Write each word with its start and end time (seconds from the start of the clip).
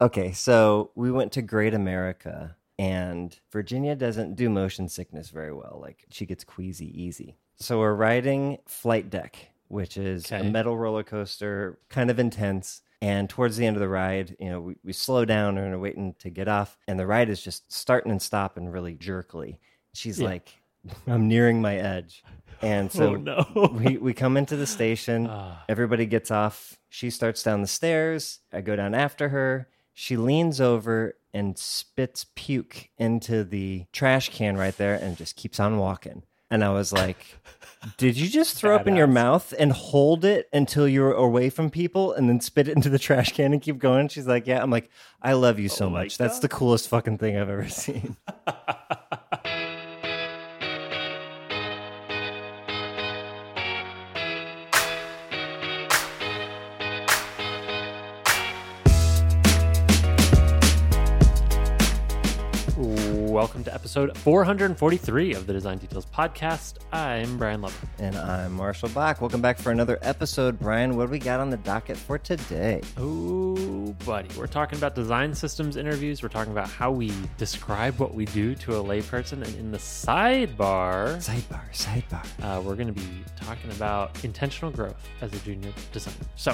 Okay, 0.00 0.32
so 0.32 0.90
we 0.94 1.10
went 1.10 1.32
to 1.32 1.42
Great 1.42 1.72
America, 1.74 2.56
and 2.78 3.38
Virginia 3.50 3.94
doesn't 3.94 4.36
do 4.36 4.50
motion 4.50 4.88
sickness 4.88 5.30
very 5.30 5.52
well. 5.52 5.78
Like 5.80 6.04
she 6.10 6.26
gets 6.26 6.44
queasy 6.44 7.02
easy. 7.02 7.36
So 7.56 7.78
we're 7.78 7.94
riding 7.94 8.58
Flight 8.66 9.08
Deck, 9.08 9.48
which 9.68 9.96
is 9.96 10.30
a 10.30 10.42
metal 10.44 10.76
roller 10.76 11.02
coaster, 11.02 11.78
kind 11.88 12.10
of 12.10 12.18
intense. 12.18 12.82
And 13.02 13.28
towards 13.30 13.56
the 13.56 13.66
end 13.66 13.76
of 13.76 13.80
the 13.80 13.88
ride, 13.88 14.36
you 14.40 14.48
know, 14.50 14.60
we, 14.60 14.76
we 14.84 14.92
slow 14.92 15.24
down 15.24 15.56
and 15.58 15.72
are 15.74 15.78
waiting 15.78 16.14
to 16.18 16.28
get 16.30 16.48
off, 16.48 16.76
and 16.86 16.98
the 16.98 17.06
ride 17.06 17.28
is 17.30 17.42
just 17.42 17.70
starting 17.72 18.10
and 18.10 18.20
stopping 18.20 18.68
really 18.68 18.94
jerkily. 18.94 19.58
She's 19.94 20.18
Yeah. 20.20 20.26
like, 20.28 20.50
I'm 21.06 21.28
nearing 21.28 21.60
my 21.62 21.76
edge. 21.76 22.22
And 22.62 22.90
so 22.90 23.14
oh 23.14 23.16
no. 23.16 23.70
we, 23.72 23.96
we 23.98 24.14
come 24.14 24.36
into 24.36 24.56
the 24.56 24.66
station. 24.66 25.26
Ah. 25.30 25.62
Everybody 25.68 26.06
gets 26.06 26.30
off. 26.30 26.78
She 26.88 27.10
starts 27.10 27.42
down 27.42 27.60
the 27.60 27.66
stairs. 27.66 28.40
I 28.52 28.60
go 28.62 28.76
down 28.76 28.94
after 28.94 29.28
her. 29.30 29.68
She 29.98 30.18
leans 30.18 30.60
over 30.60 31.16
and 31.32 31.56
spits 31.56 32.26
puke 32.34 32.90
into 32.98 33.44
the 33.44 33.86
trash 33.92 34.28
can 34.28 34.58
right 34.58 34.76
there 34.76 34.94
and 34.94 35.16
just 35.16 35.36
keeps 35.36 35.58
on 35.58 35.78
walking. 35.78 36.22
And 36.50 36.62
I 36.62 36.68
was 36.68 36.92
like, 36.92 37.38
Did 37.96 38.18
you 38.18 38.28
just 38.28 38.56
throw 38.56 38.76
up 38.76 38.86
in 38.86 38.94
your 38.94 39.06
mouth 39.06 39.54
and 39.58 39.72
hold 39.72 40.26
it 40.26 40.50
until 40.52 40.86
you're 40.86 41.14
away 41.14 41.48
from 41.48 41.70
people 41.70 42.12
and 42.12 42.28
then 42.28 42.42
spit 42.42 42.68
it 42.68 42.76
into 42.76 42.90
the 42.90 42.98
trash 42.98 43.32
can 43.32 43.54
and 43.54 43.62
keep 43.62 43.78
going? 43.78 44.08
She's 44.08 44.26
like, 44.26 44.46
Yeah. 44.46 44.62
I'm 44.62 44.70
like, 44.70 44.90
I 45.22 45.32
love 45.32 45.58
you 45.58 45.70
so 45.70 45.86
Oh 45.86 45.90
much. 45.90 46.18
That's 46.18 46.40
the 46.40 46.48
coolest 46.50 46.90
fucking 46.90 47.16
thing 47.16 47.38
I've 47.38 47.48
ever 47.48 47.66
seen. 47.66 48.18
Welcome 63.46 63.62
to 63.62 63.72
episode 63.74 64.18
443 64.18 65.34
of 65.34 65.46
the 65.46 65.52
Design 65.52 65.78
Details 65.78 66.04
Podcast. 66.06 66.78
I'm 66.92 67.38
Brian 67.38 67.60
Lovin. 67.62 67.88
And 68.00 68.16
I'm 68.16 68.54
Marshall 68.54 68.88
Bock. 68.88 69.20
Welcome 69.20 69.40
back 69.40 69.56
for 69.56 69.70
another 69.70 70.00
episode. 70.02 70.58
Brian, 70.58 70.96
what 70.96 71.06
do 71.06 71.12
we 71.12 71.20
got 71.20 71.38
on 71.38 71.50
the 71.50 71.56
docket 71.58 71.96
for 71.96 72.18
today? 72.18 72.82
Oh, 72.96 73.94
buddy. 74.04 74.28
We're 74.36 74.48
talking 74.48 74.76
about 74.78 74.96
design 74.96 75.32
systems 75.32 75.76
interviews. 75.76 76.24
We're 76.24 76.28
talking 76.28 76.50
about 76.52 76.68
how 76.68 76.90
we 76.90 77.12
describe 77.38 78.00
what 78.00 78.14
we 78.14 78.24
do 78.24 78.56
to 78.56 78.78
a 78.78 78.82
layperson. 78.82 79.44
And 79.44 79.54
in 79.54 79.70
the 79.70 79.78
sidebar, 79.78 81.16
Sidebar, 81.18 81.70
sidebar. 81.72 82.26
uh, 82.42 82.60
we're 82.60 82.74
going 82.74 82.88
to 82.88 83.00
be 83.00 83.08
talking 83.36 83.70
about 83.70 84.24
intentional 84.24 84.72
growth 84.72 85.08
as 85.20 85.32
a 85.32 85.38
junior 85.38 85.72
designer. 85.92 86.16
So 86.34 86.52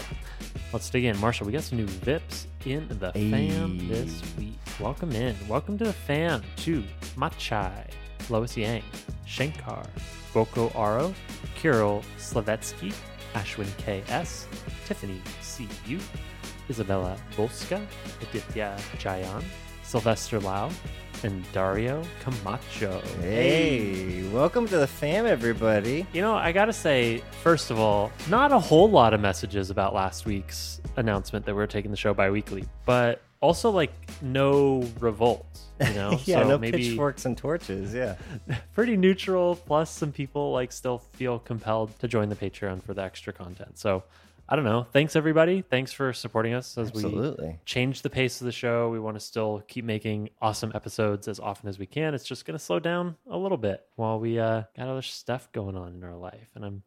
let's 0.75 0.91
dig 0.91 1.05
in. 1.07 1.17
Marshall, 1.17 1.47
we 1.47 1.53
got 1.55 1.63
some 1.63 1.79
new 1.79 1.87
VIPs 1.87 2.45
in 2.65 2.87
the 2.89 3.13
fam 3.13 3.89
this 3.89 4.23
week. 4.39 4.59
Welcome 4.79 5.13
in. 5.13 5.35
Welcome 5.49 5.79
to 5.79 5.85
the 5.85 5.93
fam 5.93 6.43
to 6.59 6.85
Machai, 7.17 7.91
Lois 8.31 8.57
Yang, 8.57 8.83
Shankar, 9.27 9.85
Boko 10.33 10.69
Aro, 10.71 11.13
Kirill 11.57 12.03
Slavetsky, 12.19 12.95
Ashwin 13.35 13.69
K.S., 13.79 14.47
Tiffany 14.87 15.21
C.U., 15.41 15.99
Isabella 16.71 17.17
Bolska, 17.37 17.85
Aditya 18.21 18.77
Jayan, 18.99 19.43
Sylvester 19.83 20.39
Lau, 20.41 20.71
and 21.25 21.51
Dario 21.53 22.03
Camacho. 22.21 23.01
Hey, 23.21 24.29
welcome 24.33 24.67
to 24.67 24.79
the 24.79 24.87
fam, 24.87 25.27
everybody. 25.27 26.07
You 26.13 26.21
know, 26.21 26.35
I 26.35 26.53
gotta 26.53 26.73
say, 26.73 27.23
first 27.43 27.71
of 27.71 27.79
all, 27.79 28.11
not 28.29 28.51
a 28.51 28.59
whole 28.59 28.91
lot 28.91 29.15
of 29.15 29.21
messages 29.21 29.71
about 29.71 29.95
last 29.95 30.27
week's 30.27 30.81
announcement 30.97 31.47
that 31.47 31.55
we 31.55 31.63
are 31.63 31.67
taking 31.67 31.91
the 31.91 31.97
show 31.97 32.13
bi-weekly, 32.13 32.65
but 32.85 33.23
also 33.41 33.71
like 33.71 33.93
no 34.23 34.89
revolts. 35.01 35.67
You 35.81 35.95
know, 35.95 36.21
yeah, 36.25 36.43
so 36.43 36.49
no 36.49 36.59
maybe 36.59 36.79
pitchforks 36.79 37.25
and 37.25 37.37
torches. 37.37 37.93
Yeah, 37.95 38.17
pretty 38.75 38.97
neutral. 38.97 39.57
Plus, 39.57 39.91
some 39.91 40.13
people 40.13 40.53
like 40.53 40.73
still 40.73 40.99
feel 40.99 41.39
compelled 41.39 41.99
to 42.01 42.09
join 42.09 42.29
the 42.29 42.37
Patreon 42.37 42.83
for 42.83 42.95
the 42.95 43.03
extra 43.03 43.33
content. 43.33 43.79
So, 43.79 44.05
I 44.53 44.55
don't 44.55 44.67
know. 44.67 44.87
Thanks 44.93 45.17
everybody. 45.17 45.63
Thanks 45.63 45.95
for 45.95 46.13
supporting 46.13 46.53
us 46.53 46.77
as 46.77 46.93
we 46.93 47.03
absolutely. 47.03 47.59
change 47.65 48.03
the 48.03 48.11
pace 48.11 48.39
of 48.43 48.45
the 48.45 48.53
show. 48.53 48.91
We 48.91 49.01
want 49.01 49.17
to 49.17 49.21
still 49.21 49.63
keep 49.67 49.83
making 49.83 50.29
awesome 50.43 50.73
episodes 50.75 51.27
as 51.27 51.41
often 51.41 51.71
as 51.71 51.79
we 51.79 51.87
can. 51.87 52.13
It's 52.13 52.27
just 52.27 52.45
going 52.45 52.59
to 52.59 52.63
slow 52.63 52.79
down 52.79 53.17
a 53.31 53.39
little 53.39 53.57
bit 53.57 53.83
while 53.97 54.21
we 54.21 54.39
uh, 54.39 54.65
got 54.77 54.89
other 54.89 55.01
stuff 55.01 55.51
going 55.53 55.75
on 55.75 55.95
in 55.95 56.05
our 56.05 56.15
life, 56.15 56.51
and 56.55 56.67
I'm 56.67 56.83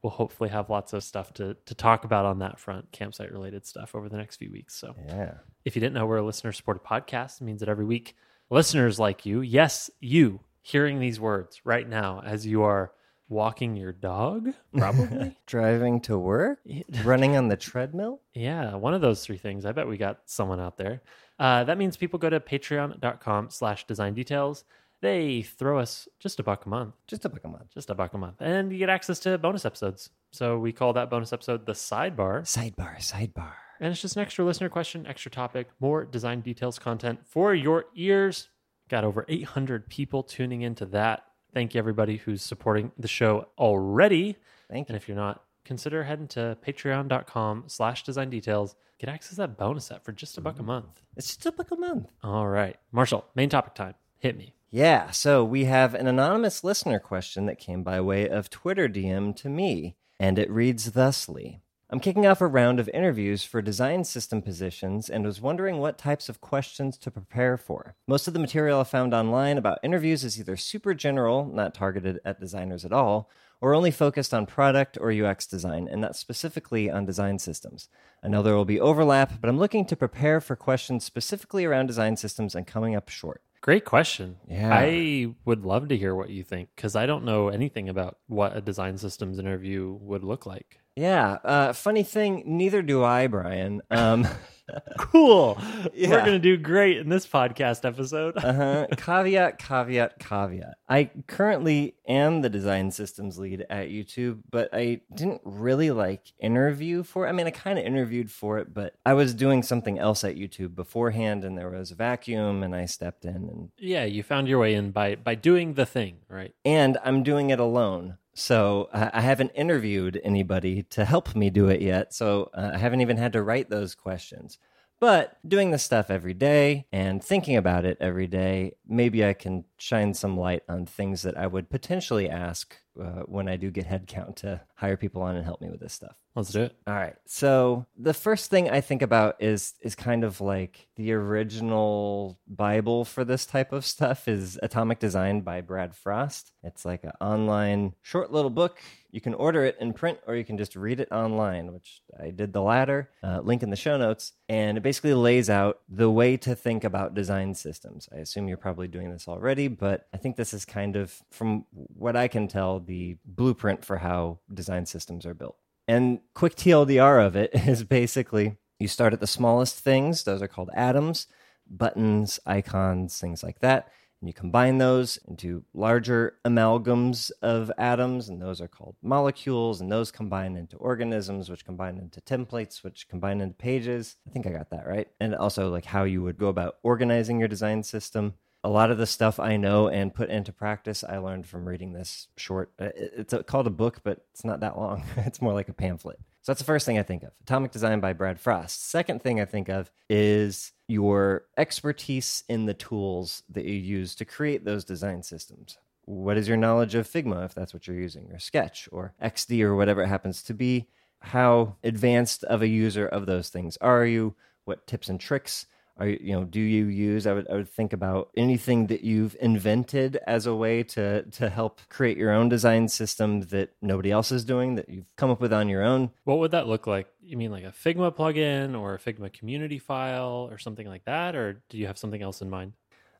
we'll 0.00 0.12
hopefully 0.12 0.48
have 0.48 0.70
lots 0.70 0.94
of 0.94 1.04
stuff 1.04 1.34
to 1.34 1.58
to 1.66 1.74
talk 1.74 2.06
about 2.06 2.24
on 2.24 2.38
that 2.38 2.58
front, 2.58 2.90
campsite 2.90 3.30
related 3.30 3.66
stuff 3.66 3.94
over 3.94 4.08
the 4.08 4.16
next 4.16 4.36
few 4.36 4.50
weeks. 4.50 4.74
So 4.74 4.94
Yeah. 5.06 5.34
if 5.66 5.76
you 5.76 5.80
didn't 5.80 5.92
know, 5.92 6.06
we're 6.06 6.16
a 6.16 6.22
listener 6.24 6.52
supported 6.52 6.84
podcast. 6.84 7.42
It 7.42 7.44
means 7.44 7.60
that 7.60 7.68
every 7.68 7.84
week, 7.84 8.16
listeners 8.48 8.98
like 8.98 9.26
you, 9.26 9.42
yes, 9.42 9.90
you, 10.00 10.40
hearing 10.62 11.00
these 11.00 11.20
words 11.20 11.66
right 11.66 11.86
now 11.86 12.22
as 12.24 12.46
you 12.46 12.62
are 12.62 12.92
walking 13.28 13.76
your 13.76 13.92
dog, 13.92 14.50
probably. 14.76 15.36
Driving 15.46 16.00
to 16.02 16.18
work, 16.18 16.58
running 17.04 17.36
on 17.36 17.48
the 17.48 17.56
treadmill. 17.56 18.20
Yeah, 18.34 18.74
one 18.74 18.94
of 18.94 19.00
those 19.00 19.24
three 19.24 19.38
things. 19.38 19.64
I 19.64 19.72
bet 19.72 19.88
we 19.88 19.96
got 19.96 20.20
someone 20.26 20.60
out 20.60 20.76
there. 20.76 21.02
Uh, 21.38 21.64
that 21.64 21.78
means 21.78 21.96
people 21.96 22.18
go 22.18 22.30
to 22.30 22.38
patreon.com 22.40 23.50
slash 23.50 23.86
design 23.86 24.14
details. 24.14 24.64
They 25.02 25.42
throw 25.42 25.78
us 25.78 26.08
just 26.18 26.38
a 26.40 26.42
buck 26.42 26.64
a 26.64 26.68
month, 26.68 26.94
Just 27.06 27.24
a 27.24 27.28
buck 27.28 27.44
a 27.44 27.48
month. 27.48 27.74
just 27.74 27.90
a 27.90 27.94
buck 27.94 28.14
a 28.14 28.18
month, 28.18 28.36
and 28.40 28.72
you 28.72 28.78
get 28.78 28.88
access 28.88 29.18
to 29.20 29.36
bonus 29.36 29.64
episodes. 29.66 30.08
So 30.32 30.58
we 30.58 30.72
call 30.72 30.92
that 30.94 31.10
bonus 31.10 31.32
episode 31.32 31.66
the 31.66 31.72
sidebar. 31.72 32.42
Sidebar, 32.42 32.96
sidebar. 32.98 33.52
And 33.80 33.92
it's 33.92 34.00
just 34.00 34.16
an 34.16 34.22
extra 34.22 34.44
listener 34.44 34.68
question, 34.68 35.06
extra 35.06 35.30
topic, 35.30 35.68
more 35.80 36.04
design 36.04 36.40
details 36.40 36.78
content 36.78 37.20
for 37.26 37.54
your 37.54 37.86
ears. 37.96 38.48
Got 38.88 39.04
over 39.04 39.24
800 39.28 39.88
people 39.90 40.22
tuning 40.22 40.62
into 40.62 40.86
that. 40.86 41.24
Thank 41.54 41.74
you, 41.74 41.78
everybody 41.78 42.16
who's 42.16 42.42
supporting 42.42 42.90
the 42.98 43.06
show 43.06 43.46
already. 43.56 44.36
Thank 44.68 44.88
you. 44.88 44.94
And 44.94 45.00
if 45.00 45.08
you're 45.08 45.16
not, 45.16 45.44
consider 45.64 46.02
heading 46.02 46.26
to 46.28 46.58
patreon.com 46.66 47.64
slash 47.68 48.02
design 48.02 48.28
details. 48.28 48.74
Get 48.98 49.08
access 49.08 49.30
to 49.30 49.36
that 49.36 49.56
bonus 49.56 49.86
set 49.86 50.04
for 50.04 50.10
just 50.10 50.36
a 50.36 50.40
buck 50.40 50.58
a 50.58 50.62
mm. 50.62 50.66
month. 50.66 51.00
It's 51.16 51.28
just 51.28 51.46
a 51.46 51.52
buck 51.52 51.70
a 51.70 51.76
month. 51.76 52.10
All 52.24 52.48
right. 52.48 52.76
Marshall, 52.90 53.24
main 53.36 53.48
topic 53.48 53.74
time. 53.74 53.94
Hit 54.18 54.36
me. 54.36 54.54
Yeah, 54.70 55.12
so 55.12 55.44
we 55.44 55.66
have 55.66 55.94
an 55.94 56.08
anonymous 56.08 56.64
listener 56.64 56.98
question 56.98 57.46
that 57.46 57.60
came 57.60 57.84
by 57.84 58.00
way 58.00 58.28
of 58.28 58.50
Twitter 58.50 58.88
DM 58.88 59.36
to 59.36 59.48
me, 59.48 59.94
and 60.18 60.36
it 60.36 60.50
reads 60.50 60.90
thusly 60.90 61.60
I'm 61.94 62.00
kicking 62.00 62.26
off 62.26 62.40
a 62.40 62.48
round 62.48 62.80
of 62.80 62.90
interviews 62.92 63.44
for 63.44 63.62
design 63.62 64.02
system 64.02 64.42
positions 64.42 65.08
and 65.08 65.24
was 65.24 65.40
wondering 65.40 65.78
what 65.78 65.96
types 65.96 66.28
of 66.28 66.40
questions 66.40 66.98
to 66.98 67.08
prepare 67.08 67.56
for. 67.56 67.94
Most 68.08 68.26
of 68.26 68.34
the 68.34 68.40
material 68.40 68.80
I 68.80 68.82
found 68.82 69.14
online 69.14 69.58
about 69.58 69.78
interviews 69.84 70.24
is 70.24 70.40
either 70.40 70.56
super 70.56 70.92
general, 70.92 71.46
not 71.46 71.72
targeted 71.72 72.18
at 72.24 72.40
designers 72.40 72.84
at 72.84 72.92
all, 72.92 73.30
or 73.60 73.76
only 73.76 73.92
focused 73.92 74.34
on 74.34 74.44
product 74.44 74.98
or 75.00 75.12
UX 75.12 75.46
design, 75.46 75.86
and 75.88 76.00
not 76.00 76.16
specifically 76.16 76.90
on 76.90 77.04
design 77.04 77.38
systems. 77.38 77.88
I 78.24 78.26
know 78.26 78.42
there 78.42 78.56
will 78.56 78.64
be 78.64 78.80
overlap, 78.80 79.40
but 79.40 79.48
I'm 79.48 79.60
looking 79.60 79.84
to 79.84 79.94
prepare 79.94 80.40
for 80.40 80.56
questions 80.56 81.04
specifically 81.04 81.64
around 81.64 81.86
design 81.86 82.16
systems 82.16 82.56
and 82.56 82.66
coming 82.66 82.96
up 82.96 83.08
short. 83.08 83.40
Great 83.60 83.84
question. 83.84 84.38
Yeah. 84.48 84.68
I 84.74 85.28
would 85.44 85.64
love 85.64 85.86
to 85.90 85.96
hear 85.96 86.16
what 86.16 86.30
you 86.30 86.42
think 86.42 86.70
because 86.74 86.96
I 86.96 87.06
don't 87.06 87.24
know 87.24 87.50
anything 87.50 87.88
about 87.88 88.18
what 88.26 88.56
a 88.56 88.60
design 88.60 88.98
systems 88.98 89.38
interview 89.38 89.96
would 90.00 90.24
look 90.24 90.44
like. 90.44 90.80
Yeah. 90.96 91.38
Uh, 91.44 91.72
funny 91.72 92.02
thing, 92.02 92.42
neither 92.46 92.82
do 92.82 93.02
I, 93.02 93.26
Brian. 93.26 93.82
Um, 93.90 94.26
Cool. 94.98 95.58
Yeah. 95.92 96.10
We're 96.10 96.20
going 96.20 96.32
to 96.32 96.38
do 96.38 96.56
great 96.56 96.96
in 96.96 97.08
this 97.08 97.26
podcast 97.26 97.84
episode. 97.84 98.36
uh-huh. 98.42 98.86
Caveat, 98.96 99.58
caveat, 99.58 100.18
caveat. 100.18 100.74
I 100.88 101.10
currently 101.26 101.96
am 102.08 102.40
the 102.40 102.48
design 102.48 102.90
systems 102.90 103.38
lead 103.38 103.66
at 103.68 103.88
YouTube, 103.88 104.42
but 104.50 104.70
I 104.72 105.02
didn't 105.14 105.42
really 105.44 105.90
like 105.90 106.32
interview 106.38 107.02
for. 107.02 107.26
it. 107.26 107.28
I 107.28 107.32
mean, 107.32 107.46
I 107.46 107.50
kind 107.50 107.78
of 107.78 107.84
interviewed 107.84 108.30
for 108.30 108.58
it, 108.58 108.72
but 108.72 108.94
I 109.04 109.12
was 109.14 109.34
doing 109.34 109.62
something 109.62 109.98
else 109.98 110.24
at 110.24 110.36
YouTube 110.36 110.74
beforehand, 110.74 111.44
and 111.44 111.58
there 111.58 111.70
was 111.70 111.90
a 111.90 111.94
vacuum, 111.94 112.62
and 112.62 112.74
I 112.74 112.86
stepped 112.86 113.24
in, 113.24 113.34
and 113.34 113.68
yeah, 113.78 114.04
you 114.04 114.22
found 114.22 114.48
your 114.48 114.58
way 114.60 114.74
in 114.74 114.90
by 114.92 115.14
by 115.16 115.34
doing 115.34 115.74
the 115.74 115.86
thing, 115.86 116.18
right? 116.28 116.54
and 116.64 116.98
I'm 117.04 117.22
doing 117.22 117.50
it 117.50 117.60
alone. 117.60 118.16
So 118.34 118.88
uh, 118.92 119.10
I 119.12 119.20
haven't 119.20 119.52
interviewed 119.54 120.20
anybody 120.24 120.82
to 120.90 121.04
help 121.04 121.34
me 121.36 121.50
do 121.50 121.68
it 121.68 121.80
yet. 121.80 122.12
So 122.12 122.50
uh, 122.52 122.72
I 122.74 122.78
haven't 122.78 123.00
even 123.00 123.16
had 123.16 123.32
to 123.34 123.42
write 123.42 123.70
those 123.70 123.94
questions. 123.94 124.58
But 125.04 125.36
doing 125.46 125.70
this 125.70 125.82
stuff 125.82 126.10
every 126.10 126.32
day 126.32 126.86
and 126.90 127.22
thinking 127.22 127.58
about 127.58 127.84
it 127.84 127.98
every 128.00 128.26
day, 128.26 128.76
maybe 128.88 129.22
I 129.22 129.34
can 129.34 129.66
shine 129.76 130.14
some 130.14 130.38
light 130.38 130.62
on 130.66 130.86
things 130.86 131.20
that 131.24 131.36
I 131.36 131.46
would 131.46 131.68
potentially 131.68 132.30
ask 132.30 132.74
uh, 132.98 133.20
when 133.26 133.46
I 133.46 133.56
do 133.56 133.70
get 133.70 133.86
headcount 133.86 134.36
to 134.36 134.62
hire 134.76 134.96
people 134.96 135.20
on 135.20 135.36
and 135.36 135.44
help 135.44 135.60
me 135.60 135.68
with 135.68 135.80
this 135.80 135.92
stuff. 135.92 136.16
Let's 136.34 136.52
do 136.52 136.62
it. 136.62 136.74
All 136.86 136.94
right. 136.94 137.16
So 137.26 137.84
the 137.98 138.14
first 138.14 138.50
thing 138.50 138.70
I 138.70 138.80
think 138.80 139.02
about 139.02 139.36
is 139.40 139.74
is 139.82 139.94
kind 139.94 140.24
of 140.24 140.40
like 140.40 140.88
the 140.96 141.12
original 141.12 142.38
Bible 142.48 143.04
for 143.04 143.26
this 143.26 143.44
type 143.44 143.72
of 143.72 143.84
stuff 143.84 144.26
is 144.26 144.58
Atomic 144.62 145.00
Design 145.00 145.42
by 145.42 145.60
Brad 145.60 145.94
Frost. 145.94 146.50
It's 146.62 146.86
like 146.86 147.04
an 147.04 147.12
online 147.20 147.94
short 148.00 148.32
little 148.32 148.50
book. 148.50 148.80
You 149.14 149.20
can 149.20 149.34
order 149.34 149.64
it 149.64 149.76
in 149.78 149.92
print 149.92 150.18
or 150.26 150.34
you 150.34 150.44
can 150.44 150.58
just 150.58 150.74
read 150.74 150.98
it 150.98 151.06
online, 151.12 151.72
which 151.72 152.02
I 152.20 152.30
did 152.30 152.52
the 152.52 152.60
latter. 152.60 153.10
Uh, 153.22 153.38
link 153.44 153.62
in 153.62 153.70
the 153.70 153.76
show 153.76 153.96
notes. 153.96 154.32
And 154.48 154.76
it 154.76 154.80
basically 154.80 155.14
lays 155.14 155.48
out 155.48 155.82
the 155.88 156.10
way 156.10 156.36
to 156.38 156.56
think 156.56 156.82
about 156.82 157.14
design 157.14 157.54
systems. 157.54 158.08
I 158.12 158.16
assume 158.16 158.48
you're 158.48 158.56
probably 158.56 158.88
doing 158.88 159.12
this 159.12 159.28
already, 159.28 159.68
but 159.68 160.08
I 160.12 160.16
think 160.16 160.34
this 160.34 160.52
is 160.52 160.64
kind 160.64 160.96
of, 160.96 161.22
from 161.30 161.64
what 161.72 162.16
I 162.16 162.26
can 162.26 162.48
tell, 162.48 162.80
the 162.80 163.16
blueprint 163.24 163.84
for 163.84 163.98
how 163.98 164.40
design 164.52 164.84
systems 164.84 165.26
are 165.26 165.34
built. 165.34 165.58
And 165.86 166.18
quick 166.34 166.56
TLDR 166.56 167.24
of 167.24 167.36
it 167.36 167.50
is 167.54 167.84
basically 167.84 168.56
you 168.80 168.88
start 168.88 169.12
at 169.12 169.20
the 169.20 169.28
smallest 169.28 169.78
things, 169.78 170.24
those 170.24 170.42
are 170.42 170.48
called 170.48 170.70
atoms, 170.74 171.28
buttons, 171.70 172.40
icons, 172.46 173.16
things 173.20 173.44
like 173.44 173.60
that. 173.60 173.92
And 174.24 174.28
you 174.30 174.32
combine 174.32 174.78
those 174.78 175.18
into 175.28 175.64
larger 175.74 176.36
amalgams 176.46 177.30
of 177.42 177.70
atoms, 177.76 178.30
and 178.30 178.40
those 178.40 178.58
are 178.62 178.68
called 178.68 178.96
molecules. 179.02 179.82
And 179.82 179.92
those 179.92 180.10
combine 180.10 180.56
into 180.56 180.78
organisms, 180.78 181.50
which 181.50 181.66
combine 181.66 181.98
into 181.98 182.22
templates, 182.22 182.82
which 182.82 183.06
combine 183.06 183.42
into 183.42 183.54
pages. 183.54 184.16
I 184.26 184.30
think 184.30 184.46
I 184.46 184.52
got 184.52 184.70
that 184.70 184.86
right. 184.86 185.08
And 185.20 185.34
also, 185.34 185.68
like 185.68 185.84
how 185.84 186.04
you 186.04 186.22
would 186.22 186.38
go 186.38 186.48
about 186.48 186.76
organizing 186.82 187.38
your 187.38 187.48
design 187.48 187.82
system 187.82 188.32
a 188.64 188.70
lot 188.70 188.90
of 188.90 188.96
the 188.96 189.06
stuff 189.06 189.38
I 189.38 189.58
know 189.58 189.88
and 189.88 190.14
put 190.14 190.30
into 190.30 190.50
practice, 190.50 191.04
I 191.04 191.18
learned 191.18 191.46
from 191.46 191.68
reading 191.68 191.92
this 191.92 192.28
short. 192.38 192.72
uh, 192.80 192.88
It's 192.96 193.34
called 193.46 193.66
a 193.66 193.70
book, 193.70 194.00
but 194.02 194.24
it's 194.32 194.42
not 194.42 194.60
that 194.60 194.78
long. 194.78 195.04
it's 195.18 195.42
more 195.42 195.52
like 195.52 195.68
a 195.68 195.74
pamphlet. 195.74 196.18
So 196.44 196.52
that's 196.52 196.60
the 196.60 196.66
first 196.66 196.84
thing 196.84 196.98
I 196.98 197.02
think 197.02 197.22
of 197.22 197.30
Atomic 197.40 197.72
Design 197.72 198.00
by 198.00 198.12
Brad 198.12 198.38
Frost. 198.38 198.90
Second 198.90 199.22
thing 199.22 199.40
I 199.40 199.46
think 199.46 199.70
of 199.70 199.90
is 200.10 200.72
your 200.88 201.46
expertise 201.56 202.44
in 202.50 202.66
the 202.66 202.74
tools 202.74 203.42
that 203.48 203.64
you 203.64 203.72
use 203.72 204.14
to 204.16 204.26
create 204.26 204.62
those 204.62 204.84
design 204.84 205.22
systems. 205.22 205.78
What 206.04 206.36
is 206.36 206.46
your 206.46 206.58
knowledge 206.58 206.94
of 206.96 207.08
Figma, 207.08 207.46
if 207.46 207.54
that's 207.54 207.72
what 207.72 207.86
you're 207.86 207.98
using, 207.98 208.30
or 208.30 208.38
Sketch, 208.38 208.90
or 208.92 209.14
XD, 209.22 209.62
or 209.62 209.74
whatever 209.74 210.02
it 210.02 210.08
happens 210.08 210.42
to 210.42 210.52
be? 210.52 210.86
How 211.20 211.76
advanced 211.82 212.44
of 212.44 212.60
a 212.60 212.68
user 212.68 213.06
of 213.06 213.24
those 213.24 213.48
things 213.48 213.78
are 213.78 214.04
you? 214.04 214.34
What 214.66 214.86
tips 214.86 215.08
and 215.08 215.18
tricks 215.18 215.64
are 215.96 216.08
you, 216.08 216.18
you 216.20 216.32
know 216.32 216.44
do 216.44 216.60
you 216.60 216.86
use 216.86 217.26
I 217.26 217.32
would, 217.32 217.48
I 217.48 217.54
would 217.54 217.68
think 217.68 217.92
about 217.92 218.30
anything 218.36 218.88
that 218.88 219.02
you've 219.02 219.36
invented 219.40 220.18
as 220.26 220.46
a 220.46 220.54
way 220.54 220.82
to 220.84 221.22
to 221.22 221.48
help 221.48 221.80
create 221.88 222.16
your 222.16 222.32
own 222.32 222.48
design 222.48 222.88
system 222.88 223.42
that 223.42 223.70
nobody 223.80 224.10
else 224.10 224.32
is 224.32 224.44
doing 224.44 224.74
that 224.74 224.88
you've 224.88 225.06
come 225.16 225.30
up 225.30 225.40
with 225.40 225.52
on 225.52 225.68
your 225.68 225.82
own 225.82 226.10
What 226.24 226.38
would 226.38 226.50
that 226.52 226.66
look 226.66 226.86
like? 226.86 227.06
You 227.22 227.36
mean 227.36 227.50
like 227.50 227.64
a 227.64 227.72
Figma 227.72 228.14
plugin 228.14 228.78
or 228.78 228.94
a 228.94 228.98
Figma 228.98 229.32
community 229.32 229.78
file 229.78 230.48
or 230.50 230.58
something 230.58 230.86
like 230.86 231.04
that? 231.04 231.34
Or 231.34 231.62
do 231.68 231.78
you 231.78 231.86
have 231.86 231.98
something 231.98 232.22
else 232.22 232.40
in 232.42 232.50
mind? 232.50 232.72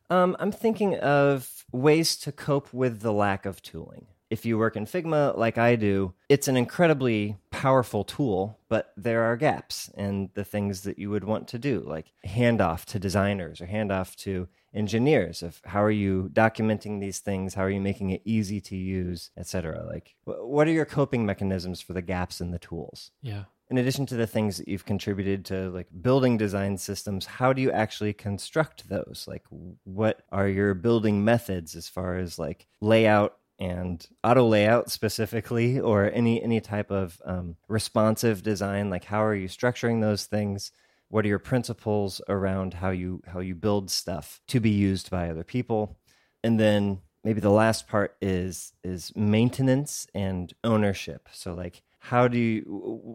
um, 0.09 0.35
i'm 0.39 0.51
thinking 0.51 0.95
of 0.99 1.65
ways 1.71 2.15
to 2.15 2.31
cope 2.31 2.71
with 2.73 3.01
the 3.01 3.11
lack 3.11 3.45
of 3.45 3.61
tooling 3.61 4.05
if 4.29 4.45
you 4.45 4.57
work 4.57 4.75
in 4.75 4.85
Figma 4.85 5.37
like 5.37 5.57
I 5.57 5.75
do, 5.75 6.13
it's 6.29 6.47
an 6.47 6.57
incredibly 6.57 7.37
powerful 7.51 8.03
tool, 8.03 8.59
but 8.69 8.91
there 8.97 9.23
are 9.23 9.37
gaps 9.37 9.89
in 9.95 10.29
the 10.33 10.43
things 10.43 10.81
that 10.81 10.97
you 10.97 11.09
would 11.09 11.23
want 11.23 11.47
to 11.49 11.59
do, 11.59 11.83
like 11.85 12.11
handoff 12.27 12.85
to 12.85 12.99
designers 12.99 13.61
or 13.61 13.67
handoff 13.67 14.15
to 14.17 14.47
engineers 14.73 15.41
of 15.41 15.61
how 15.65 15.81
are 15.81 15.91
you 15.91 16.29
documenting 16.33 16.99
these 16.99 17.19
things, 17.19 17.53
how 17.53 17.61
are 17.63 17.69
you 17.69 17.79
making 17.79 18.09
it 18.09 18.21
easy 18.25 18.59
to 18.59 18.75
use, 18.75 19.29
etc. 19.37 19.85
Like 19.85 20.15
what 20.25 20.67
are 20.67 20.71
your 20.71 20.85
coping 20.85 21.25
mechanisms 21.25 21.79
for 21.81 21.93
the 21.93 22.01
gaps 22.01 22.41
in 22.41 22.51
the 22.51 22.59
tools? 22.59 23.11
Yeah. 23.21 23.43
in 23.69 23.77
addition 23.77 24.05
to 24.07 24.15
the 24.15 24.27
things 24.27 24.57
that 24.57 24.67
you've 24.67 24.85
contributed 24.85 25.45
to 25.45 25.69
like 25.69 25.87
building 26.01 26.37
design 26.37 26.77
systems 26.77 27.25
how 27.25 27.51
do 27.51 27.61
you 27.61 27.71
actually 27.71 28.13
construct 28.13 28.87
those 28.89 29.25
like 29.27 29.43
what 29.85 30.21
are 30.31 30.47
your 30.47 30.73
building 30.75 31.25
methods 31.25 31.75
as 31.75 31.87
far 31.87 32.17
as 32.17 32.37
like 32.37 32.67
layout 32.79 33.37
and 33.59 34.05
auto 34.23 34.45
layout 34.45 34.91
specifically 34.91 35.79
or 35.79 36.11
any 36.11 36.41
any 36.43 36.59
type 36.59 36.91
of 36.91 37.21
um, 37.25 37.55
responsive 37.67 38.43
design 38.43 38.89
like 38.89 39.05
how 39.05 39.23
are 39.23 39.35
you 39.35 39.47
structuring 39.47 40.01
those 40.01 40.25
things? 40.25 40.71
What 41.09 41.23
are 41.25 41.29
your 41.29 41.39
principles 41.39 42.21
around 42.27 42.75
how 42.75 42.89
you 42.89 43.21
how 43.27 43.39
you 43.39 43.55
build 43.55 43.89
stuff 43.89 44.41
to 44.47 44.59
be 44.59 44.71
used 44.71 45.09
by 45.09 45.29
other 45.29 45.43
people? 45.43 45.97
And 46.43 46.59
then 46.59 46.99
maybe 47.23 47.41
the 47.41 47.49
last 47.49 47.87
part 47.87 48.15
is 48.21 48.73
is 48.83 49.11
maintenance 49.15 50.07
and 50.13 50.53
ownership. 50.63 51.29
So 51.31 51.53
like 51.53 51.81
how 52.09 52.27
do 52.27 52.37
you 52.37 52.61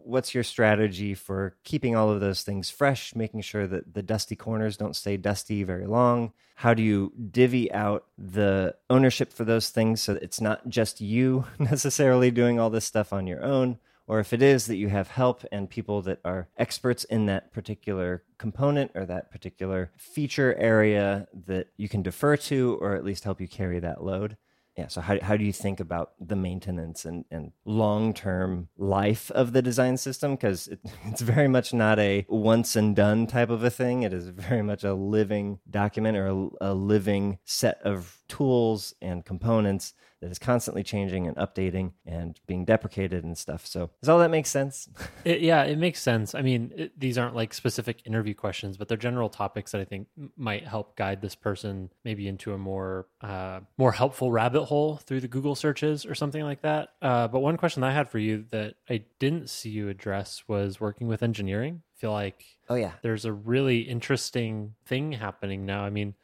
what's 0.05 0.35
your 0.35 0.43
strategy 0.43 1.15
for 1.15 1.55
keeping 1.63 1.95
all 1.95 2.11
of 2.11 2.19
those 2.19 2.43
things 2.43 2.71
fresh 2.71 3.15
making 3.15 3.41
sure 3.41 3.65
that 3.69 3.95
the 3.95 4.03
dusty 4.03 4.35
corners 4.35 4.77
don't 4.77 4.97
stay 4.97 5.17
dusty 5.17 5.63
very 5.63 5.87
long? 5.87 6.33
How 6.57 6.75
do 6.75 6.83
you 6.83 7.13
divvy 7.31 7.73
out 7.73 8.07
the 8.19 8.75
ownership 8.91 9.33
for 9.33 9.45
those 9.45 9.71
things 9.71 10.03
so 10.03 10.15
that 10.15 10.25
it's 10.25 10.41
not 10.41 10.69
just 10.69 11.01
you 11.01 11.45
necessarily 11.61 12.33
doing 12.33 12.59
all 12.59 12.69
this 12.69 12.85
stuff 12.85 13.13
on 13.13 13.29
your 13.29 13.45
own? 13.45 13.79
Or 14.09 14.19
if 14.19 14.33
it 14.33 14.43
is 14.43 14.67
that 14.67 14.77
you 14.77 14.89
have 14.89 15.07
help 15.07 15.45
and 15.53 15.71
people 15.71 16.03
that 16.03 16.19
are 16.25 16.49
experts 16.59 17.05
in 17.05 17.27
that 17.27 17.53
particular 17.53 18.25
component 18.39 18.91
or 18.97 19.07
that 19.07 19.31
particular 19.31 19.93
feature 19.97 20.57
area 20.57 21.29
that 21.47 21.69
you 21.77 21.89
can 21.89 22.03
defer 22.03 22.37
to 22.39 22.77
or 22.81 22.97
at 22.97 23.05
least 23.05 23.23
help 23.23 23.41
you 23.41 23.47
carry 23.47 23.79
that 23.79 24.03
load 24.03 24.37
yeah 24.77 24.89
so 24.89 25.01
how, 25.01 25.19
how 25.21 25.37
do 25.37 25.45
you 25.45 25.53
think 25.53 25.81
about 25.81 26.13
the 26.21 26.37
maintenance 26.37 27.05
and, 27.05 27.25
and 27.31 27.53
long-term 27.65 28.69
life 28.77 29.31
of 29.33 29.53
the 29.53 29.63
design 29.63 29.97
system? 29.97 30.33
Because 30.33 30.69
it, 30.69 30.81
it's 31.05 31.21
very 31.21 31.49
much 31.49 31.73
not 31.73 31.99
a 31.99 32.27
once 32.29 32.77
and 32.77 32.95
done 32.97 33.27
type 33.27 33.51
of 33.51 33.63
a 33.65 33.71
thing. 33.71 34.03
It 34.03 34.13
is 34.13 34.29
very 34.29 34.63
much 34.63 34.85
a 34.85 34.95
living 34.95 35.59
document 35.69 36.17
or 36.17 36.27
a, 36.27 36.71
a 36.73 36.75
living 36.75 37.39
set 37.45 37.81
of 37.83 38.19
tools 38.29 38.95
and 39.01 39.25
components 39.25 39.95
that 40.21 40.31
is 40.31 40.39
constantly 40.39 40.83
changing 40.83 41.27
and 41.27 41.37
updating 41.37 41.93
and 42.07 42.41
being 42.47 42.65
deprecated 42.65 43.25
and 43.25 43.37
stuff 43.37 43.67
so 43.67 43.91
does 44.03 44.09
all 44.09 44.19
that 44.19 44.31
make 44.31 44.47
sense 44.47 44.89
It, 45.25 45.41
yeah, 45.43 45.65
it 45.65 45.77
makes 45.77 46.01
sense. 46.01 46.35
I 46.35 46.43
mean, 46.43 46.73
it, 46.75 46.99
these 46.99 47.19
aren't 47.19 47.35
like 47.37 47.53
specific 47.53 48.03
interview 48.07 48.35
questions, 48.35 48.77
but 48.77 48.89
they're 48.89 48.97
general 48.97 49.29
topics 49.29 49.73
that 49.73 49.81
I 49.81 49.85
think 49.85 50.09
might 50.37 50.67
help 50.67 50.97
guide 50.97 51.21
this 51.21 51.35
person 51.35 51.91
maybe 52.05 52.27
into 52.27 52.55
a 52.55 52.59
more 52.59 53.07
uh, 53.21 53.61
more 53.77 53.93
helpful 53.93 54.33
rabbit 54.33 54.65
hole 54.65 54.97
through 54.97 55.21
the 55.21 55.29
Google 55.29 55.55
searches 55.55 56.07
or 56.07 56.15
something 56.15 56.43
like 56.43 56.63
that. 56.63 56.91
Uh, 57.03 57.29
but 57.29 57.41
one 57.41 57.57
question 57.57 57.85
I 57.85 57.93
had 57.93 58.09
for 58.09 58.19
you 58.19 58.45
that 58.51 58.75
I 58.89 59.05
didn't 59.19 59.51
see 59.51 59.71
you 59.71 59.89
address 59.89 60.45
was 60.49 60.81
working 60.81 61.07
with 61.07 61.23
engineering. 61.23 61.83
I 61.97 62.01
feel 62.01 62.13
like 62.13 62.45
oh 62.71 62.77
yeah 62.77 62.93
there's 63.03 63.27
a 63.27 63.33
really 63.33 63.81
interesting 63.81 64.75
thing 64.87 65.13
happening 65.13 65.67
now. 65.67 65.85
I 65.85 65.91
mean, 65.91 66.15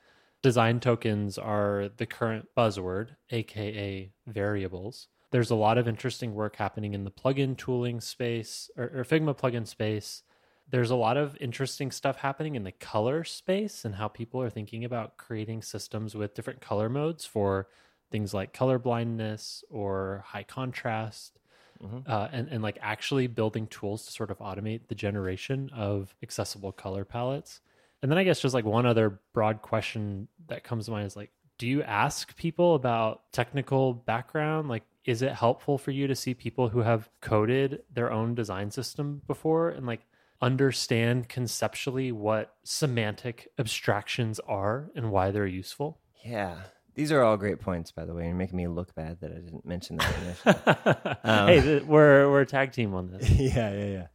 design 0.46 0.78
tokens 0.78 1.38
are 1.38 1.90
the 1.96 2.06
current 2.06 2.46
buzzword, 2.56 3.08
aka 3.30 4.12
variables. 4.28 5.08
There's 5.32 5.50
a 5.50 5.56
lot 5.56 5.76
of 5.76 5.88
interesting 5.88 6.34
work 6.34 6.54
happening 6.54 6.94
in 6.94 7.02
the 7.02 7.10
plugin 7.10 7.56
tooling 7.56 8.00
space 8.00 8.70
or, 8.76 8.84
or 8.94 9.04
Figma 9.04 9.36
plugin 9.36 9.66
space. 9.66 10.22
There's 10.70 10.92
a 10.92 10.94
lot 10.94 11.16
of 11.16 11.36
interesting 11.40 11.90
stuff 11.90 12.18
happening 12.18 12.54
in 12.54 12.62
the 12.62 12.70
color 12.70 13.24
space 13.24 13.84
and 13.84 13.96
how 13.96 14.06
people 14.06 14.40
are 14.40 14.48
thinking 14.48 14.84
about 14.84 15.16
creating 15.16 15.62
systems 15.62 16.14
with 16.14 16.34
different 16.34 16.60
color 16.60 16.88
modes 16.88 17.24
for 17.24 17.66
things 18.12 18.32
like 18.32 18.52
color 18.52 18.78
blindness 18.78 19.64
or 19.68 20.22
high 20.28 20.44
contrast 20.44 21.40
uh, 22.06 22.28
and, 22.30 22.46
and 22.52 22.62
like 22.62 22.78
actually 22.80 23.26
building 23.26 23.66
tools 23.66 24.06
to 24.06 24.12
sort 24.12 24.30
of 24.30 24.38
automate 24.38 24.82
the 24.86 24.94
generation 24.94 25.70
of 25.74 26.14
accessible 26.22 26.70
color 26.70 27.04
palettes. 27.04 27.60
And 28.02 28.10
then 28.10 28.18
I 28.18 28.24
guess 28.24 28.40
just 28.40 28.54
like 28.54 28.64
one 28.64 28.86
other 28.86 29.20
broad 29.32 29.62
question 29.62 30.28
that 30.48 30.64
comes 30.64 30.86
to 30.86 30.90
mind 30.90 31.06
is 31.06 31.16
like, 31.16 31.30
do 31.58 31.66
you 31.66 31.82
ask 31.82 32.36
people 32.36 32.74
about 32.74 33.32
technical 33.32 33.94
background? 33.94 34.68
Like, 34.68 34.82
is 35.04 35.22
it 35.22 35.32
helpful 35.32 35.78
for 35.78 35.90
you 35.90 36.06
to 36.08 36.14
see 36.14 36.34
people 36.34 36.68
who 36.68 36.80
have 36.80 37.08
coded 37.20 37.82
their 37.92 38.12
own 38.12 38.34
design 38.34 38.70
system 38.70 39.22
before 39.26 39.70
and 39.70 39.86
like 39.86 40.00
understand 40.42 41.28
conceptually 41.28 42.12
what 42.12 42.54
semantic 42.64 43.48
abstractions 43.58 44.38
are 44.40 44.90
and 44.94 45.10
why 45.10 45.30
they're 45.30 45.46
useful? 45.46 45.98
yeah 46.24 46.56
these 46.94 47.12
are 47.12 47.22
all 47.22 47.36
great 47.36 47.60
points 47.60 47.92
by 47.92 48.04
the 48.04 48.12
way 48.12 48.24
you're 48.24 48.34
making 48.34 48.56
me 48.56 48.66
look 48.66 48.94
bad 48.94 49.20
that 49.20 49.30
i 49.30 49.34
didn't 49.34 49.64
mention 49.64 49.96
that 49.96 50.14
initially 50.22 51.16
hey, 51.46 51.60
th- 51.60 51.82
we're 51.84 52.28
we're 52.30 52.40
a 52.40 52.46
tag 52.46 52.72
team 52.72 52.94
on 52.94 53.10
this. 53.10 53.30
yeah, 53.38 53.72
yeah, 53.72 53.84
yeah. 53.84 54.06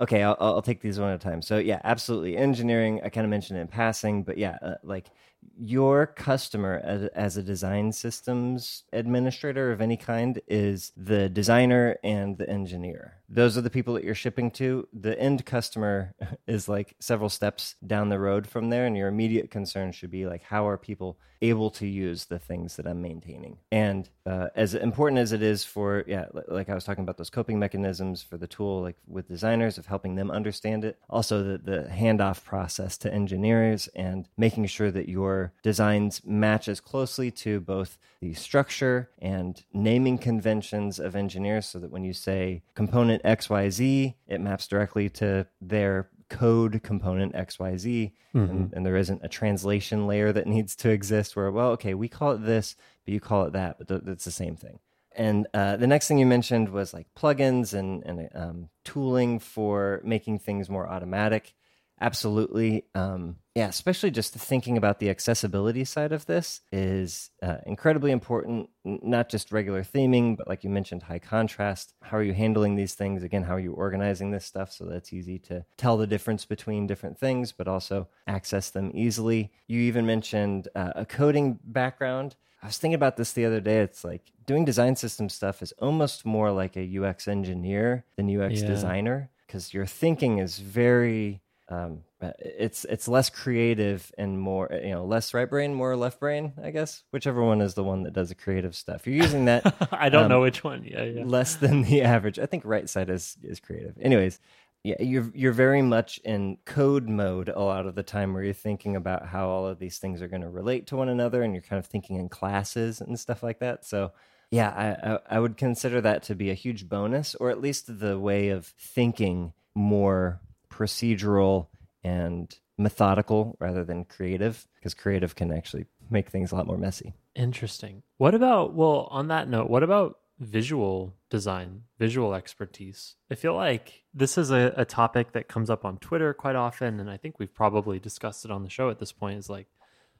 Okay, 0.00 0.22
I'll, 0.22 0.36
I'll 0.40 0.62
take 0.62 0.80
these 0.80 0.98
one 0.98 1.10
at 1.10 1.16
a 1.16 1.18
time. 1.18 1.40
So 1.40 1.58
yeah, 1.58 1.80
absolutely. 1.84 2.36
Engineering, 2.36 3.00
I 3.04 3.08
kind 3.10 3.24
of 3.24 3.30
mentioned 3.30 3.58
it 3.58 3.62
in 3.62 3.68
passing, 3.68 4.24
but 4.24 4.36
yeah, 4.36 4.58
uh, 4.60 4.74
like 4.82 5.10
your 5.56 6.06
customer 6.06 6.80
as, 6.84 7.04
as, 7.14 7.36
a 7.36 7.42
design 7.42 7.92
systems 7.92 8.84
administrator 8.92 9.70
of 9.70 9.80
any 9.80 9.96
kind 9.96 10.40
is 10.48 10.92
the 10.96 11.28
designer 11.28 11.96
and 12.02 12.36
the 12.36 12.48
engineer. 12.48 13.18
Those 13.28 13.56
are 13.56 13.62
the 13.62 13.70
people 13.70 13.94
that 13.94 14.04
you're 14.04 14.14
shipping 14.14 14.50
to. 14.52 14.86
The 14.92 15.18
end 15.18 15.44
customer 15.46 16.14
is 16.46 16.68
like 16.68 16.94
several 17.00 17.28
steps 17.28 17.76
down 17.86 18.08
the 18.08 18.18
road 18.18 18.46
from 18.46 18.70
there, 18.70 18.86
and 18.86 18.96
your 18.96 19.08
immediate 19.08 19.50
concern 19.50 19.92
should 19.92 20.10
be 20.10 20.26
like, 20.26 20.42
how 20.42 20.66
are 20.68 20.78
people 20.78 21.18
able 21.42 21.70
to 21.70 21.86
use 21.86 22.24
the 22.24 22.38
things 22.38 22.76
that 22.76 22.86
I'm 22.86 23.02
maintaining? 23.02 23.58
And 23.70 24.08
uh, 24.26 24.48
as 24.54 24.74
important 24.74 25.18
as 25.18 25.32
it 25.32 25.42
is 25.42 25.64
for, 25.64 26.04
yeah, 26.06 26.26
like 26.48 26.68
I 26.68 26.74
was 26.74 26.84
talking 26.84 27.04
about 27.04 27.18
those 27.18 27.30
coping 27.30 27.58
mechanisms 27.58 28.22
for 28.22 28.36
the 28.36 28.46
tool, 28.46 28.82
like 28.82 28.96
with 29.06 29.28
designers 29.28 29.76
of 29.78 29.86
helping 29.86 30.14
them 30.14 30.30
understand 30.30 30.84
it, 30.84 30.98
also 31.08 31.42
the, 31.42 31.58
the 31.58 31.88
handoff 31.90 32.44
process 32.44 32.96
to 32.98 33.12
engineers 33.12 33.88
and 33.94 34.28
making 34.36 34.66
sure 34.66 34.90
that 34.90 35.08
your 35.08 35.52
designs 35.62 36.22
match 36.24 36.68
as 36.68 36.80
closely 36.80 37.30
to 37.30 37.60
both 37.60 37.98
the 38.24 38.32
structure 38.32 39.10
and 39.18 39.62
naming 39.74 40.16
conventions 40.16 40.98
of 40.98 41.14
engineers 41.14 41.66
so 41.66 41.78
that 41.78 41.90
when 41.90 42.04
you 42.04 42.14
say 42.14 42.62
component 42.74 43.22
XYZ, 43.22 44.14
it 44.26 44.40
maps 44.40 44.66
directly 44.66 45.10
to 45.10 45.46
their 45.60 46.08
code 46.30 46.82
component 46.82 47.34
XYZ, 47.34 48.12
mm-hmm. 48.34 48.38
and, 48.38 48.72
and, 48.72 48.86
there 48.86 48.96
isn't 48.96 49.20
a 49.22 49.28
translation 49.28 50.06
layer 50.06 50.32
that 50.32 50.46
needs 50.46 50.74
to 50.74 50.88
exist 50.88 51.36
where, 51.36 51.50
well, 51.50 51.72
okay, 51.72 51.92
we 51.92 52.08
call 52.08 52.32
it 52.32 52.38
this, 52.46 52.76
but 53.04 53.12
you 53.12 53.20
call 53.20 53.44
it 53.44 53.52
that, 53.52 53.76
but 53.76 53.88
th- 53.88 54.00
it's 54.06 54.24
the 54.24 54.30
same 54.30 54.56
thing. 54.56 54.78
And 55.14 55.46
uh, 55.52 55.76
the 55.76 55.86
next 55.86 56.08
thing 56.08 56.16
you 56.16 56.24
mentioned 56.24 56.70
was 56.70 56.94
like 56.94 57.08
plugins 57.14 57.74
and, 57.74 58.02
and 58.04 58.30
um, 58.34 58.68
tooling 58.84 59.38
for 59.38 60.00
making 60.02 60.38
things 60.38 60.70
more 60.70 60.88
automatic. 60.88 61.54
Absolutely. 62.00 62.86
Um, 62.94 63.36
yeah, 63.54 63.68
especially 63.68 64.10
just 64.10 64.34
thinking 64.34 64.76
about 64.76 64.98
the 64.98 65.08
accessibility 65.08 65.84
side 65.84 66.10
of 66.10 66.26
this 66.26 66.62
is 66.72 67.30
uh, 67.40 67.58
incredibly 67.66 68.10
important. 68.10 68.68
Not 68.84 69.28
just 69.28 69.52
regular 69.52 69.84
theming, 69.84 70.36
but 70.36 70.48
like 70.48 70.64
you 70.64 70.70
mentioned, 70.70 71.04
high 71.04 71.20
contrast. 71.20 71.94
How 72.02 72.16
are 72.16 72.22
you 72.22 72.34
handling 72.34 72.74
these 72.74 72.94
things? 72.94 73.22
Again, 73.22 73.44
how 73.44 73.54
are 73.54 73.60
you 73.60 73.72
organizing 73.72 74.32
this 74.32 74.44
stuff 74.44 74.72
so 74.72 74.86
that's 74.86 75.12
easy 75.12 75.38
to 75.40 75.64
tell 75.76 75.96
the 75.96 76.06
difference 76.08 76.44
between 76.44 76.88
different 76.88 77.16
things, 77.16 77.52
but 77.52 77.68
also 77.68 78.08
access 78.26 78.70
them 78.70 78.90
easily? 78.92 79.52
You 79.68 79.80
even 79.82 80.04
mentioned 80.04 80.66
uh, 80.74 80.92
a 80.96 81.06
coding 81.06 81.60
background. 81.62 82.34
I 82.60 82.66
was 82.66 82.78
thinking 82.78 82.96
about 82.96 83.16
this 83.16 83.32
the 83.32 83.44
other 83.44 83.60
day. 83.60 83.82
It's 83.82 84.02
like 84.02 84.32
doing 84.46 84.64
design 84.64 84.96
system 84.96 85.28
stuff 85.28 85.62
is 85.62 85.70
almost 85.78 86.26
more 86.26 86.50
like 86.50 86.76
a 86.76 86.98
UX 86.98 87.28
engineer 87.28 88.04
than 88.16 88.28
UX 88.28 88.62
yeah. 88.62 88.66
designer 88.66 89.30
because 89.46 89.72
your 89.72 89.86
thinking 89.86 90.38
is 90.38 90.58
very 90.58 91.40
um, 91.68 92.02
it's 92.38 92.84
it's 92.84 93.08
less 93.08 93.30
creative 93.30 94.12
and 94.18 94.38
more 94.38 94.68
you 94.70 94.90
know 94.90 95.04
less 95.04 95.32
right 95.32 95.48
brain 95.48 95.74
more 95.74 95.96
left 95.96 96.20
brain 96.20 96.52
i 96.62 96.70
guess. 96.70 97.02
Whichever 97.10 97.42
one 97.42 97.60
is 97.60 97.74
the 97.74 97.84
one 97.84 98.02
that 98.02 98.12
does 98.12 98.28
the 98.28 98.34
creative 98.34 98.74
stuff. 98.74 99.06
You're 99.06 99.16
using 99.16 99.46
that 99.46 99.74
i 99.92 100.08
don't 100.08 100.24
um, 100.24 100.28
know 100.28 100.40
which 100.40 100.62
one. 100.62 100.84
Yeah, 100.84 101.04
yeah. 101.04 101.24
less 101.24 101.54
than 101.56 101.82
the 101.82 102.02
average. 102.02 102.38
I 102.38 102.46
think 102.46 102.64
right 102.64 102.88
side 102.88 103.10
is 103.10 103.36
is 103.42 103.60
creative. 103.60 103.96
Anyways 104.00 104.38
yeah 104.84 105.00
you're 105.00 105.32
you're 105.34 105.52
very 105.52 105.80
much 105.80 106.18
in 106.24 106.58
code 106.66 107.08
mode 107.08 107.48
a 107.48 107.58
lot 107.58 107.86
of 107.86 107.94
the 107.94 108.02
time 108.02 108.34
where 108.34 108.42
you're 108.42 108.52
thinking 108.52 108.96
about 108.96 109.26
how 109.26 109.48
all 109.48 109.66
of 109.66 109.78
these 109.78 109.98
things 109.98 110.20
are 110.20 110.28
going 110.28 110.42
to 110.42 110.50
relate 110.50 110.86
to 110.86 110.96
one 110.96 111.08
another 111.08 111.42
and 111.42 111.54
you're 111.54 111.62
kind 111.62 111.78
of 111.78 111.86
thinking 111.86 112.16
in 112.16 112.28
classes 112.28 113.00
and 113.00 113.18
stuff 113.18 113.42
like 113.42 113.60
that. 113.60 113.84
So 113.84 114.12
yeah 114.50 114.70
I, 114.70 115.12
I 115.12 115.18
i 115.36 115.40
would 115.40 115.56
consider 115.56 116.00
that 116.02 116.22
to 116.24 116.34
be 116.34 116.50
a 116.50 116.54
huge 116.54 116.88
bonus 116.88 117.34
or 117.34 117.50
at 117.50 117.60
least 117.60 117.98
the 117.98 118.18
way 118.18 118.50
of 118.50 118.66
thinking 118.78 119.52
more 119.74 120.40
procedural 120.74 121.68
and 122.02 122.58
methodical 122.76 123.56
rather 123.60 123.84
than 123.84 124.04
creative 124.04 124.66
because 124.74 124.94
creative 124.94 125.36
can 125.36 125.52
actually 125.52 125.86
make 126.10 126.28
things 126.28 126.50
a 126.50 126.56
lot 126.56 126.66
more 126.66 126.76
messy. 126.76 127.14
Interesting. 127.36 128.02
What 128.18 128.34
about, 128.34 128.74
well, 128.74 129.08
on 129.10 129.28
that 129.28 129.48
note, 129.48 129.70
what 129.70 129.82
about 129.82 130.18
visual 130.40 131.14
design, 131.30 131.82
visual 131.98 132.34
expertise? 132.34 133.14
I 133.30 133.36
feel 133.36 133.54
like 133.54 134.02
this 134.12 134.36
is 134.36 134.50
a, 134.50 134.74
a 134.76 134.84
topic 134.84 135.32
that 135.32 135.48
comes 135.48 135.70
up 135.70 135.84
on 135.84 135.98
Twitter 135.98 136.34
quite 136.34 136.56
often. 136.56 136.98
And 136.98 137.08
I 137.08 137.16
think 137.16 137.38
we've 137.38 137.54
probably 137.54 137.98
discussed 137.98 138.44
it 138.44 138.50
on 138.50 138.64
the 138.64 138.70
show 138.70 138.90
at 138.90 138.98
this 138.98 139.12
point 139.12 139.38
is 139.38 139.48
like, 139.48 139.68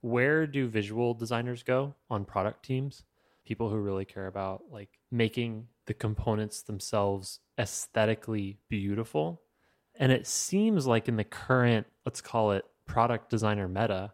where 0.01 0.47
do 0.47 0.69
visual 0.69 1.15
designers 1.15 1.63
go 1.63 1.95
on 2.09 2.25
product 2.25 2.65
teams? 2.65 3.03
People 3.45 3.71
who 3.71 3.77
really 3.77 4.05
care 4.05 4.27
about 4.27 4.63
like 4.71 4.91
making 5.11 5.67
the 5.87 5.95
components 5.95 6.63
themselves 6.63 7.41
aesthetically 7.59 8.59
beautiful 8.69 9.43
and 9.99 10.11
it 10.11 10.27
seems 10.27 10.87
like 10.87 11.09
in 11.09 11.17
the 11.17 11.25
current, 11.25 11.87
let's 12.05 12.21
call 12.21 12.53
it 12.53 12.65
product 12.87 13.31
designer 13.31 13.69
meta, 13.69 14.13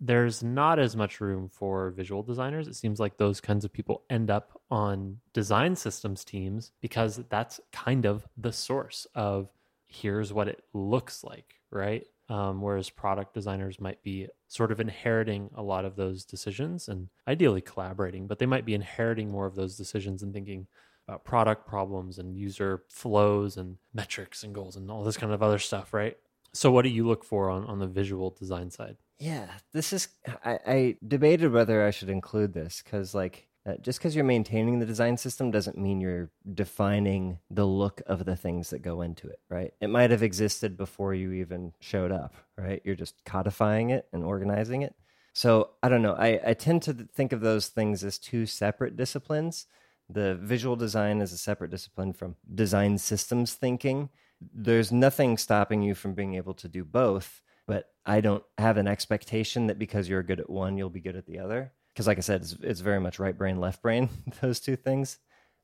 there's 0.00 0.42
not 0.42 0.80
as 0.80 0.96
much 0.96 1.20
room 1.20 1.48
for 1.48 1.90
visual 1.90 2.24
designers. 2.24 2.66
It 2.66 2.74
seems 2.74 2.98
like 2.98 3.16
those 3.16 3.40
kinds 3.40 3.64
of 3.64 3.72
people 3.72 4.02
end 4.10 4.30
up 4.30 4.60
on 4.70 5.18
design 5.32 5.76
systems 5.76 6.24
teams 6.24 6.72
because 6.80 7.20
that's 7.28 7.60
kind 7.72 8.04
of 8.04 8.26
the 8.36 8.52
source 8.52 9.06
of 9.14 9.48
here's 9.86 10.32
what 10.32 10.48
it 10.48 10.64
looks 10.72 11.22
like, 11.22 11.54
right? 11.70 12.04
Um, 12.28 12.62
whereas 12.62 12.90
product 12.90 13.34
designers 13.34 13.80
might 13.80 14.02
be 14.02 14.26
sort 14.48 14.72
of 14.72 14.80
inheriting 14.80 15.50
a 15.54 15.62
lot 15.62 15.84
of 15.84 15.94
those 15.94 16.24
decisions 16.24 16.88
and 16.88 17.08
ideally 17.28 17.60
collaborating, 17.60 18.26
but 18.26 18.38
they 18.38 18.46
might 18.46 18.64
be 18.64 18.74
inheriting 18.74 19.30
more 19.30 19.46
of 19.46 19.54
those 19.54 19.76
decisions 19.76 20.22
and 20.22 20.32
thinking, 20.32 20.66
about 21.12 21.24
product 21.24 21.66
problems 21.66 22.18
and 22.18 22.36
user 22.36 22.82
flows 22.88 23.56
and 23.56 23.76
metrics 23.92 24.42
and 24.42 24.54
goals 24.54 24.76
and 24.76 24.90
all 24.90 25.04
this 25.04 25.18
kind 25.18 25.32
of 25.32 25.42
other 25.42 25.58
stuff, 25.58 25.92
right? 25.92 26.16
So, 26.54 26.70
what 26.70 26.82
do 26.82 26.88
you 26.88 27.06
look 27.06 27.24
for 27.24 27.50
on, 27.50 27.64
on 27.66 27.78
the 27.78 27.86
visual 27.86 28.30
design 28.30 28.70
side? 28.70 28.96
Yeah, 29.18 29.46
this 29.72 29.92
is, 29.92 30.08
I, 30.44 30.58
I 30.66 30.96
debated 31.06 31.52
whether 31.52 31.86
I 31.86 31.90
should 31.90 32.08
include 32.08 32.52
this 32.52 32.82
because, 32.82 33.14
like, 33.14 33.46
uh, 33.64 33.74
just 33.80 34.00
because 34.00 34.16
you're 34.16 34.24
maintaining 34.24 34.80
the 34.80 34.86
design 34.86 35.16
system 35.16 35.50
doesn't 35.50 35.78
mean 35.78 36.00
you're 36.00 36.30
defining 36.54 37.38
the 37.48 37.64
look 37.64 38.02
of 38.06 38.24
the 38.24 38.34
things 38.34 38.70
that 38.70 38.80
go 38.80 39.02
into 39.02 39.28
it, 39.28 39.38
right? 39.48 39.72
It 39.80 39.88
might 39.88 40.10
have 40.10 40.22
existed 40.22 40.76
before 40.76 41.14
you 41.14 41.32
even 41.32 41.72
showed 41.78 42.10
up, 42.10 42.34
right? 42.58 42.82
You're 42.84 42.96
just 42.96 43.24
codifying 43.24 43.90
it 43.90 44.08
and 44.12 44.24
organizing 44.24 44.82
it. 44.82 44.96
So 45.32 45.70
I 45.82 45.88
don't 45.88 46.02
know. 46.02 46.14
I, 46.14 46.40
I 46.44 46.54
tend 46.54 46.82
to 46.82 46.92
think 46.92 47.32
of 47.32 47.40
those 47.40 47.68
things 47.68 48.02
as 48.02 48.18
two 48.18 48.46
separate 48.46 48.96
disciplines 48.96 49.66
the 50.12 50.36
visual 50.36 50.76
design 50.76 51.20
is 51.20 51.32
a 51.32 51.38
separate 51.38 51.70
discipline 51.70 52.12
from 52.12 52.36
design 52.54 52.98
systems 52.98 53.54
thinking. 53.54 54.08
There's 54.54 54.92
nothing 54.92 55.38
stopping 55.38 55.82
you 55.82 55.94
from 55.94 56.14
being 56.14 56.34
able 56.34 56.54
to 56.54 56.68
do 56.68 56.84
both, 56.84 57.42
but 57.66 57.90
I 58.04 58.20
don't 58.20 58.42
have 58.58 58.76
an 58.76 58.88
expectation 58.88 59.68
that 59.68 59.78
because 59.78 60.08
you're 60.08 60.22
good 60.22 60.40
at 60.40 60.50
one, 60.50 60.76
you'll 60.76 60.90
be 60.90 61.00
good 61.00 61.16
at 61.16 61.26
the 61.26 61.38
other. 61.38 61.72
Because, 61.92 62.06
like 62.06 62.18
I 62.18 62.22
said, 62.22 62.42
it's, 62.42 62.56
it's 62.62 62.80
very 62.80 63.00
much 63.00 63.18
right 63.18 63.36
brain, 63.36 63.60
left 63.60 63.82
brain, 63.82 64.08
those 64.40 64.60
two 64.60 64.76
things. 64.76 65.18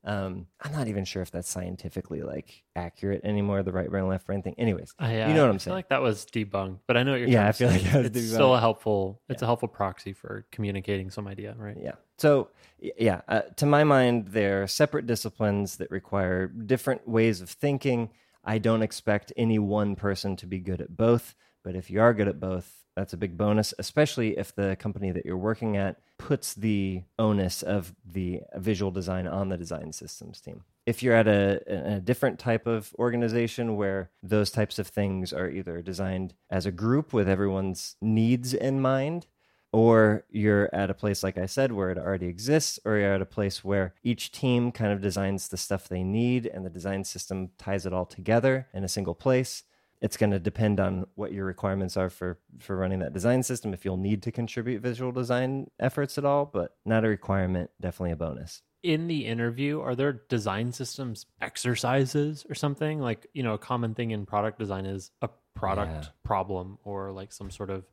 Um, 0.04 0.46
I'm 0.60 0.72
not 0.72 0.88
even 0.88 1.04
sure 1.04 1.22
if 1.22 1.30
that's 1.30 1.48
scientifically 1.48 2.22
like 2.22 2.62
accurate 2.76 3.22
anymore. 3.24 3.62
The 3.62 3.72
right 3.72 3.90
brain, 3.90 4.06
left 4.06 4.26
brain 4.26 4.42
thing. 4.42 4.54
Anyways, 4.56 4.94
uh, 5.02 5.06
yeah, 5.06 5.28
you 5.28 5.34
know 5.34 5.42
what 5.42 5.50
I'm 5.50 5.56
I 5.56 5.58
saying. 5.58 5.74
like 5.74 5.88
that 5.88 6.02
was 6.02 6.24
debunked, 6.24 6.80
but 6.86 6.96
I 6.96 7.02
know 7.02 7.12
what 7.12 7.20
you're. 7.20 7.28
Saying. 7.28 7.36
Yeah, 7.36 7.48
I 7.48 7.52
feel 7.52 7.68
like 7.68 7.84
it's 7.84 8.16
debunked. 8.16 8.34
still 8.34 8.54
a 8.54 8.60
helpful. 8.60 9.20
It's 9.28 9.42
yeah. 9.42 9.46
a 9.46 9.48
helpful 9.48 9.68
proxy 9.68 10.12
for 10.12 10.46
communicating 10.52 11.10
some 11.10 11.26
idea, 11.26 11.54
right? 11.58 11.76
Yeah. 11.80 11.92
So 12.16 12.50
yeah, 12.80 13.22
uh, 13.28 13.42
to 13.56 13.66
my 13.66 13.84
mind, 13.84 14.28
they're 14.28 14.66
separate 14.66 15.06
disciplines 15.06 15.76
that 15.76 15.90
require 15.90 16.46
different 16.46 17.08
ways 17.08 17.40
of 17.40 17.50
thinking. 17.50 18.10
I 18.44 18.58
don't 18.58 18.82
expect 18.82 19.32
any 19.36 19.58
one 19.58 19.96
person 19.96 20.36
to 20.36 20.46
be 20.46 20.58
good 20.60 20.80
at 20.80 20.96
both, 20.96 21.34
but 21.64 21.74
if 21.74 21.90
you 21.90 22.00
are 22.00 22.14
good 22.14 22.28
at 22.28 22.40
both, 22.40 22.72
that's 22.98 23.12
a 23.12 23.16
big 23.16 23.36
bonus, 23.36 23.72
especially 23.78 24.36
if 24.36 24.54
the 24.54 24.76
company 24.76 25.12
that 25.12 25.24
you're 25.24 25.36
working 25.36 25.76
at 25.76 26.00
puts 26.18 26.54
the 26.54 27.04
onus 27.18 27.62
of 27.62 27.94
the 28.04 28.40
visual 28.56 28.90
design 28.90 29.28
on 29.28 29.48
the 29.48 29.56
design 29.56 29.92
systems 29.92 30.40
team. 30.40 30.64
If 30.84 31.02
you're 31.02 31.14
at 31.14 31.28
a, 31.28 31.96
a, 31.96 32.00
different 32.00 32.38
type 32.38 32.66
of 32.66 32.92
organization 32.98 33.76
where 33.76 34.10
those 34.22 34.50
types 34.50 34.78
of 34.78 34.88
things 34.88 35.32
are 35.32 35.48
either 35.48 35.80
designed 35.80 36.34
as 36.50 36.66
a 36.66 36.72
group 36.72 37.12
with 37.12 37.28
everyone's 37.28 37.96
needs 38.00 38.52
in 38.52 38.80
mind, 38.80 39.26
or 39.70 40.24
you're 40.30 40.74
at 40.74 40.90
a 40.90 40.94
place, 40.94 41.22
like 41.22 41.38
I 41.38 41.46
said, 41.46 41.72
where 41.72 41.90
it 41.90 41.98
already 41.98 42.26
exists, 42.26 42.80
or 42.84 42.96
you're 42.96 43.12
at 43.14 43.22
a 43.22 43.26
place 43.26 43.62
where 43.62 43.94
each 44.02 44.32
team 44.32 44.72
kind 44.72 44.92
of 44.92 45.02
designs 45.02 45.48
the 45.48 45.58
stuff 45.58 45.88
they 45.88 46.02
need 46.02 46.46
and 46.46 46.64
the 46.64 46.70
design 46.70 47.04
system 47.04 47.50
ties 47.58 47.86
it 47.86 47.92
all 47.92 48.06
together 48.06 48.66
in 48.72 48.82
a 48.82 48.88
single 48.88 49.14
place 49.14 49.62
it's 50.00 50.16
going 50.16 50.30
to 50.30 50.38
depend 50.38 50.80
on 50.80 51.06
what 51.14 51.32
your 51.32 51.44
requirements 51.44 51.96
are 51.96 52.10
for 52.10 52.38
for 52.58 52.76
running 52.76 53.00
that 53.00 53.12
design 53.12 53.42
system 53.42 53.74
if 53.74 53.84
you'll 53.84 53.96
need 53.96 54.22
to 54.22 54.32
contribute 54.32 54.82
visual 54.82 55.12
design 55.12 55.70
efforts 55.80 56.18
at 56.18 56.24
all 56.24 56.46
but 56.46 56.76
not 56.84 57.04
a 57.04 57.08
requirement 57.08 57.70
definitely 57.80 58.12
a 58.12 58.16
bonus. 58.16 58.62
In 58.82 59.08
the 59.08 59.26
interview 59.26 59.80
are 59.80 59.94
there 59.94 60.22
design 60.28 60.72
systems 60.72 61.26
exercises 61.40 62.46
or 62.48 62.54
something? 62.54 63.00
Like 63.00 63.26
you 63.32 63.42
know 63.42 63.54
a 63.54 63.58
common 63.58 63.94
thing 63.94 64.10
in 64.10 64.26
product 64.26 64.58
design 64.58 64.86
is 64.86 65.10
a 65.22 65.28
product 65.54 66.04
yeah. 66.04 66.10
problem 66.22 66.78
or 66.84 67.12
like 67.12 67.32
some 67.32 67.50
sort 67.50 67.70
of 67.70 67.84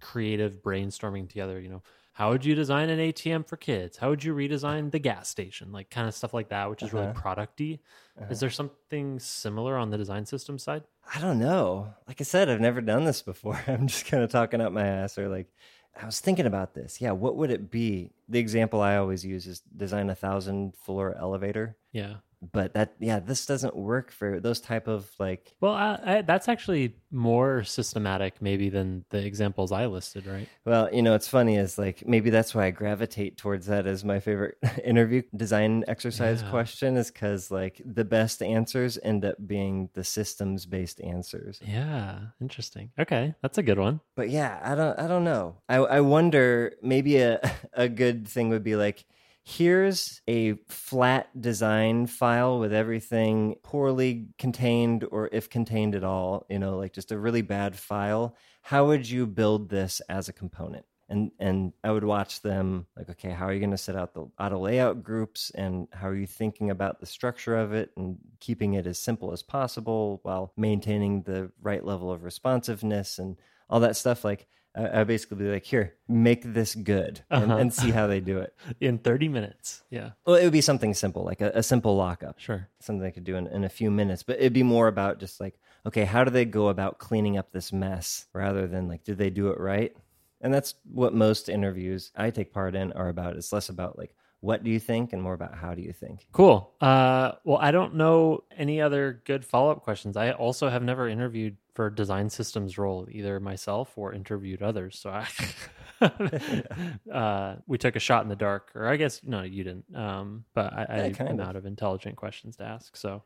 creative 0.00 0.62
brainstorming 0.62 1.28
together 1.28 1.60
you 1.60 1.68
know 1.68 1.82
how 2.14 2.30
would 2.30 2.44
you 2.44 2.54
design 2.54 2.90
an 2.90 2.98
ATM 2.98 3.46
for 3.46 3.56
kids? 3.56 3.96
How 3.96 4.10
would 4.10 4.22
you 4.22 4.34
redesign 4.34 4.90
the 4.90 4.98
gas 4.98 5.28
station? 5.28 5.72
Like 5.72 5.88
kind 5.88 6.06
of 6.06 6.14
stuff 6.14 6.34
like 6.34 6.50
that, 6.50 6.68
which 6.68 6.82
is 6.82 6.92
uh-huh. 6.92 6.98
really 6.98 7.12
producty. 7.14 7.78
Uh-huh. 8.18 8.30
Is 8.30 8.40
there 8.40 8.50
something 8.50 9.18
similar 9.18 9.78
on 9.78 9.90
the 9.90 9.96
design 9.96 10.26
system 10.26 10.58
side? 10.58 10.84
I 11.14 11.20
don't 11.20 11.38
know. 11.38 11.94
Like 12.06 12.20
I 12.20 12.24
said, 12.24 12.50
I've 12.50 12.60
never 12.60 12.82
done 12.82 13.04
this 13.04 13.22
before. 13.22 13.58
I'm 13.66 13.86
just 13.86 14.06
kind 14.06 14.22
of 14.22 14.30
talking 14.30 14.60
out 14.60 14.72
my 14.72 14.86
ass 14.86 15.16
or 15.16 15.28
like 15.28 15.48
I 16.00 16.04
was 16.04 16.20
thinking 16.20 16.46
about 16.46 16.74
this. 16.74 17.00
Yeah, 17.00 17.12
what 17.12 17.36
would 17.36 17.50
it 17.50 17.70
be? 17.70 18.10
The 18.28 18.38
example 18.38 18.80
I 18.82 18.96
always 18.96 19.24
use 19.24 19.46
is 19.46 19.60
design 19.74 20.10
a 20.10 20.14
thousand 20.14 20.76
floor 20.76 21.16
elevator. 21.18 21.76
Yeah. 21.92 22.16
But 22.50 22.74
that, 22.74 22.94
yeah, 22.98 23.20
this 23.20 23.46
doesn't 23.46 23.76
work 23.76 24.10
for 24.10 24.40
those 24.40 24.60
type 24.60 24.88
of 24.88 25.08
like. 25.20 25.54
Well, 25.60 25.74
I, 25.74 26.00
I, 26.04 26.22
that's 26.22 26.48
actually 26.48 26.96
more 27.12 27.62
systematic, 27.62 28.42
maybe, 28.42 28.68
than 28.68 29.04
the 29.10 29.24
examples 29.24 29.70
I 29.70 29.86
listed, 29.86 30.26
right? 30.26 30.48
Well, 30.64 30.92
you 30.92 31.02
know, 31.02 31.14
it's 31.14 31.28
funny 31.28 31.56
is 31.56 31.78
like 31.78 32.04
maybe 32.06 32.30
that's 32.30 32.52
why 32.54 32.66
I 32.66 32.70
gravitate 32.72 33.36
towards 33.36 33.66
that 33.66 33.86
as 33.86 34.04
my 34.04 34.18
favorite 34.18 34.56
interview 34.84 35.22
design 35.36 35.84
exercise 35.86 36.42
Yeah. 36.42 36.50
question 36.50 36.96
is 36.96 37.10
because 37.12 37.50
like 37.50 37.80
the 37.84 38.04
best 38.04 38.42
answers 38.42 38.98
end 39.04 39.24
up 39.24 39.36
being 39.46 39.90
the 39.94 40.02
systems 40.02 40.66
based 40.66 41.00
answers. 41.00 41.60
Yeah. 41.64 42.18
Interesting. 42.40 42.90
Okay. 42.98 43.34
That's 43.42 43.58
a 43.58 43.62
good 43.62 43.78
one. 43.78 44.00
But 44.16 44.30
yeah, 44.30 44.58
I 44.64 44.74
don't 44.74 44.98
I 44.98 45.06
don't 45.06 45.24
know. 45.24 45.56
I 45.68 45.76
I 45.76 46.00
wonder 46.00 46.74
maybe 46.82 47.18
a 47.18 47.38
a 47.72 47.88
good 47.88 48.26
thing 48.26 48.48
would 48.48 48.64
be 48.64 48.74
like 48.76 49.04
here's 49.44 50.20
a 50.28 50.54
flat 50.68 51.28
design 51.40 52.06
file 52.06 52.58
with 52.58 52.72
everything 52.72 53.56
poorly 53.62 54.28
contained 54.38 55.04
or 55.10 55.28
if 55.32 55.50
contained 55.50 55.94
at 55.94 56.04
all, 56.04 56.46
you 56.48 56.58
know, 56.58 56.76
like 56.76 56.92
just 56.92 57.12
a 57.12 57.18
really 57.18 57.42
bad 57.42 57.76
file. 57.76 58.36
How 58.62 58.86
would 58.86 59.08
you 59.08 59.26
build 59.26 59.68
this 59.68 60.00
as 60.08 60.28
a 60.28 60.32
component? 60.32 60.84
And 61.08 61.32
and 61.38 61.72
I 61.82 61.90
would 61.90 62.04
watch 62.04 62.40
them 62.40 62.86
like 62.96 63.10
okay, 63.10 63.30
how 63.30 63.46
are 63.46 63.52
you 63.52 63.58
going 63.58 63.72
to 63.72 63.76
set 63.76 63.96
out 63.96 64.14
the 64.14 64.30
auto 64.38 64.58
layout 64.58 65.02
groups 65.02 65.50
and 65.54 65.88
how 65.92 66.08
are 66.08 66.16
you 66.16 66.26
thinking 66.26 66.70
about 66.70 67.00
the 67.00 67.06
structure 67.06 67.56
of 67.56 67.72
it 67.72 67.90
and 67.96 68.18
keeping 68.40 68.74
it 68.74 68.86
as 68.86 68.98
simple 68.98 69.32
as 69.32 69.42
possible 69.42 70.20
while 70.22 70.52
maintaining 70.56 71.22
the 71.22 71.50
right 71.60 71.84
level 71.84 72.10
of 72.10 72.22
responsiveness 72.22 73.18
and 73.18 73.36
all 73.68 73.80
that 73.80 73.96
stuff 73.96 74.24
like 74.24 74.46
I 74.74 75.00
I 75.00 75.04
basically 75.04 75.36
be 75.38 75.50
like, 75.50 75.64
here, 75.64 75.94
make 76.08 76.42
this 76.54 76.74
good 76.74 77.20
and, 77.30 77.44
Uh-huh. 77.50 77.60
and 77.60 77.72
see 77.72 77.90
how 77.90 78.06
they 78.06 78.20
do 78.20 78.38
it. 78.38 78.54
In 78.80 78.98
30 78.98 79.28
minutes. 79.28 79.82
Yeah. 79.90 80.10
Well, 80.26 80.36
it 80.36 80.44
would 80.44 80.52
be 80.52 80.60
something 80.60 80.94
simple, 80.94 81.24
like 81.24 81.40
a, 81.40 81.50
a 81.54 81.62
simple 81.62 81.96
lockup, 81.96 82.38
Sure. 82.38 82.68
something 82.80 83.02
they 83.02 83.10
could 83.12 83.24
do 83.24 83.36
in, 83.36 83.46
in 83.48 83.64
a 83.64 83.68
few 83.68 83.90
minutes. 83.90 84.22
But 84.22 84.38
it'd 84.38 84.52
be 84.52 84.62
more 84.62 84.88
about 84.88 85.18
just 85.20 85.40
like, 85.40 85.58
okay, 85.86 86.04
how 86.04 86.24
do 86.24 86.30
they 86.30 86.44
go 86.44 86.68
about 86.68 86.98
cleaning 86.98 87.36
up 87.38 87.52
this 87.52 87.72
mess 87.72 88.26
rather 88.32 88.66
than 88.66 88.88
like, 88.88 89.04
did 89.04 89.18
they 89.18 89.30
do 89.30 89.48
it 89.48 89.58
right? 89.60 89.94
And 90.40 90.52
that's 90.52 90.74
what 90.90 91.14
most 91.14 91.48
interviews 91.48 92.10
I 92.16 92.30
take 92.30 92.52
part 92.52 92.74
in 92.74 92.92
are 92.92 93.08
about. 93.08 93.36
It's 93.36 93.52
less 93.52 93.68
about 93.68 93.98
like, 93.98 94.14
what 94.42 94.64
do 94.64 94.70
you 94.72 94.80
think 94.80 95.12
and 95.12 95.22
more 95.22 95.34
about 95.34 95.54
how 95.54 95.72
do 95.72 95.82
you 95.82 95.92
think? 95.92 96.26
Cool. 96.32 96.72
Uh, 96.80 97.32
well, 97.44 97.58
I 97.58 97.70
don't 97.70 97.94
know 97.94 98.42
any 98.58 98.80
other 98.80 99.22
good 99.24 99.44
follow 99.44 99.70
up 99.70 99.82
questions. 99.82 100.16
I 100.16 100.32
also 100.32 100.68
have 100.68 100.82
never 100.82 101.08
interviewed 101.08 101.56
for 101.74 101.88
design 101.88 102.28
systems 102.28 102.76
role, 102.76 103.06
either 103.10 103.38
myself 103.38 103.92
or 103.96 104.12
interviewed 104.12 104.60
others. 104.60 104.98
So 104.98 105.10
I, 105.10 105.26
uh, 107.12 107.56
we 107.68 107.78
took 107.78 107.94
a 107.94 108.00
shot 108.00 108.24
in 108.24 108.28
the 108.28 108.34
dark, 108.36 108.72
or 108.74 108.88
I 108.88 108.96
guess 108.96 109.22
no, 109.22 109.42
you 109.42 109.62
didn't. 109.62 109.94
Um, 109.94 110.44
but 110.54 110.72
I, 110.72 110.86
Yeah, 110.96 111.04
I 111.04 111.10
kind 111.10 111.30
am 111.30 111.40
of. 111.40 111.46
out 111.46 111.56
of 111.56 111.64
intelligent 111.64 112.16
questions 112.16 112.56
to 112.56 112.64
ask. 112.64 112.96
So 112.96 113.22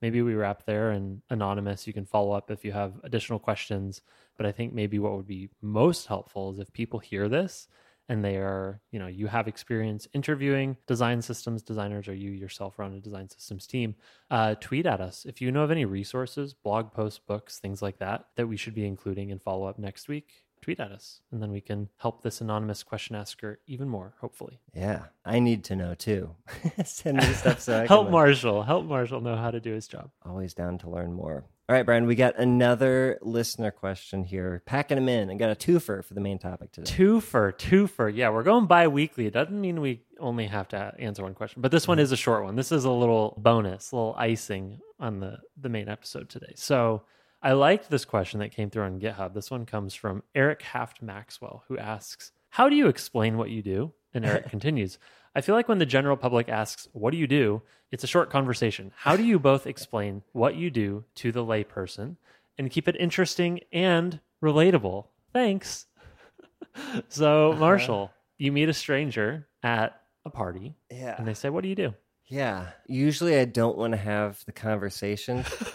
maybe 0.00 0.22
we 0.22 0.34
wrap 0.34 0.64
there. 0.66 0.92
And 0.92 1.20
anonymous, 1.30 1.88
you 1.88 1.92
can 1.92 2.06
follow 2.06 2.30
up 2.30 2.48
if 2.52 2.64
you 2.64 2.70
have 2.70 2.92
additional 3.02 3.40
questions. 3.40 4.02
But 4.36 4.46
I 4.46 4.52
think 4.52 4.72
maybe 4.72 5.00
what 5.00 5.16
would 5.16 5.26
be 5.26 5.50
most 5.62 6.06
helpful 6.06 6.52
is 6.52 6.60
if 6.60 6.72
people 6.72 7.00
hear 7.00 7.28
this 7.28 7.66
and 8.10 8.24
they 8.24 8.36
are, 8.38 8.80
you 8.90 8.98
know, 8.98 9.06
you 9.06 9.28
have 9.28 9.46
experience 9.46 10.08
interviewing 10.12 10.76
design 10.88 11.22
systems 11.22 11.62
designers 11.62 12.08
or 12.08 12.14
you 12.14 12.32
yourself 12.32 12.76
run 12.76 12.92
a 12.92 13.00
design 13.00 13.28
systems 13.30 13.68
team, 13.68 13.94
uh, 14.32 14.56
tweet 14.60 14.84
at 14.84 15.00
us. 15.00 15.24
If 15.24 15.40
you 15.40 15.52
know 15.52 15.62
of 15.62 15.70
any 15.70 15.84
resources, 15.84 16.52
blog 16.52 16.92
posts, 16.92 17.20
books, 17.24 17.60
things 17.60 17.80
like 17.80 17.98
that, 17.98 18.26
that 18.34 18.48
we 18.48 18.56
should 18.56 18.74
be 18.74 18.84
including 18.84 19.30
in 19.30 19.38
follow 19.38 19.66
up 19.66 19.78
next 19.78 20.08
week, 20.08 20.44
tweet 20.60 20.80
at 20.80 20.90
us. 20.90 21.20
And 21.30 21.40
then 21.40 21.52
we 21.52 21.60
can 21.60 21.88
help 21.98 22.24
this 22.24 22.40
anonymous 22.40 22.82
question 22.82 23.14
asker 23.14 23.60
even 23.68 23.88
more, 23.88 24.14
hopefully. 24.20 24.58
Yeah, 24.74 25.04
I 25.24 25.38
need 25.38 25.62
to 25.64 25.76
know 25.76 25.94
too. 25.94 26.34
Send 26.84 27.18
me 27.18 27.32
stuff 27.32 27.60
so 27.60 27.76
I 27.76 27.78
can 27.86 27.86
help 27.86 28.10
Marshall. 28.10 28.64
Help 28.64 28.86
Marshall 28.86 29.20
know 29.20 29.36
how 29.36 29.52
to 29.52 29.60
do 29.60 29.72
his 29.72 29.86
job. 29.86 30.10
Always 30.26 30.52
down 30.52 30.78
to 30.78 30.90
learn 30.90 31.12
more. 31.12 31.44
All 31.70 31.76
right, 31.76 31.86
Brian, 31.86 32.06
we 32.06 32.16
got 32.16 32.36
another 32.36 33.20
listener 33.22 33.70
question 33.70 34.24
here. 34.24 34.60
Packing 34.66 34.96
them 34.96 35.08
in 35.08 35.30
I 35.30 35.36
got 35.36 35.52
a 35.52 35.54
twofer 35.54 36.04
for 36.04 36.14
the 36.14 36.20
main 36.20 36.36
topic 36.36 36.72
today. 36.72 36.90
Twofer, 36.90 37.52
twofer. 37.56 38.12
Yeah, 38.12 38.30
we're 38.30 38.42
going 38.42 38.66
bi 38.66 38.88
weekly. 38.88 39.26
It 39.26 39.32
doesn't 39.32 39.60
mean 39.60 39.80
we 39.80 40.02
only 40.18 40.48
have 40.48 40.66
to 40.70 40.92
answer 40.98 41.22
one 41.22 41.34
question, 41.34 41.62
but 41.62 41.70
this 41.70 41.86
one 41.86 42.00
is 42.00 42.10
a 42.10 42.16
short 42.16 42.42
one. 42.42 42.56
This 42.56 42.72
is 42.72 42.86
a 42.86 42.90
little 42.90 43.36
bonus, 43.38 43.92
a 43.92 43.94
little 43.94 44.16
icing 44.18 44.80
on 44.98 45.20
the, 45.20 45.38
the 45.60 45.68
main 45.68 45.88
episode 45.88 46.28
today. 46.28 46.54
So 46.56 47.02
I 47.40 47.52
liked 47.52 47.88
this 47.88 48.04
question 48.04 48.40
that 48.40 48.50
came 48.50 48.68
through 48.68 48.82
on 48.82 48.98
GitHub. 48.98 49.32
This 49.32 49.52
one 49.52 49.64
comes 49.64 49.94
from 49.94 50.24
Eric 50.34 50.62
Haft 50.62 51.00
Maxwell, 51.02 51.62
who 51.68 51.78
asks, 51.78 52.32
How 52.48 52.68
do 52.68 52.74
you 52.74 52.88
explain 52.88 53.36
what 53.36 53.50
you 53.50 53.62
do? 53.62 53.92
And 54.12 54.26
Eric 54.26 54.48
continues, 54.50 54.98
I 55.34 55.40
feel 55.42 55.54
like 55.54 55.68
when 55.68 55.78
the 55.78 55.86
general 55.86 56.16
public 56.16 56.48
asks, 56.48 56.88
What 56.92 57.10
do 57.12 57.16
you 57.16 57.26
do? 57.26 57.62
it's 57.92 58.04
a 58.04 58.06
short 58.08 58.30
conversation. 58.30 58.92
How 58.96 59.16
do 59.16 59.24
you 59.24 59.38
both 59.40 59.66
explain 59.66 60.22
what 60.32 60.54
you 60.54 60.70
do 60.70 61.04
to 61.16 61.32
the 61.32 61.44
layperson 61.44 62.16
and 62.56 62.70
keep 62.70 62.86
it 62.86 62.94
interesting 63.00 63.60
and 63.72 64.20
relatable? 64.42 65.06
Thanks. 65.32 65.86
so, 67.08 67.50
uh-huh. 67.50 67.58
Marshall, 67.60 68.10
you 68.38 68.52
meet 68.52 68.68
a 68.68 68.72
stranger 68.72 69.48
at 69.62 70.00
a 70.24 70.30
party 70.30 70.74
Yeah. 70.90 71.14
and 71.18 71.26
they 71.26 71.34
say, 71.34 71.48
What 71.50 71.62
do 71.62 71.68
you 71.68 71.74
do? 71.74 71.94
Yeah. 72.26 72.68
Usually 72.86 73.38
I 73.38 73.44
don't 73.44 73.76
want 73.76 73.92
to 73.92 73.96
have 73.96 74.44
the 74.46 74.52
conversation. 74.52 75.44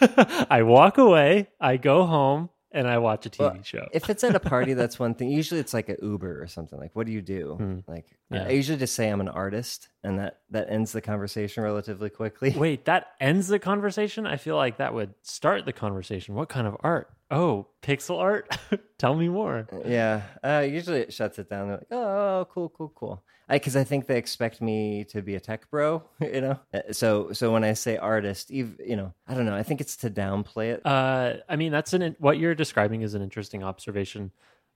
I 0.50 0.62
walk 0.62 0.96
away, 0.96 1.48
I 1.60 1.76
go 1.76 2.06
home, 2.06 2.48
and 2.72 2.86
I 2.88 2.98
watch 2.98 3.26
a 3.26 3.30
TV 3.30 3.38
Well, 3.40 3.62
show. 3.62 3.86
if 3.92 4.10
it's 4.10 4.22
at 4.24 4.34
a 4.34 4.40
party, 4.40 4.74
that's 4.80 4.98
one 4.98 5.14
thing. 5.14 5.30
Usually 5.30 5.60
it's 5.60 5.72
like 5.74 5.88
an 5.88 5.96
Uber 6.02 6.42
or 6.42 6.46
something. 6.46 6.78
Like, 6.78 6.94
what 6.94 7.06
do 7.06 7.12
you 7.12 7.22
do? 7.22 7.54
Hmm. 7.54 7.78
Like, 7.90 8.06
Yeah. 8.30 8.44
I 8.44 8.50
usually 8.50 8.78
just 8.78 8.94
say 8.94 9.08
I'm 9.08 9.20
an 9.20 9.28
artist, 9.28 9.88
and 10.04 10.18
that 10.18 10.40
that 10.50 10.68
ends 10.70 10.92
the 10.92 11.00
conversation 11.00 11.62
relatively 11.62 12.10
quickly. 12.10 12.50
Wait, 12.56 12.84
that 12.86 13.06
ends 13.20 13.48
the 13.48 13.58
conversation? 13.58 14.26
I 14.26 14.36
feel 14.36 14.56
like 14.56 14.76
that 14.78 14.92
would 14.94 15.14
start 15.22 15.64
the 15.64 15.72
conversation. 15.72 16.34
What 16.34 16.48
kind 16.48 16.66
of 16.66 16.76
art? 16.80 17.10
Oh, 17.30 17.66
pixel 17.82 18.18
art? 18.18 18.56
Tell 18.98 19.14
me 19.14 19.28
more. 19.28 19.66
Yeah. 19.84 20.22
Uh, 20.44 20.66
usually 20.68 21.00
it 21.00 21.12
shuts 21.12 21.38
it 21.38 21.50
down. 21.50 21.68
They're 21.68 21.76
like, 21.78 21.92
oh, 21.92 22.46
cool, 22.50 22.68
cool, 22.68 22.92
cool. 22.94 23.22
Because 23.48 23.76
I, 23.76 23.84
think 23.84 24.06
they 24.06 24.18
expect 24.18 24.60
me 24.60 25.04
to 25.10 25.22
be 25.22 25.36
a 25.36 25.40
tech 25.40 25.70
bro, 25.70 26.02
you 26.20 26.40
know. 26.40 26.58
Uh, 26.74 26.92
So 26.92 27.32
so 27.32 27.52
when 27.52 27.62
I 27.62 27.74
say 27.74 27.96
artist, 27.96 28.50
you 28.50 28.74
know, 28.80 29.12
I 29.28 29.34
don't 29.34 29.46
know. 29.46 29.54
I 29.54 29.62
think 29.62 29.80
it's 29.80 29.96
to 29.98 30.10
downplay 30.10 30.74
it. 30.74 30.84
Uh, 30.84 31.34
I 31.48 31.56
mean, 31.56 31.70
that's 31.70 31.92
an 31.92 32.16
what 32.18 32.38
you're 32.38 32.56
describing 32.56 33.02
is 33.02 33.14
an 33.14 33.22
interesting 33.22 33.62
observation. 33.62 34.32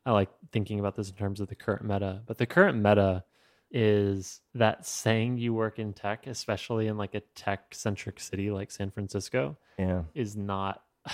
I 0.06 0.12
like 0.12 0.30
thinking 0.52 0.78
about 0.78 0.96
this 0.96 1.10
in 1.10 1.16
terms 1.16 1.40
of 1.40 1.48
the 1.48 1.56
current 1.56 1.84
meta, 1.84 2.22
but 2.26 2.38
the 2.38 2.46
current 2.46 2.78
meta 2.78 3.24
is 3.72 4.40
that 4.54 4.86
saying 4.86 5.38
you 5.38 5.52
work 5.54 5.78
in 5.78 5.92
tech, 5.92 6.26
especially 6.26 6.86
in 6.86 6.96
like 6.96 7.14
a 7.14 7.20
tech 7.34 7.74
centric 7.74 8.18
city 8.18 8.50
like 8.50 8.70
San 8.70 8.90
Francisco, 8.90 9.56
yeah. 9.78 10.02
is 10.14 10.36
not. 10.36 10.82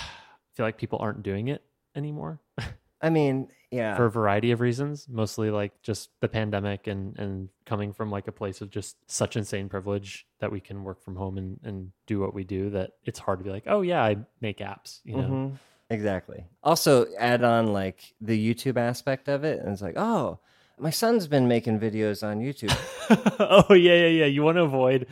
Feel 0.56 0.66
like 0.66 0.78
people 0.78 0.98
aren't 1.00 1.22
doing 1.22 1.48
it 1.48 1.62
anymore 1.94 2.40
I 3.00 3.10
mean, 3.10 3.48
yeah. 3.70 3.94
for 3.94 4.06
a 4.06 4.10
variety 4.10 4.52
of 4.52 4.60
reasons, 4.60 5.06
mostly 5.08 5.50
like 5.50 5.82
just 5.82 6.10
the 6.20 6.28
pandemic 6.28 6.86
and 6.86 7.16
and 7.18 7.48
coming 7.66 7.92
from 7.92 8.10
like 8.10 8.26
a 8.26 8.32
place 8.32 8.60
of 8.60 8.70
just 8.70 8.96
such 9.06 9.36
insane 9.36 9.68
privilege 9.68 10.26
that 10.40 10.50
we 10.50 10.60
can 10.60 10.82
work 10.82 11.02
from 11.02 11.16
home 11.16 11.36
and 11.36 11.60
and 11.62 11.90
do 12.06 12.18
what 12.20 12.32
we 12.34 12.42
do 12.42 12.70
that 12.70 12.92
it's 13.04 13.18
hard 13.18 13.38
to 13.38 13.44
be 13.44 13.50
like, 13.50 13.64
oh 13.66 13.82
yeah, 13.82 14.02
I 14.02 14.16
make 14.40 14.58
apps, 14.58 15.00
you 15.04 15.16
know. 15.16 15.22
Mhm. 15.28 15.58
Exactly. 15.88 16.44
Also, 16.64 17.06
add 17.16 17.44
on 17.44 17.72
like 17.72 18.14
the 18.20 18.36
YouTube 18.36 18.76
aspect 18.76 19.28
of 19.28 19.44
it, 19.44 19.60
and 19.60 19.68
it's 19.68 19.82
like, 19.82 19.96
oh, 19.96 20.40
my 20.78 20.90
son's 20.90 21.28
been 21.28 21.46
making 21.46 21.78
videos 21.78 22.26
on 22.26 22.40
YouTube. 22.40 22.74
oh 23.68 23.74
yeah, 23.74 23.94
yeah, 23.94 24.06
yeah. 24.08 24.26
You 24.26 24.42
want 24.42 24.56
to 24.56 24.62
avoid. 24.62 25.06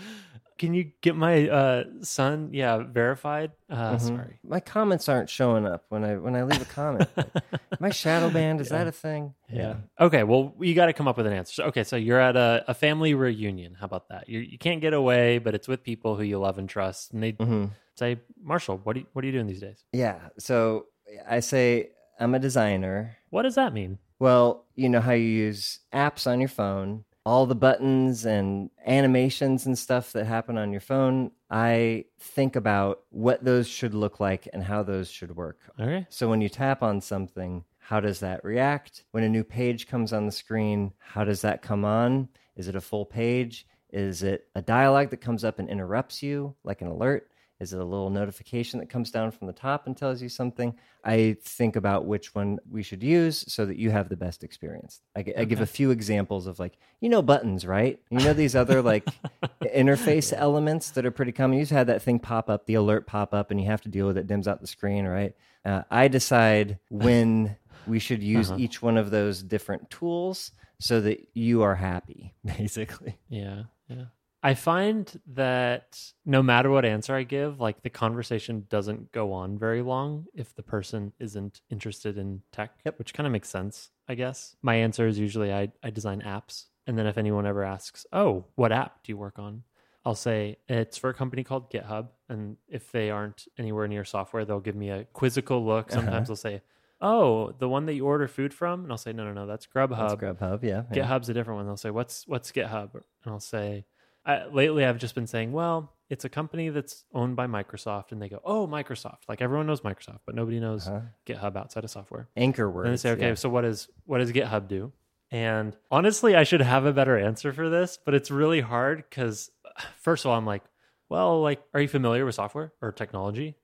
Can 0.59 0.73
you 0.75 0.93
get 1.01 1.17
my 1.17 1.49
uh, 1.49 1.85
son? 2.03 2.51
Yeah, 2.53 2.79
verified. 2.79 3.53
Uh, 3.69 3.97
Mhm. 3.97 4.01
Sorry. 4.01 4.38
My 4.45 4.61
comments 4.61 5.09
aren't 5.09 5.29
showing 5.29 5.67
up 5.67 5.85
when 5.88 6.05
I 6.05 6.17
when 6.17 6.37
I 6.37 6.43
leave 6.45 6.62
a 6.62 6.64
comment. 6.64 7.09
My 7.81 7.90
shadow 7.90 8.31
band 8.31 8.61
is 8.61 8.69
that 8.69 8.87
a 8.87 8.93
thing? 8.93 9.35
Yeah. 9.53 9.75
Okay. 10.01 10.23
Well, 10.23 10.55
you 10.61 10.75
got 10.75 10.87
to 10.87 10.93
come 10.93 11.09
up 11.09 11.17
with 11.17 11.27
an 11.27 11.33
answer. 11.33 11.53
So- 11.55 11.64
Okay. 11.64 11.83
So 11.85 11.97
you're 11.97 12.21
at 12.21 12.37
a, 12.37 12.64
a 12.69 12.75
family 12.75 13.14
reunion. 13.14 13.75
How 13.75 13.87
about 13.87 14.09
that? 14.11 14.29
You 14.29 14.38
you 14.40 14.59
can't 14.59 14.81
get 14.81 14.93
away, 14.95 15.38
but 15.38 15.55
it's 15.57 15.67
with 15.67 15.83
people 15.83 16.14
who 16.17 16.23
you 16.23 16.38
love 16.38 16.59
and 16.59 16.69
trust, 16.69 17.12
and 17.12 17.23
they 17.23 17.33
hmm 17.33 17.67
say, 17.97 18.19
Marshall, 18.43 18.81
what 18.85 18.97
are 18.97 19.01
you, 19.01 19.07
what 19.12 19.23
are 19.25 19.27
you 19.27 19.33
doing 19.33 19.47
these 19.47 19.61
days? 19.61 19.85
Yeah. 19.93 20.19
So 20.38 20.87
I 21.29 21.40
say 21.40 21.90
I'm 22.19 22.35
a 22.35 22.38
designer. 22.38 23.17
What 23.31 23.43
does 23.43 23.55
that 23.57 23.73
mean? 23.73 23.99
Well, 24.21 24.64
you 24.77 24.88
know 24.88 25.01
how 25.01 25.12
you 25.12 25.27
use 25.27 25.81
apps 25.93 26.27
on 26.29 26.40
your 26.40 26.49
phone, 26.49 27.05
all 27.26 27.46
the 27.46 27.54
buttons 27.54 28.26
and 28.26 28.70
animations 28.87 29.66
and 29.66 29.78
stuff 29.78 30.12
that 30.12 30.26
happen 30.26 30.58
on 30.58 30.72
your 30.72 30.80
phone. 30.80 31.30
I 31.50 32.04
think 32.18 32.54
about 32.56 33.02
what 33.10 33.44
those 33.44 33.66
should 33.66 33.94
look 33.94 34.20
like 34.20 34.48
and 34.52 34.62
how 34.62 34.82
those 34.82 35.10
should 35.10 35.34
work. 35.34 35.58
Okay. 35.80 36.06
So 36.10 36.28
when 36.28 36.40
you 36.40 36.48
tap 36.48 36.82
on 36.82 37.00
something, 37.00 37.64
how 37.78 38.00
does 38.00 38.20
that 38.20 38.44
react? 38.44 39.04
When 39.12 39.24
a 39.24 39.28
new 39.28 39.44
page 39.44 39.88
comes 39.88 40.12
on 40.12 40.26
the 40.26 40.32
screen, 40.32 40.92
how 40.98 41.24
does 41.24 41.40
that 41.42 41.62
come 41.62 41.84
on? 41.84 42.28
Is 42.56 42.68
it 42.68 42.76
a 42.76 42.80
full 42.80 43.06
page? 43.06 43.66
Is 43.90 44.22
it 44.22 44.48
a 44.54 44.62
dialogue 44.62 45.10
that 45.10 45.20
comes 45.20 45.44
up 45.44 45.58
and 45.58 45.68
interrupts 45.68 46.22
you, 46.22 46.54
like 46.64 46.82
an 46.82 46.88
alert? 46.88 47.30
Is 47.64 47.72
it 47.72 47.81
a 47.81 47.85
little 47.85 48.11
notification 48.11 48.79
that 48.81 48.90
comes 48.90 49.11
down 49.11 49.31
from 49.31 49.46
the 49.46 49.55
top 49.55 49.87
and 49.87 49.96
tells 49.96 50.20
you 50.20 50.29
something? 50.29 50.74
I 51.03 51.38
think 51.42 51.77
about 51.77 52.05
which 52.05 52.35
one 52.35 52.59
we 52.70 52.83
should 52.83 53.03
use 53.03 53.42
so 53.48 53.64
that 53.64 53.79
you 53.79 53.90
have 53.90 54.11
the 54.11 54.16
best 54.16 54.44
experience. 54.44 55.00
I, 55.16 55.24
I 55.38 55.44
give 55.44 55.62
a 55.62 55.66
few 55.66 55.90
examples 55.90 56.46
of 56.46 56.59
like, 56.59 56.77
you 57.00 57.09
know, 57.09 57.22
buttons, 57.22 57.66
right? 57.66 57.98
You 58.11 58.18
know, 58.18 58.35
these 58.35 58.55
other 58.55 58.83
like 58.83 59.07
interface 59.62 60.35
elements 60.37 60.90
that 60.90 61.07
are 61.07 61.11
pretty 61.11 61.33
common. 61.33 61.59
You've 61.59 61.70
had 61.70 61.87
that 61.87 62.03
thing 62.03 62.18
pop 62.18 62.50
up, 62.50 62.66
the 62.66 62.74
alert 62.74 63.07
pop 63.07 63.33
up, 63.33 63.50
and 63.50 63.59
you 63.59 63.66
have 63.66 63.81
to 63.83 63.88
deal 63.88 64.07
with 64.07 64.18
it, 64.18 64.27
dims 64.27 64.46
out 64.46 64.61
the 64.61 64.66
screen, 64.66 65.07
right? 65.07 65.35
Uh, 65.64 65.85
I 65.90 66.09
decide 66.09 66.79
when 66.90 67.57
we 67.87 67.98
should 67.98 68.22
use 68.22 68.53
each 68.53 68.83
one 68.83 68.98
of 68.98 69.11
those 69.11 69.42
different 69.42 69.88
tools 69.88 70.53
so 70.81 71.00
that 71.00 71.29
you 71.33 71.62
are 71.62 71.74
happy, 71.74 72.35
basically. 72.44 73.18
Yeah, 73.31 73.62
yeah. 73.88 74.05
I 74.44 74.52
find 74.52 75.11
that 75.28 75.98
no 76.26 76.42
matter 76.42 76.70
what 76.70 76.85
answer 76.85 77.14
I 77.14 77.22
give, 77.22 77.61
like 77.61 77.83
the 77.83 77.88
conversation 77.88 78.66
doesn't 78.68 79.11
go 79.11 79.33
on 79.33 79.59
very 79.59 79.80
long 79.80 80.26
if 80.35 80.54
the 80.54 80.62
person 80.62 81.12
isn't 81.18 81.62
interested 81.70 82.18
in 82.18 82.42
tech, 82.52 82.72
Yep. 82.85 82.98
which 82.98 83.14
kind 83.14 83.26
of 83.26 83.33
makes 83.33 83.48
sense, 83.48 83.88
I 84.07 84.14
guess. 84.14 84.54
My 84.61 84.74
answer 84.74 85.09
is 85.09 85.18
usually 85.18 85.50
I, 85.50 85.72
I 85.83 85.88
design 85.88 86.20
apps. 86.20 86.66
And 86.87 86.98
then 86.98 87.07
if 87.07 87.16
anyone 87.16 87.46
ever 87.46 87.64
asks, 87.64 88.04
oh, 88.12 88.44
what 88.54 88.70
app 88.70 89.02
do 89.02 89.12
you 89.12 89.16
work 89.16 89.38
on? 89.38 89.62
I'll 90.04 90.14
say 90.14 90.59
it's 90.68 90.98
for 90.98 91.09
a 91.09 91.14
company 91.14 91.42
called 91.42 91.70
GitHub. 91.72 92.09
And 92.28 92.59
if 92.68 92.92
they 92.92 93.11
aren't 93.11 93.48
anywhere 93.57 93.88
near 93.88 94.04
software, 94.04 94.44
they'll 94.44 94.61
give 94.61 94.76
me 94.76 94.90
a 94.90 95.04
quizzical 95.14 95.64
look. 95.64 95.90
Uh-huh. 95.90 96.02
Sometimes 96.02 96.28
they'll 96.28 96.37
say, 96.37 96.61
oh, 97.00 97.54
the 97.59 97.68
one 97.70 97.87
that 97.87 97.94
you 97.94 98.04
order 98.04 98.28
food 98.28 98.52
from? 98.52 98.83
And 98.83 98.92
I'll 98.92 98.98
say, 98.98 99.14
no, 99.14 99.24
no, 99.24 99.33
no, 99.33 99.46
that's 99.46 99.66
Grubhub. 99.66 99.96
That's 99.96 100.14
Grubhub, 100.14 100.62
yeah. 100.62 100.83
yeah. 100.92 101.07
GitHub's 101.07 101.30
a 101.30 101.33
different 101.35 101.57
one. 101.57 101.66
They'll 101.66 101.78
say, 101.78 101.90
"What's 101.90 102.26
what's 102.28 102.52
GitHub?" 102.52 102.90
And 102.94 103.33
I'll 103.33 103.40
say, 103.40 103.85
I, 104.26 104.46
"Lately, 104.46 104.84
I've 104.84 104.98
just 104.98 105.14
been 105.14 105.26
saying, 105.26 105.52
well, 105.52 105.92
it's 106.08 106.24
a 106.24 106.28
company 106.28 106.68
that's 106.70 107.04
owned 107.12 107.37
by 107.37 107.46
Microsoft." 107.46 108.12
And 108.12 108.20
they 108.22 108.28
go, 108.28 108.40
"Oh, 108.44 108.66
Microsoft!" 108.66 109.20
Like 109.28 109.42
everyone 109.42 109.66
knows 109.66 109.82
Microsoft, 109.82 110.20
but 110.26 110.34
nobody 110.34 110.60
knows 110.60 110.88
Uh-huh. 110.88 111.00
GitHub 111.26 111.56
outside 111.56 111.84
of 111.84 111.90
software. 111.90 112.28
Anchor 112.37 112.70
words. 112.70 112.87
And 112.87 112.92
they 112.94 112.96
say, 112.98 113.10
"Okay, 113.12 113.28
yeah. 113.28 113.34
so 113.34 113.48
what 113.48 113.64
is 113.64 113.88
what 114.06 114.18
does 114.18 114.32
GitHub 114.32 114.68
do?" 114.68 114.92
And 115.30 115.76
honestly, 115.90 116.37
I 116.37 116.44
should 116.44 116.60
have 116.60 116.84
a 116.87 116.92
better 116.92 117.18
answer 117.18 117.52
for 117.52 117.68
this, 117.68 117.98
but 118.04 118.14
it's 118.14 118.30
really 118.30 118.60
hard 118.60 119.04
because 119.08 119.50
first 119.98 120.24
of 120.24 120.30
all, 120.30 120.38
I'm 120.38 120.46
like, 120.46 120.62
"Well, 121.08 121.40
like, 121.42 121.62
are 121.74 121.80
you 121.80 121.88
familiar 121.88 122.24
with 122.24 122.34
software 122.34 122.72
or 122.80 122.92
technology?" 122.92 123.56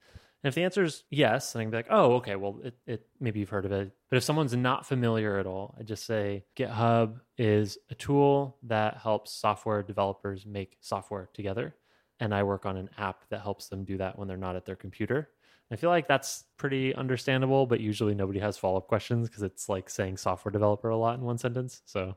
And 0.42 0.48
if 0.48 0.54
the 0.54 0.64
answer 0.64 0.84
is 0.84 1.04
yes, 1.10 1.52
then 1.52 1.60
I 1.60 1.64
can 1.64 1.70
be 1.70 1.76
like, 1.76 1.86
oh, 1.90 2.14
okay, 2.14 2.36
well, 2.36 2.60
it, 2.64 2.74
it 2.86 3.06
maybe 3.20 3.40
you've 3.40 3.50
heard 3.50 3.66
of 3.66 3.72
it. 3.72 3.90
But 4.08 4.16
if 4.16 4.22
someone's 4.22 4.56
not 4.56 4.86
familiar 4.86 5.38
at 5.38 5.46
all, 5.46 5.74
I 5.78 5.82
just 5.82 6.06
say 6.06 6.44
GitHub 6.56 7.20
is 7.36 7.78
a 7.90 7.94
tool 7.94 8.56
that 8.64 8.96
helps 8.96 9.32
software 9.32 9.82
developers 9.82 10.46
make 10.46 10.78
software 10.80 11.28
together. 11.34 11.74
And 12.20 12.34
I 12.34 12.42
work 12.42 12.64
on 12.66 12.76
an 12.76 12.90
app 12.98 13.28
that 13.30 13.42
helps 13.42 13.68
them 13.68 13.84
do 13.84 13.98
that 13.98 14.18
when 14.18 14.28
they're 14.28 14.36
not 14.36 14.56
at 14.56 14.64
their 14.64 14.76
computer. 14.76 15.28
I 15.72 15.76
feel 15.76 15.90
like 15.90 16.08
that's 16.08 16.44
pretty 16.56 16.94
understandable, 16.94 17.64
but 17.64 17.80
usually 17.80 18.14
nobody 18.14 18.40
has 18.40 18.58
follow 18.58 18.78
up 18.78 18.88
questions 18.88 19.28
because 19.28 19.42
it's 19.42 19.68
like 19.68 19.88
saying 19.88 20.16
software 20.16 20.50
developer 20.50 20.88
a 20.88 20.96
lot 20.96 21.18
in 21.18 21.24
one 21.24 21.38
sentence. 21.38 21.82
So 21.84 22.16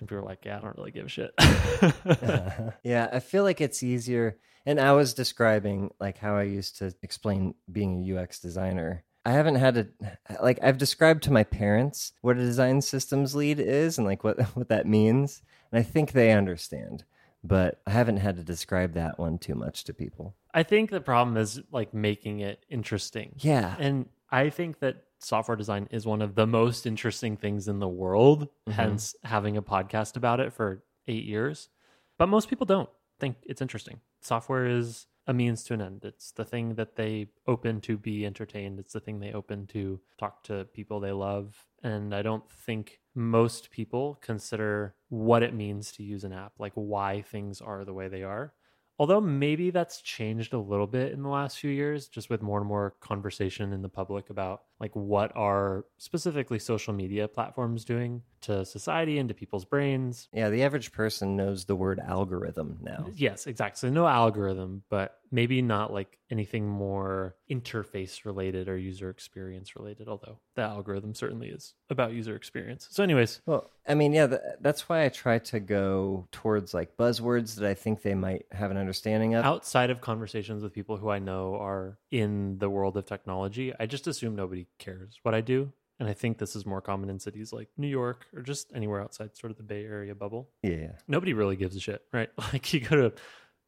and 0.00 0.08
people 0.08 0.22
are 0.22 0.26
like, 0.26 0.44
yeah, 0.44 0.58
I 0.58 0.60
don't 0.60 0.76
really 0.76 0.90
give 0.90 1.06
a 1.06 1.08
shit. 1.08 1.34
yeah, 2.82 3.08
I 3.12 3.20
feel 3.20 3.42
like 3.42 3.60
it's 3.60 3.82
easier. 3.82 4.38
And 4.68 4.78
I 4.78 4.92
was 4.92 5.14
describing 5.14 5.92
like 5.98 6.18
how 6.18 6.36
I 6.36 6.42
used 6.42 6.76
to 6.80 6.94
explain 7.02 7.54
being 7.72 8.04
a 8.04 8.18
UX 8.20 8.38
designer. 8.38 9.02
I 9.24 9.30
haven't 9.32 9.54
had 9.54 9.74
to 9.76 9.88
like 10.42 10.58
I've 10.62 10.76
described 10.76 11.22
to 11.22 11.32
my 11.32 11.42
parents 11.42 12.12
what 12.20 12.36
a 12.36 12.40
design 12.40 12.82
systems 12.82 13.34
lead 13.34 13.60
is 13.60 13.96
and 13.96 14.06
like 14.06 14.22
what 14.22 14.38
what 14.54 14.68
that 14.68 14.86
means, 14.86 15.40
and 15.72 15.80
I 15.80 15.82
think 15.82 16.12
they 16.12 16.32
understand. 16.32 17.04
But 17.42 17.80
I 17.86 17.92
haven't 17.92 18.18
had 18.18 18.36
to 18.36 18.44
describe 18.44 18.92
that 18.92 19.18
one 19.18 19.38
too 19.38 19.54
much 19.54 19.84
to 19.84 19.94
people. 19.94 20.34
I 20.52 20.64
think 20.64 20.90
the 20.90 21.00
problem 21.00 21.38
is 21.38 21.62
like 21.72 21.94
making 21.94 22.40
it 22.40 22.66
interesting. 22.68 23.36
Yeah, 23.38 23.74
And 23.78 24.10
I 24.30 24.50
think 24.50 24.80
that 24.80 25.04
software 25.18 25.56
design 25.56 25.88
is 25.90 26.04
one 26.04 26.20
of 26.20 26.34
the 26.34 26.46
most 26.46 26.84
interesting 26.84 27.38
things 27.38 27.68
in 27.68 27.78
the 27.78 27.88
world, 27.88 28.48
Mhm. 28.68 28.72
hence 28.72 29.16
having 29.24 29.56
a 29.56 29.62
podcast 29.62 30.16
about 30.16 30.40
it 30.40 30.52
for 30.52 30.82
eight 31.06 31.24
years. 31.24 31.70
But 32.18 32.28
most 32.28 32.50
people 32.50 32.66
don't 32.66 32.90
think 33.18 33.36
it's 33.44 33.62
interesting. 33.62 34.00
Software 34.20 34.66
is 34.66 35.06
a 35.26 35.34
means 35.34 35.62
to 35.64 35.74
an 35.74 35.82
end. 35.82 36.04
It's 36.04 36.32
the 36.32 36.44
thing 36.44 36.74
that 36.76 36.96
they 36.96 37.28
open 37.46 37.80
to 37.82 37.98
be 37.98 38.24
entertained, 38.24 38.78
it's 38.78 38.94
the 38.94 39.00
thing 39.00 39.20
they 39.20 39.32
open 39.32 39.66
to 39.68 40.00
talk 40.18 40.42
to 40.44 40.66
people 40.72 41.00
they 41.00 41.12
love. 41.12 41.66
And 41.82 42.14
I 42.14 42.22
don't 42.22 42.50
think 42.50 43.00
most 43.14 43.70
people 43.70 44.18
consider 44.22 44.94
what 45.10 45.42
it 45.42 45.54
means 45.54 45.92
to 45.92 46.02
use 46.02 46.24
an 46.24 46.32
app, 46.32 46.52
like 46.58 46.72
why 46.74 47.22
things 47.22 47.60
are 47.60 47.84
the 47.84 47.92
way 47.92 48.08
they 48.08 48.22
are. 48.22 48.54
Although 48.98 49.20
maybe 49.20 49.70
that's 49.70 50.02
changed 50.02 50.54
a 50.54 50.58
little 50.58 50.86
bit 50.86 51.12
in 51.12 51.22
the 51.22 51.28
last 51.28 51.58
few 51.58 51.70
years, 51.70 52.08
just 52.08 52.30
with 52.30 52.42
more 52.42 52.58
and 52.58 52.66
more 52.66 52.96
conversation 53.00 53.72
in 53.72 53.82
the 53.82 53.88
public 53.88 54.30
about 54.30 54.62
like 54.80 54.94
what 54.94 55.32
are 55.36 55.84
specifically 55.96 56.58
social 56.58 56.92
media 56.94 57.26
platforms 57.28 57.84
doing 57.84 58.22
to 58.40 58.64
society 58.64 59.18
and 59.18 59.28
to 59.28 59.34
people's 59.34 59.64
brains. 59.64 60.28
yeah. 60.32 60.48
The 60.48 60.62
average 60.62 60.92
person 60.92 61.34
knows 61.34 61.64
the 61.64 61.74
word 61.74 61.98
algorithm 61.98 62.78
now. 62.80 63.08
Yes, 63.16 63.48
exactly. 63.48 63.78
So 63.88 63.92
no 63.92 64.06
algorithm, 64.06 64.84
but 64.88 65.18
maybe 65.32 65.60
not 65.60 65.92
like 65.92 66.18
anything 66.30 66.68
more 66.68 67.34
interface 67.50 68.24
related 68.24 68.68
or 68.68 68.78
user 68.78 69.10
experience 69.10 69.74
related, 69.74 70.06
although 70.08 70.38
the 70.54 70.62
algorithm 70.62 71.14
certainly 71.14 71.48
is 71.48 71.74
about 71.90 72.12
user 72.12 72.36
experience. 72.36 72.86
So, 72.90 73.02
anyways, 73.02 73.40
Well, 73.44 73.68
I 73.88 73.94
mean, 73.94 74.12
yeah, 74.12 74.28
th- 74.28 74.40
that's 74.60 74.88
why 74.88 75.04
I 75.04 75.08
try 75.08 75.40
to 75.40 75.58
go 75.58 76.28
towards 76.30 76.72
like 76.72 76.96
buzzwords 76.96 77.56
that 77.56 77.68
I 77.68 77.74
think 77.74 78.02
they 78.02 78.14
might 78.14 78.46
have 78.52 78.70
an 78.70 78.76
understanding 78.76 79.34
of. 79.34 79.44
outside 79.44 79.90
of 79.90 80.00
conversations 80.00 80.62
with 80.62 80.72
people 80.72 80.96
who 80.96 81.08
I 81.10 81.18
know 81.18 81.56
are 81.56 81.98
in 82.12 82.58
the 82.58 82.70
world 82.70 82.96
of 82.96 83.04
technology, 83.06 83.72
I 83.80 83.86
just 83.86 84.06
assume 84.06 84.36
nobody 84.36 84.66
cares 84.78 85.18
what 85.22 85.34
I 85.34 85.40
do. 85.40 85.72
And 86.00 86.08
I 86.08 86.12
think 86.12 86.38
this 86.38 86.54
is 86.54 86.64
more 86.64 86.80
common 86.80 87.10
in 87.10 87.18
cities 87.18 87.52
like 87.52 87.68
New 87.76 87.88
York 87.88 88.26
or 88.34 88.42
just 88.42 88.72
anywhere 88.72 89.00
outside 89.00 89.36
sort 89.36 89.50
of 89.50 89.56
the 89.56 89.64
Bay 89.64 89.84
Area 89.84 90.14
bubble. 90.14 90.48
Yeah. 90.62 90.92
Nobody 91.08 91.32
really 91.32 91.56
gives 91.56 91.74
a 91.74 91.80
shit, 91.80 92.02
right? 92.12 92.30
Like 92.52 92.72
you 92.72 92.80
go 92.80 92.96
to 92.96 93.12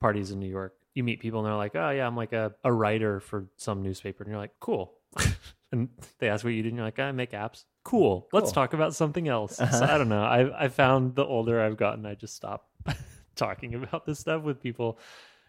parties 0.00 0.30
in 0.30 0.38
New 0.38 0.48
York, 0.48 0.74
you 0.94 1.02
meet 1.02 1.20
people 1.20 1.40
and 1.40 1.46
they're 1.46 1.56
like, 1.56 1.74
oh, 1.74 1.90
yeah, 1.90 2.06
I'm 2.06 2.16
like 2.16 2.32
a, 2.32 2.52
a 2.62 2.72
writer 2.72 3.20
for 3.20 3.46
some 3.56 3.82
newspaper. 3.82 4.22
And 4.22 4.30
you're 4.30 4.40
like, 4.40 4.54
cool. 4.60 4.94
and 5.72 5.88
they 6.18 6.28
ask 6.28 6.44
what 6.44 6.52
you 6.52 6.62
do 6.62 6.68
and 6.68 6.76
you're 6.76 6.86
like, 6.86 7.00
I 7.00 7.10
make 7.10 7.32
apps. 7.32 7.64
Cool. 7.82 8.28
Let's 8.32 8.52
talk 8.52 8.74
about 8.74 8.94
something 8.94 9.26
else. 9.26 9.60
Uh-huh. 9.60 9.88
I 9.90 9.98
don't 9.98 10.08
know. 10.08 10.22
I, 10.22 10.64
I 10.64 10.68
found 10.68 11.16
the 11.16 11.24
older 11.24 11.60
I've 11.60 11.76
gotten, 11.76 12.06
I 12.06 12.14
just 12.14 12.36
stop 12.36 12.68
talking 13.34 13.74
about 13.74 14.06
this 14.06 14.20
stuff 14.20 14.42
with 14.42 14.62
people 14.62 14.98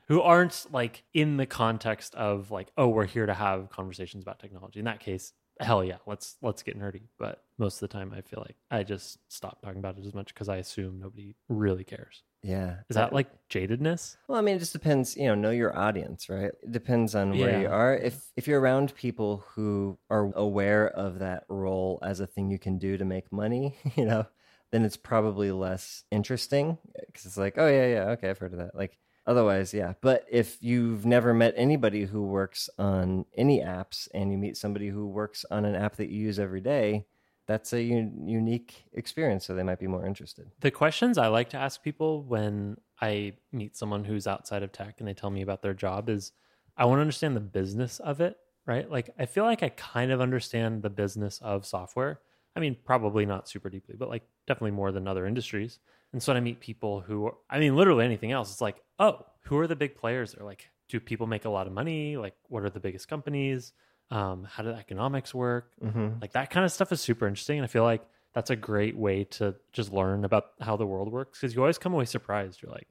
who 0.08 0.22
aren't 0.22 0.66
like 0.72 1.04
in 1.14 1.38
the 1.38 1.46
context 1.46 2.16
of 2.16 2.52
like 2.52 2.70
oh 2.78 2.90
we're 2.90 3.06
here 3.06 3.26
to 3.26 3.34
have 3.34 3.70
conversations 3.70 4.24
about 4.24 4.40
technology 4.40 4.80
in 4.80 4.86
that 4.86 5.00
case 5.00 5.32
hell 5.60 5.84
yeah 5.84 5.98
let's 6.08 6.38
let's 6.42 6.64
get 6.64 6.80
nerdy 6.80 7.04
but 7.20 7.44
most 7.58 7.76
of 7.76 7.90
the 7.90 7.94
time 7.94 8.14
i 8.16 8.22
feel 8.22 8.44
like 8.46 8.56
i 8.72 8.84
just 8.84 9.20
stop 9.28 9.62
talking 9.62 9.80
about 9.80 9.98
it 9.98 10.06
as 10.06 10.14
much 10.14 10.34
because 10.34 10.50
i 10.50 10.58
assume 10.58 11.00
nobody 11.00 11.36
really 11.50 11.84
cares 11.84 12.24
Yeah. 12.42 12.78
is 12.90 12.96
that 12.96 13.12
uh, 13.12 13.16
like 13.16 13.28
jadedness 13.50 14.18
Well, 14.28 14.40
I 14.40 14.42
mean, 14.42 14.56
it 14.56 14.60
just 14.60 14.74
depends. 14.74 15.16
You 15.16 15.28
know, 15.28 15.36
know 15.36 15.52
your 15.52 15.78
audience, 15.78 16.30
right? 16.30 16.52
It 16.64 16.72
depends 16.72 17.14
on 17.16 17.38
where 17.38 17.62
you 17.62 17.68
are. 17.68 17.94
If 17.96 18.32
if 18.36 18.48
you're 18.48 18.60
around 18.62 18.96
people 18.96 19.44
who 19.54 20.00
are 20.10 20.32
aware 20.36 20.88
of 20.88 21.20
that 21.20 21.44
role 21.50 22.00
as 22.02 22.20
a 22.22 22.28
thing 22.28 22.50
you 22.50 22.58
can 22.58 22.80
do 22.80 22.98
to 22.98 23.06
make 23.06 23.32
money, 23.32 23.76
you 23.96 24.06
know, 24.06 24.26
then 24.72 24.84
it's 24.86 24.98
probably 24.98 25.52
less 25.52 26.06
interesting 26.12 26.78
because 27.08 27.26
it's 27.26 27.38
like, 27.38 27.56
oh 27.58 27.68
yeah, 27.68 27.88
yeah, 27.88 28.04
okay, 28.12 28.30
I've 28.30 28.40
heard 28.40 28.54
of 28.54 28.60
that. 28.60 28.74
Like 28.74 28.98
otherwise, 29.28 29.74
yeah. 29.74 29.94
But 30.02 30.26
if 30.30 30.58
you've 30.62 31.06
never 31.06 31.34
met 31.34 31.54
anybody 31.58 32.06
who 32.06 32.24
works 32.26 32.70
on 32.78 33.26
any 33.36 33.62
apps 33.62 34.08
and 34.14 34.32
you 34.32 34.38
meet 34.38 34.58
somebody 34.58 34.90
who 34.90 35.08
works 35.08 35.46
on 35.52 35.66
an 35.66 35.76
app 35.76 35.96
that 35.98 36.10
you 36.10 36.20
use 36.22 36.40
every 36.40 36.62
day, 36.62 37.06
that's 37.48 37.74
a 37.74 37.82
un- 37.82 38.24
unique 38.28 38.86
experience. 38.94 39.46
So 39.46 39.54
they 39.56 39.64
might 39.64 39.80
be 39.80 39.88
more 39.88 40.06
interested. 40.06 40.50
the 40.62 40.72
questions 40.72 41.18
i 41.18 41.28
like 41.28 41.50
to 41.50 41.58
ask 41.58 41.82
people 41.84 42.24
when 42.24 42.78
i 43.02 43.34
meet 43.52 43.76
someone 43.76 44.04
who's 44.04 44.28
outside 44.28 44.64
of 44.64 44.72
tech 44.72 44.96
and 45.00 45.08
they 45.08 45.14
tell 45.14 45.30
me 45.32 45.42
about 45.42 45.62
their 45.62 45.74
job 45.74 46.08
is 46.08 46.32
i 46.78 46.86
want 46.86 46.98
to 46.98 47.02
understand 47.02 47.36
the 47.36 47.40
business 47.42 48.00
of 48.00 48.22
it 48.22 48.38
right 48.68 48.90
like 48.92 49.10
i 49.18 49.26
feel 49.26 49.44
like 49.44 49.64
i 49.64 49.70
kind 49.70 50.12
of 50.12 50.22
understand 50.22 50.82
the 50.84 50.90
business 50.90 51.40
of 51.42 51.66
software 51.66 52.20
i 52.56 52.60
mean 52.60 52.76
probably 52.86 53.26
not 53.26 53.50
super 53.50 53.70
deeply 53.70 53.96
but 53.98 54.08
like 54.08 54.24
definitely 54.48 54.72
more 54.72 54.92
than 54.92 55.08
other 55.08 55.26
industries 55.26 55.80
and 56.14 56.22
so 56.22 56.32
when 56.32 56.38
i 56.38 56.40
meet 56.42 56.60
people 56.60 57.02
who 57.02 57.32
i 57.50 57.60
mean 57.60 57.76
literally 57.76 58.06
anything 58.06 58.32
else 58.32 58.52
it's 58.52 58.62
like 58.62 58.82
oh 59.00 59.26
who 59.46 59.58
are 59.58 59.68
the 59.68 59.76
big 59.76 59.96
players? 59.96 60.34
They're 60.34 60.46
like 60.46 60.70
do 60.88 61.00
people 61.00 61.26
make 61.26 61.46
a 61.46 61.50
lot 61.50 61.68
of 61.68 61.74
money? 61.74 62.18
Like 62.18 62.36
what 62.50 62.64
are 62.64 62.70
the 62.70 62.80
biggest 62.80 63.08
companies? 63.08 63.72
Um, 64.10 64.46
how 64.50 64.62
do 64.64 64.70
economics 64.70 65.34
work? 65.34 65.72
Mm-hmm. 65.84 66.20
like 66.22 66.34
that 66.34 66.50
kind 66.50 66.66
of 66.66 66.72
stuff 66.72 66.92
is 66.92 67.02
super 67.02 67.28
interesting 67.28 67.58
and 67.58 67.64
i 67.64 67.68
feel 67.68 67.84
like 67.84 68.06
that's 68.34 68.50
a 68.50 68.56
great 68.56 68.96
way 68.96 69.26
to 69.26 69.56
just 69.74 69.92
learn 69.92 70.24
about 70.26 70.52
how 70.62 70.78
the 70.78 70.86
world 70.86 71.12
works 71.12 71.40
because 71.40 71.54
you 71.54 71.62
always 71.62 71.78
come 71.78 71.94
away 71.94 72.06
surprised. 72.06 72.62
You're 72.62 72.72
like 72.72 72.88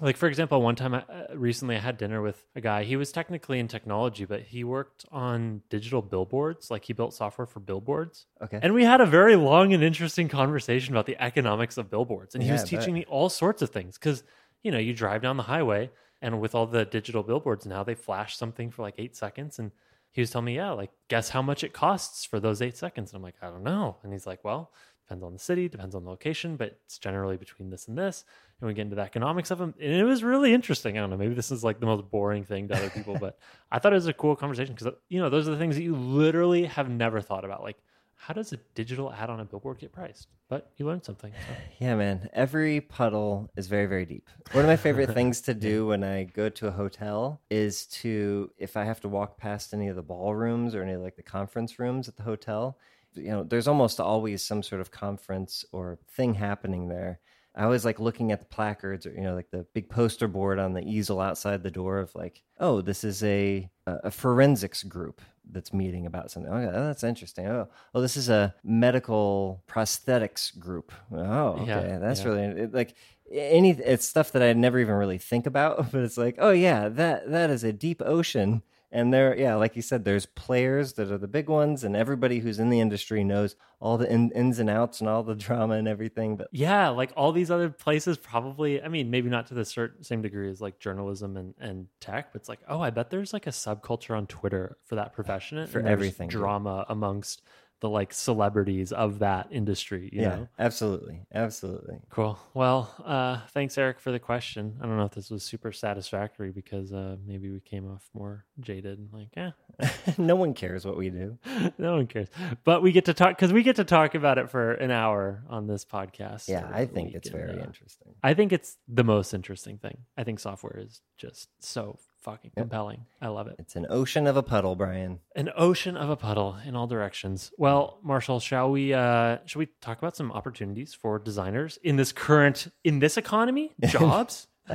like 0.00 0.16
for 0.16 0.26
example 0.26 0.60
one 0.60 0.74
time 0.74 0.94
I, 0.94 1.00
uh, 1.02 1.26
recently 1.36 1.76
i 1.76 1.78
had 1.78 1.96
dinner 1.98 2.20
with 2.20 2.46
a 2.56 2.60
guy 2.60 2.84
he 2.84 2.96
was 2.96 3.12
technically 3.12 3.58
in 3.58 3.68
technology 3.68 4.24
but 4.24 4.42
he 4.42 4.64
worked 4.64 5.04
on 5.12 5.62
digital 5.70 6.02
billboards 6.02 6.70
like 6.70 6.84
he 6.84 6.92
built 6.92 7.14
software 7.14 7.46
for 7.46 7.60
billboards 7.60 8.26
Okay. 8.40 8.62
and 8.62 8.74
we 8.74 8.84
had 8.84 9.00
a 9.00 9.06
very 9.06 9.36
long 9.36 9.72
and 9.72 9.82
interesting 9.82 10.28
conversation 10.28 10.94
about 10.94 11.06
the 11.06 11.20
economics 11.22 11.76
of 11.76 11.90
billboards 11.90 12.34
and 12.34 12.42
he 12.42 12.50
Yeah, 12.50 12.52
was 12.52 12.64
teaching 12.64 12.92
bet. 12.92 12.94
me 12.94 13.04
all 13.06 13.28
sorts 13.28 13.62
of 13.62 13.70
things 13.70 13.96
because 13.98 14.24
you 14.62 14.72
know 14.72 14.78
you 14.78 14.92
drive 14.94 15.22
down 15.22 15.36
the 15.36 15.44
highway 15.44 15.90
And 16.22 16.40
with 16.40 16.54
all 16.54 16.66
the 16.66 16.86
digital 16.86 17.22
billboards 17.22 17.66
now, 17.66 17.84
they 17.84 17.94
flash 17.94 18.36
something 18.36 18.70
for 18.70 18.80
like 18.82 18.94
eight 18.96 19.14
seconds. 19.14 19.58
And 19.58 19.72
he 20.12 20.22
was 20.22 20.30
telling 20.30 20.46
me, 20.46 20.56
yeah, 20.56 20.70
like, 20.70 20.90
guess 21.08 21.28
how 21.28 21.42
much 21.42 21.62
it 21.64 21.74
costs 21.74 22.24
for 22.24 22.40
those 22.40 22.62
eight 22.62 22.76
seconds? 22.78 23.10
And 23.12 23.16
I'm 23.18 23.22
like, 23.22 23.34
I 23.42 23.50
don't 23.50 23.62
know. 23.62 23.98
And 24.02 24.10
he's 24.12 24.26
like, 24.26 24.42
well, 24.42 24.72
depends 25.04 25.22
on 25.22 25.32
the 25.34 25.38
city, 25.38 25.68
depends 25.68 25.94
on 25.94 26.04
the 26.04 26.08
location, 26.10 26.56
but 26.56 26.80
it's 26.86 26.98
generally 26.98 27.36
between 27.36 27.68
this 27.68 27.88
and 27.88 27.98
this. 27.98 28.24
And 28.64 28.68
we 28.68 28.74
get 28.74 28.82
into 28.82 28.96
the 28.96 29.02
economics 29.02 29.50
of 29.50 29.58
them. 29.58 29.74
And 29.78 29.92
it 29.92 30.04
was 30.04 30.24
really 30.24 30.54
interesting. 30.54 30.96
I 30.96 31.02
don't 31.02 31.10
know, 31.10 31.18
maybe 31.18 31.34
this 31.34 31.50
is 31.50 31.62
like 31.62 31.80
the 31.80 31.86
most 31.86 32.10
boring 32.10 32.44
thing 32.44 32.68
to 32.68 32.74
other 32.74 32.88
people, 32.88 33.14
but 33.20 33.38
I 33.70 33.78
thought 33.78 33.92
it 33.92 33.96
was 33.96 34.06
a 34.06 34.14
cool 34.14 34.34
conversation 34.36 34.74
because, 34.74 34.94
you 35.10 35.20
know, 35.20 35.28
those 35.28 35.46
are 35.46 35.50
the 35.50 35.58
things 35.58 35.76
that 35.76 35.82
you 35.82 35.94
literally 35.94 36.64
have 36.64 36.88
never 36.88 37.20
thought 37.20 37.44
about. 37.44 37.62
Like, 37.62 37.76
how 38.14 38.32
does 38.32 38.54
a 38.54 38.56
digital 38.74 39.12
ad 39.12 39.28
on 39.28 39.38
a 39.40 39.44
billboard 39.44 39.80
get 39.80 39.92
priced? 39.92 40.28
But 40.48 40.70
you 40.78 40.86
learned 40.86 41.04
something. 41.04 41.30
So. 41.32 41.54
Yeah, 41.78 41.94
man. 41.94 42.30
Every 42.32 42.80
puddle 42.80 43.50
is 43.54 43.66
very, 43.66 43.84
very 43.84 44.06
deep. 44.06 44.30
One 44.52 44.64
of 44.64 44.68
my 44.68 44.76
favorite 44.76 45.10
things 45.14 45.42
to 45.42 45.52
do 45.52 45.88
when 45.88 46.02
I 46.02 46.24
go 46.24 46.48
to 46.48 46.68
a 46.68 46.70
hotel 46.70 47.42
is 47.50 47.84
to, 47.86 48.50
if 48.56 48.78
I 48.78 48.84
have 48.84 49.02
to 49.02 49.08
walk 49.08 49.36
past 49.36 49.74
any 49.74 49.88
of 49.88 49.96
the 49.96 50.02
ballrooms 50.02 50.74
or 50.74 50.82
any 50.82 50.94
of 50.94 51.02
like 51.02 51.16
the 51.16 51.22
conference 51.22 51.78
rooms 51.78 52.08
at 52.08 52.16
the 52.16 52.22
hotel, 52.22 52.78
you 53.12 53.30
know, 53.30 53.42
there's 53.42 53.68
almost 53.68 54.00
always 54.00 54.42
some 54.42 54.62
sort 54.62 54.80
of 54.80 54.90
conference 54.90 55.66
or 55.70 55.98
thing 56.08 56.32
happening 56.32 56.88
there. 56.88 57.20
I 57.56 57.66
was 57.66 57.84
like 57.84 58.00
looking 58.00 58.32
at 58.32 58.40
the 58.40 58.46
placards 58.46 59.06
or 59.06 59.12
you 59.12 59.20
know 59.20 59.34
like 59.34 59.50
the 59.50 59.64
big 59.74 59.88
poster 59.88 60.26
board 60.28 60.58
on 60.58 60.72
the 60.72 60.82
easel 60.82 61.20
outside 61.20 61.62
the 61.62 61.70
door 61.70 61.98
of 61.98 62.14
like 62.14 62.42
oh 62.58 62.80
this 62.80 63.04
is 63.04 63.22
a 63.22 63.70
a 63.86 64.10
forensics 64.10 64.82
group 64.82 65.20
that's 65.50 65.72
meeting 65.72 66.06
about 66.06 66.30
something. 66.30 66.50
Oh, 66.50 66.86
that's 66.86 67.04
interesting. 67.04 67.46
Oh, 67.46 67.68
oh, 67.94 68.00
this 68.00 68.16
is 68.16 68.28
a 68.28 68.54
medical 68.64 69.62
prosthetics 69.68 70.58
group. 70.58 70.92
Oh, 71.12 71.58
okay, 71.60 71.66
Yeah, 71.66 71.98
that's 71.98 72.20
yeah. 72.20 72.26
really 72.26 72.42
it, 72.62 72.74
like 72.74 72.94
any. 73.30 73.70
It's 73.70 74.06
stuff 74.08 74.32
that 74.32 74.42
I 74.42 74.52
never 74.54 74.78
even 74.78 74.94
really 74.94 75.18
think 75.18 75.46
about, 75.46 75.90
but 75.92 76.02
it's 76.02 76.16
like, 76.16 76.36
oh 76.38 76.50
yeah, 76.50 76.88
that 76.88 77.30
that 77.30 77.50
is 77.50 77.64
a 77.64 77.72
deep 77.72 78.02
ocean. 78.04 78.62
And 78.94 79.12
there, 79.12 79.36
yeah, 79.36 79.56
like 79.56 79.74
you 79.74 79.82
said, 79.82 80.04
there's 80.04 80.24
players 80.24 80.92
that 80.92 81.10
are 81.10 81.18
the 81.18 81.26
big 81.26 81.48
ones, 81.48 81.82
and 81.82 81.96
everybody 81.96 82.38
who's 82.38 82.60
in 82.60 82.70
the 82.70 82.78
industry 82.78 83.24
knows 83.24 83.56
all 83.80 83.98
the 83.98 84.08
in, 84.08 84.30
ins 84.30 84.60
and 84.60 84.70
outs 84.70 85.00
and 85.00 85.10
all 85.10 85.24
the 85.24 85.34
drama 85.46 85.74
and 85.74 85.88
everything. 85.88 86.36
But 86.36 86.46
Yeah, 86.52 86.90
like 86.90 87.12
all 87.16 87.32
these 87.32 87.50
other 87.50 87.70
places 87.70 88.16
probably, 88.16 88.80
I 88.80 88.86
mean, 88.86 89.10
maybe 89.10 89.28
not 89.28 89.48
to 89.48 89.54
the 89.54 89.64
certain 89.64 90.04
same 90.04 90.22
degree 90.22 90.48
as 90.48 90.60
like 90.60 90.78
journalism 90.78 91.36
and, 91.36 91.54
and 91.58 91.88
tech, 91.98 92.32
but 92.32 92.42
it's 92.42 92.48
like, 92.48 92.60
oh, 92.68 92.80
I 92.80 92.90
bet 92.90 93.10
there's 93.10 93.32
like 93.32 93.48
a 93.48 93.50
subculture 93.50 94.16
on 94.16 94.28
Twitter 94.28 94.78
for 94.84 94.94
that 94.94 95.12
profession. 95.12 95.66
For 95.66 95.80
everything. 95.80 96.28
Drama 96.28 96.86
amongst 96.88 97.42
the 97.80 97.88
like 97.88 98.12
celebrities 98.12 98.92
of 98.92 99.18
that 99.18 99.48
industry, 99.50 100.08
you 100.12 100.22
yeah, 100.22 100.28
know? 100.28 100.48
absolutely, 100.58 101.26
absolutely. 101.34 101.96
Cool. 102.08 102.38
Well, 102.54 102.90
uh, 103.04 103.40
thanks, 103.52 103.76
Eric, 103.76 104.00
for 104.00 104.10
the 104.10 104.18
question. 104.18 104.78
I 104.80 104.86
don't 104.86 104.96
know 104.96 105.04
if 105.04 105.12
this 105.12 105.30
was 105.30 105.42
super 105.42 105.72
satisfactory 105.72 106.50
because 106.50 106.92
uh, 106.92 107.16
maybe 107.26 107.50
we 107.50 107.60
came 107.60 107.90
off 107.90 108.02
more 108.14 108.46
jaded. 108.60 109.08
Like, 109.12 109.28
yeah, 109.36 109.50
no 110.18 110.36
one 110.36 110.54
cares 110.54 110.86
what 110.86 110.96
we 110.96 111.10
do. 111.10 111.38
no 111.78 111.96
one 111.96 112.06
cares. 112.06 112.28
But 112.64 112.82
we 112.82 112.92
get 112.92 113.04
to 113.06 113.14
talk 113.14 113.30
because 113.30 113.52
we 113.52 113.62
get 113.62 113.76
to 113.76 113.84
talk 113.84 114.14
about 114.14 114.38
it 114.38 114.50
for 114.50 114.72
an 114.72 114.90
hour 114.90 115.42
on 115.48 115.66
this 115.66 115.84
podcast. 115.84 116.48
Yeah, 116.48 116.68
I 116.72 116.86
think 116.86 117.14
it's 117.14 117.28
and, 117.28 117.36
very 117.36 117.60
uh, 117.60 117.64
interesting. 117.64 118.14
I 118.22 118.34
think 118.34 118.52
it's 118.52 118.76
the 118.88 119.04
most 119.04 119.34
interesting 119.34 119.78
thing. 119.78 119.98
I 120.16 120.24
think 120.24 120.40
software 120.40 120.78
is 120.78 121.00
just 121.18 121.48
so 121.60 121.98
fucking 122.24 122.50
Yep. 122.56 122.64
compelling. 122.64 123.06
I 123.22 123.28
love 123.28 123.46
it. 123.46 123.56
It's 123.58 123.76
an 123.76 123.86
ocean 123.88 124.26
of 124.26 124.36
a 124.36 124.42
puddle, 124.42 124.74
Brian. 124.74 125.20
An 125.36 125.50
ocean 125.56 125.96
of 125.96 126.10
a 126.10 126.16
puddle 126.16 126.56
in 126.66 126.74
all 126.74 126.86
directions. 126.88 127.52
Well, 127.56 127.98
Marshall, 128.02 128.40
shall 128.40 128.70
we 128.72 128.92
uh 128.92 129.38
shall 129.46 129.60
we 129.60 129.66
talk 129.80 129.98
about 129.98 130.16
some 130.16 130.32
opportunities 130.32 130.94
for 130.94 131.18
designers 131.18 131.78
in 131.82 131.94
this 131.96 132.10
current 132.12 132.68
in 132.82 132.98
this 132.98 133.16
economy? 133.16 133.72
Jobs? 133.86 134.48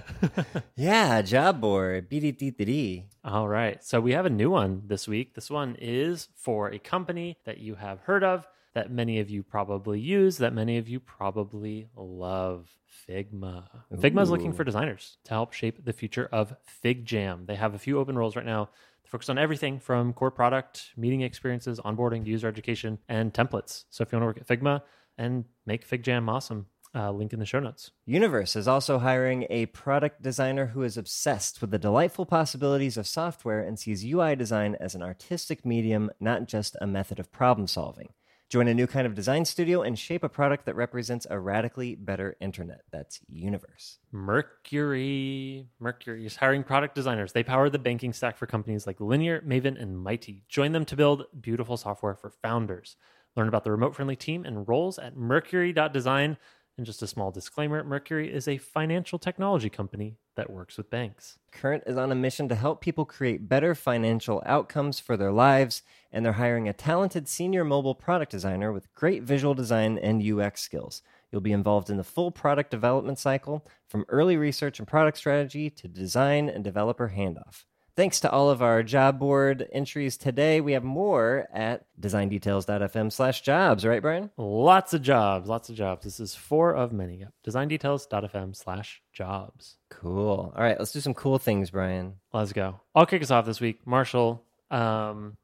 Yeah, 0.75 1.21
job 1.23 1.59
board. 1.61 2.09
BDDD. 2.09 3.05
All 3.23 3.47
right. 3.47 3.83
So 3.83 3.99
we 3.99 4.13
have 4.13 4.25
a 4.25 4.29
new 4.29 4.49
one 4.51 4.83
this 4.85 5.07
week. 5.07 5.33
This 5.35 5.49
one 5.49 5.75
is 5.79 6.27
for 6.35 6.69
a 6.69 6.79
company 6.79 7.37
that 7.45 7.57
you 7.57 7.75
have 7.75 7.99
heard 8.01 8.23
of, 8.23 8.47
that 8.75 8.91
many 8.91 9.19
of 9.19 9.29
you 9.29 9.41
probably 9.43 9.99
use, 9.99 10.37
that 10.37 10.53
many 10.53 10.77
of 10.77 10.87
you 10.87 10.99
probably 10.99 11.87
love. 11.95 12.69
Figma. 13.07 13.67
Figma 13.93 14.21
is 14.21 14.29
looking 14.29 14.53
for 14.53 14.63
designers 14.63 15.17
to 15.25 15.31
help 15.31 15.53
shape 15.53 15.83
the 15.83 15.93
future 15.93 16.27
of 16.31 16.55
FigJam. 16.83 17.47
They 17.47 17.55
have 17.55 17.73
a 17.73 17.79
few 17.79 17.99
open 17.99 18.17
roles 18.17 18.35
right 18.35 18.45
now. 18.45 18.69
They 19.03 19.09
focus 19.09 19.29
on 19.29 19.37
everything 19.37 19.79
from 19.79 20.13
core 20.13 20.31
product, 20.31 20.91
meeting 20.95 21.21
experiences, 21.21 21.79
onboarding, 21.79 22.25
user 22.25 22.47
education, 22.47 22.99
and 23.07 23.33
templates. 23.33 23.85
So 23.89 24.03
if 24.03 24.11
you 24.11 24.17
want 24.17 24.23
to 24.23 24.27
work 24.27 24.37
at 24.37 24.47
Figma 24.47 24.81
and 25.17 25.45
make 25.65 25.87
FigJam 25.87 26.29
awesome, 26.29 26.67
uh, 26.95 27.11
link 27.11 27.33
in 27.33 27.39
the 27.39 27.45
show 27.45 27.59
notes. 27.59 27.91
Universe 28.05 28.55
is 28.55 28.67
also 28.67 28.99
hiring 28.99 29.45
a 29.49 29.67
product 29.67 30.21
designer 30.21 30.67
who 30.67 30.83
is 30.83 30.97
obsessed 30.97 31.61
with 31.61 31.71
the 31.71 31.77
delightful 31.77 32.25
possibilities 32.25 32.97
of 32.97 33.07
software 33.07 33.61
and 33.61 33.77
sees 33.77 34.03
UI 34.03 34.35
design 34.35 34.75
as 34.79 34.95
an 34.95 35.03
artistic 35.03 35.65
medium, 35.65 36.09
not 36.19 36.47
just 36.47 36.75
a 36.81 36.87
method 36.87 37.19
of 37.19 37.31
problem 37.31 37.67
solving. 37.67 38.09
Join 38.49 38.67
a 38.67 38.73
new 38.73 38.87
kind 38.87 39.05
of 39.05 39.13
design 39.13 39.45
studio 39.45 39.83
and 39.83 39.97
shape 39.97 40.23
a 40.23 40.29
product 40.29 40.65
that 40.65 40.75
represents 40.75 41.27
a 41.29 41.39
radically 41.39 41.93
better 41.93 42.35
internet. 42.41 42.81
That's 42.91 43.19
Universe. 43.29 43.99
Mercury. 44.11 45.67
Mercury 45.79 46.25
is 46.25 46.37
hiring 46.37 46.63
product 46.63 46.95
designers. 46.95 47.31
They 47.31 47.43
power 47.43 47.69
the 47.69 47.77
banking 47.77 48.11
stack 48.11 48.37
for 48.37 48.47
companies 48.47 48.87
like 48.87 48.99
Linear, 48.99 49.41
Maven, 49.41 49.79
and 49.79 49.99
Mighty. 49.99 50.45
Join 50.49 50.71
them 50.71 50.83
to 50.85 50.95
build 50.95 51.25
beautiful 51.39 51.77
software 51.77 52.15
for 52.15 52.31
founders. 52.41 52.95
Learn 53.35 53.47
about 53.47 53.63
the 53.63 53.71
remote 53.71 53.95
friendly 53.95 54.15
team 54.15 54.43
and 54.43 54.67
roles 54.67 54.97
at 54.97 55.15
mercury.design. 55.15 56.37
And 56.79 56.85
just 56.85 57.01
a 57.01 57.07
small 57.07 57.29
disclaimer 57.29 57.83
Mercury 57.83 58.33
is 58.33 58.47
a 58.47 58.57
financial 58.57 59.19
technology 59.19 59.69
company 59.69 60.15
that 60.37 60.49
works 60.49 60.77
with 60.77 60.89
banks. 60.89 61.37
Current 61.51 61.83
is 61.85 61.97
on 61.97 62.09
a 62.09 62.15
mission 62.15 62.47
to 62.47 62.55
help 62.55 62.79
people 62.79 63.03
create 63.03 63.49
better 63.49 63.75
financial 63.75 64.41
outcomes 64.45 64.97
for 64.97 65.17
their 65.17 65.33
lives, 65.33 65.83
and 66.09 66.23
they're 66.23 66.31
hiring 66.31 66.69
a 66.69 66.73
talented 66.73 67.27
senior 67.27 67.65
mobile 67.65 67.95
product 67.95 68.31
designer 68.31 68.71
with 68.71 68.95
great 68.95 69.23
visual 69.23 69.53
design 69.53 69.97
and 69.97 70.23
UX 70.23 70.61
skills. 70.61 71.01
You'll 71.33 71.41
be 71.41 71.51
involved 71.51 71.89
in 71.89 71.97
the 71.97 72.03
full 72.05 72.31
product 72.31 72.71
development 72.71 73.19
cycle, 73.19 73.67
from 73.89 74.05
early 74.07 74.37
research 74.37 74.79
and 74.79 74.87
product 74.87 75.17
strategy 75.17 75.69
to 75.69 75.89
design 75.89 76.47
and 76.47 76.63
developer 76.63 77.11
handoff. 77.13 77.65
Thanks 77.99 78.21
to 78.21 78.31
all 78.31 78.49
of 78.49 78.61
our 78.61 78.81
job 78.81 79.19
board 79.19 79.67
entries 79.73 80.15
today. 80.15 80.61
We 80.61 80.71
have 80.71 80.85
more 80.85 81.49
at 81.51 81.85
designdetails.fm 81.99 83.11
slash 83.11 83.41
jobs, 83.41 83.85
right, 83.85 84.01
Brian? 84.01 84.29
Lots 84.37 84.93
of 84.93 85.01
jobs, 85.01 85.49
lots 85.49 85.67
of 85.67 85.75
jobs. 85.75 86.05
This 86.05 86.21
is 86.21 86.33
four 86.33 86.73
of 86.73 86.93
many. 86.93 87.17
Yep. 87.17 87.33
Designdetails.fm 87.45 88.55
slash 88.55 89.01
jobs. 89.11 89.75
Cool. 89.89 90.53
All 90.55 90.63
right, 90.63 90.79
let's 90.79 90.93
do 90.93 91.01
some 91.01 91.13
cool 91.13 91.39
things, 91.39 91.71
Brian. 91.71 92.13
Let's 92.31 92.53
go. 92.53 92.79
I'll 92.95 93.05
kick 93.05 93.21
us 93.21 93.31
off 93.31 93.45
this 93.45 93.59
week. 93.59 93.85
Marshall, 93.85 94.45
um, 94.71 95.35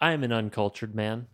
I 0.00 0.12
am 0.12 0.22
an 0.22 0.30
uncultured 0.30 0.94
man. 0.94 1.26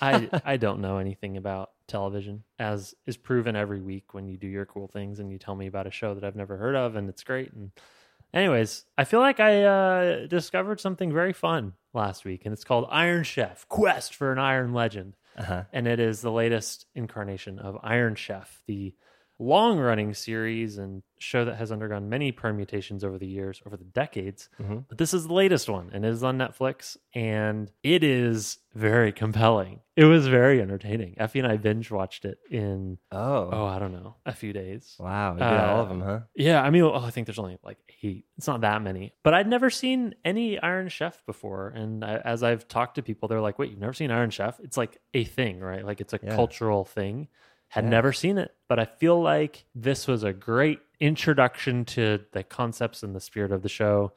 I 0.00 0.30
I 0.46 0.56
don't 0.56 0.80
know 0.80 0.96
anything 0.96 1.36
about 1.36 1.72
television, 1.86 2.44
as 2.58 2.94
is 3.04 3.18
proven 3.18 3.56
every 3.56 3.82
week 3.82 4.14
when 4.14 4.26
you 4.26 4.38
do 4.38 4.46
your 4.46 4.64
cool 4.64 4.88
things 4.88 5.18
and 5.18 5.30
you 5.30 5.36
tell 5.36 5.54
me 5.54 5.66
about 5.66 5.86
a 5.86 5.90
show 5.90 6.14
that 6.14 6.24
I've 6.24 6.34
never 6.34 6.56
heard 6.56 6.76
of 6.76 6.96
and 6.96 7.10
it's 7.10 7.24
great. 7.24 7.52
And 7.52 7.72
anyways, 8.34 8.84
I 8.98 9.04
feel 9.04 9.20
like 9.20 9.40
I 9.40 9.62
uh, 9.64 10.26
discovered 10.26 10.80
something 10.80 11.12
very 11.12 11.32
fun 11.32 11.72
last 11.94 12.24
week, 12.24 12.42
and 12.44 12.52
it's 12.52 12.64
called 12.64 12.86
Iron 12.90 13.22
Chef: 13.24 13.66
Quest 13.68 14.14
for 14.14 14.32
an 14.32 14.38
Iron 14.38 14.72
Legend 14.74 15.16
Uh-huh. 15.38 15.64
and 15.72 15.86
it 15.88 15.98
is 16.00 16.20
the 16.20 16.30
latest 16.32 16.86
incarnation 16.94 17.58
of 17.58 17.78
Iron 17.82 18.14
Chef, 18.14 18.62
the 18.66 18.94
long 19.44 19.78
running 19.78 20.14
series 20.14 20.78
and 20.78 21.02
show 21.18 21.44
that 21.44 21.56
has 21.56 21.72
undergone 21.72 22.08
many 22.08 22.32
permutations 22.32 23.02
over 23.04 23.18
the 23.18 23.26
years, 23.26 23.62
over 23.66 23.76
the 23.76 23.84
decades. 23.84 24.48
Mhm. 24.60 24.84
But 24.88 24.98
this 24.98 25.14
is 25.14 25.26
the 25.26 25.32
latest 25.32 25.68
one, 25.70 25.90
and 25.92 26.04
it 26.04 26.08
is 26.08 26.22
on 26.22 26.36
Netflix, 26.38 26.96
and 27.14 27.70
it 27.82 28.02
is 28.04 28.58
very 28.74 29.12
compelling. 29.12 29.80
It 29.96 30.04
was 30.04 30.26
very 30.26 30.60
entertaining. 30.60 31.14
Effie 31.16 31.38
and 31.38 31.48
I 31.48 31.56
binge 31.56 31.90
watched 31.90 32.24
it 32.24 32.38
in, 32.50 32.98
Oh, 33.12 33.48
oh, 33.52 33.64
I 33.64 33.78
don't 33.78 33.92
know, 33.92 34.16
a 34.26 34.32
few 34.32 34.52
days. 34.52 34.96
wow. 34.98 35.32
You 35.34 35.38
did 35.38 35.46
all 35.46 35.80
of 35.82 35.86
uh, 35.86 35.88
them, 35.88 36.00
huh? 36.00 36.20
Yeah, 36.34 36.60
I 36.62 36.70
mean, 36.70 36.82
oh, 36.82 36.94
I 36.94 37.10
think 37.10 37.26
there's 37.26 37.38
only 37.38 37.58
like 37.62 37.78
eight. 38.02 38.26
It's 38.36 38.46
not 38.48 38.60
that 38.62 38.82
many, 38.82 39.14
but 39.22 39.32
I'd 39.34 39.46
never 39.48 39.70
seen 39.70 40.14
any 40.24 40.58
Iron 40.58 40.88
Chef 40.88 41.24
before. 41.26 41.68
And 41.68 42.04
I, 42.04 42.16
as 42.16 42.42
I've 42.42 42.66
talked 42.68 42.96
to 42.96 43.02
people, 43.02 43.28
they're 43.28 43.40
like, 43.40 43.58
"Wait, 43.58 43.70
you've 43.70 43.78
never 43.80 43.92
seen 43.94 44.10
Iron 44.10 44.30
Chef? 44.30 44.58
It's 44.60 44.76
like 44.76 44.98
a 45.14 45.24
thing, 45.24 45.60
right? 45.60 45.84
Like 45.86 46.00
it's 46.00 46.12
a 46.12 46.20
Yeah. 46.22 46.34
cultural 46.34 46.84
thing." 46.84 47.28
Had 47.74 47.86
Yeah. 47.86 47.90
never 47.90 48.12
seen 48.12 48.38
it, 48.38 48.54
but 48.68 48.78
I 48.78 48.84
feel 48.84 49.20
like 49.20 49.64
this 49.74 50.06
was 50.06 50.22
a 50.22 50.32
great 50.32 50.78
introduction 51.00 51.84
to 51.86 52.24
the 52.30 52.44
concepts 52.44 53.02
and 53.02 53.16
the 53.16 53.20
spirit 53.20 53.50
of 53.50 53.62
the 53.62 53.68
show. 53.68 54.12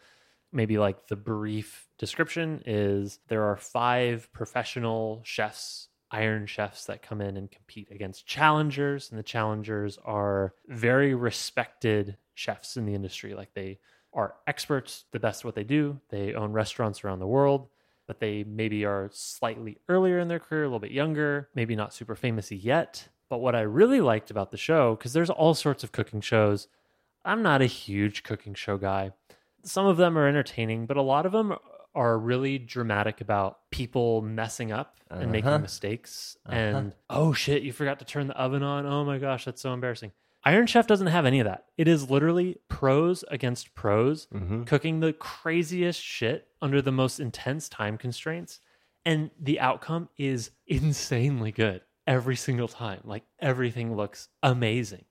Maybe 0.51 0.77
like 0.77 1.07
the 1.07 1.15
brief 1.15 1.87
description 1.97 2.61
is 2.67 3.19
there 3.29 3.45
are 3.45 3.57
five 3.57 4.31
professional 4.31 5.21
chefs 5.23 5.87
iron 6.11 6.45
chefs 6.45 6.85
that 6.85 7.01
come 7.01 7.19
in 7.19 7.35
and 7.35 7.49
compete 7.49 7.89
against 7.89 8.27
challengers 8.27 9.09
and 9.09 9.17
the 9.17 9.23
challengers 9.23 9.97
are 10.05 10.53
very 10.67 11.15
respected 11.15 12.15
chefs 12.35 12.77
in 12.77 12.85
the 12.85 12.93
industry 12.93 13.33
like 13.33 13.51
they 13.55 13.79
are 14.13 14.35
experts 14.45 15.05
the 15.11 15.19
best 15.19 15.41
at 15.41 15.45
what 15.45 15.55
they 15.55 15.63
do 15.65 15.99
they 16.09 16.33
own 16.35 16.53
restaurants 16.53 17.03
around 17.03 17.19
the 17.19 17.27
world 17.27 17.67
but 18.05 18.19
they 18.21 18.43
maybe 18.45 18.85
are 18.85 19.09
slightly 19.11 19.79
earlier 19.89 20.19
in 20.19 20.27
their 20.29 20.39
career 20.39 20.63
a 20.63 20.67
little 20.67 20.79
bit 20.79 20.91
younger 20.91 21.49
maybe 21.55 21.75
not 21.75 21.91
super 21.93 22.15
famous 22.15 22.51
yet 22.51 23.09
but 23.29 23.39
what 23.39 23.55
i 23.55 23.61
really 23.61 24.01
liked 24.01 24.29
about 24.31 24.51
the 24.51 24.57
show 24.57 24.95
because 24.95 25.13
there's 25.13 25.29
all 25.29 25.53
sorts 25.53 25.83
of 25.83 25.91
cooking 25.91 26.21
shows 26.21 26.67
i'm 27.25 27.41
not 27.41 27.61
a 27.61 27.65
huge 27.65 28.23
cooking 28.23 28.53
show 28.53 28.77
guy 28.77 29.11
some 29.63 29.85
of 29.85 29.97
them 29.97 30.17
are 30.17 30.27
entertaining, 30.27 30.85
but 30.85 30.95
a 30.95 31.01
lot 31.01 31.25
of 31.25 31.33
them 31.33 31.53
are 31.93 32.17
really 32.17 32.57
dramatic 32.57 33.19
about 33.19 33.57
people 33.69 34.21
messing 34.21 34.71
up 34.71 34.95
and 35.09 35.23
Uh-huh. 35.23 35.31
making 35.31 35.61
mistakes. 35.61 36.37
And 36.45 36.93
oh 37.09 37.33
shit, 37.33 37.63
you 37.63 37.73
forgot 37.73 37.99
to 37.99 38.05
turn 38.05 38.27
the 38.27 38.37
oven 38.37 38.63
on. 38.63 38.85
Oh 38.85 39.03
my 39.03 39.17
gosh, 39.17 39.43
that's 39.43 39.61
so 39.61 39.73
embarrassing. 39.73 40.13
Iron 40.45 40.67
Chef 40.67 40.87
doesn't 40.87 41.07
have 41.07 41.25
any 41.25 41.41
of 41.41 41.45
that. 41.45 41.65
It 41.75 41.89
is 41.89 42.09
literally 42.09 42.59
pros 42.69 43.25
against 43.29 43.75
pros 43.75 44.27
Mm-hmm. 44.33 44.63
cooking 44.63 45.01
the 45.01 45.11
craziest 45.11 46.01
shit 46.01 46.47
under 46.61 46.81
the 46.81 46.91
most 46.93 47.19
intense 47.19 47.67
time 47.67 47.97
constraints. 47.97 48.61
And 49.03 49.31
the 49.37 49.59
outcome 49.59 50.07
is 50.17 50.51
insanely 50.67 51.51
good 51.51 51.81
every 52.07 52.35
single 52.35 52.67
time. 52.67 53.01
Like 53.03 53.23
everything 53.39 53.95
looks 53.95 54.29
amazing. 54.43 55.05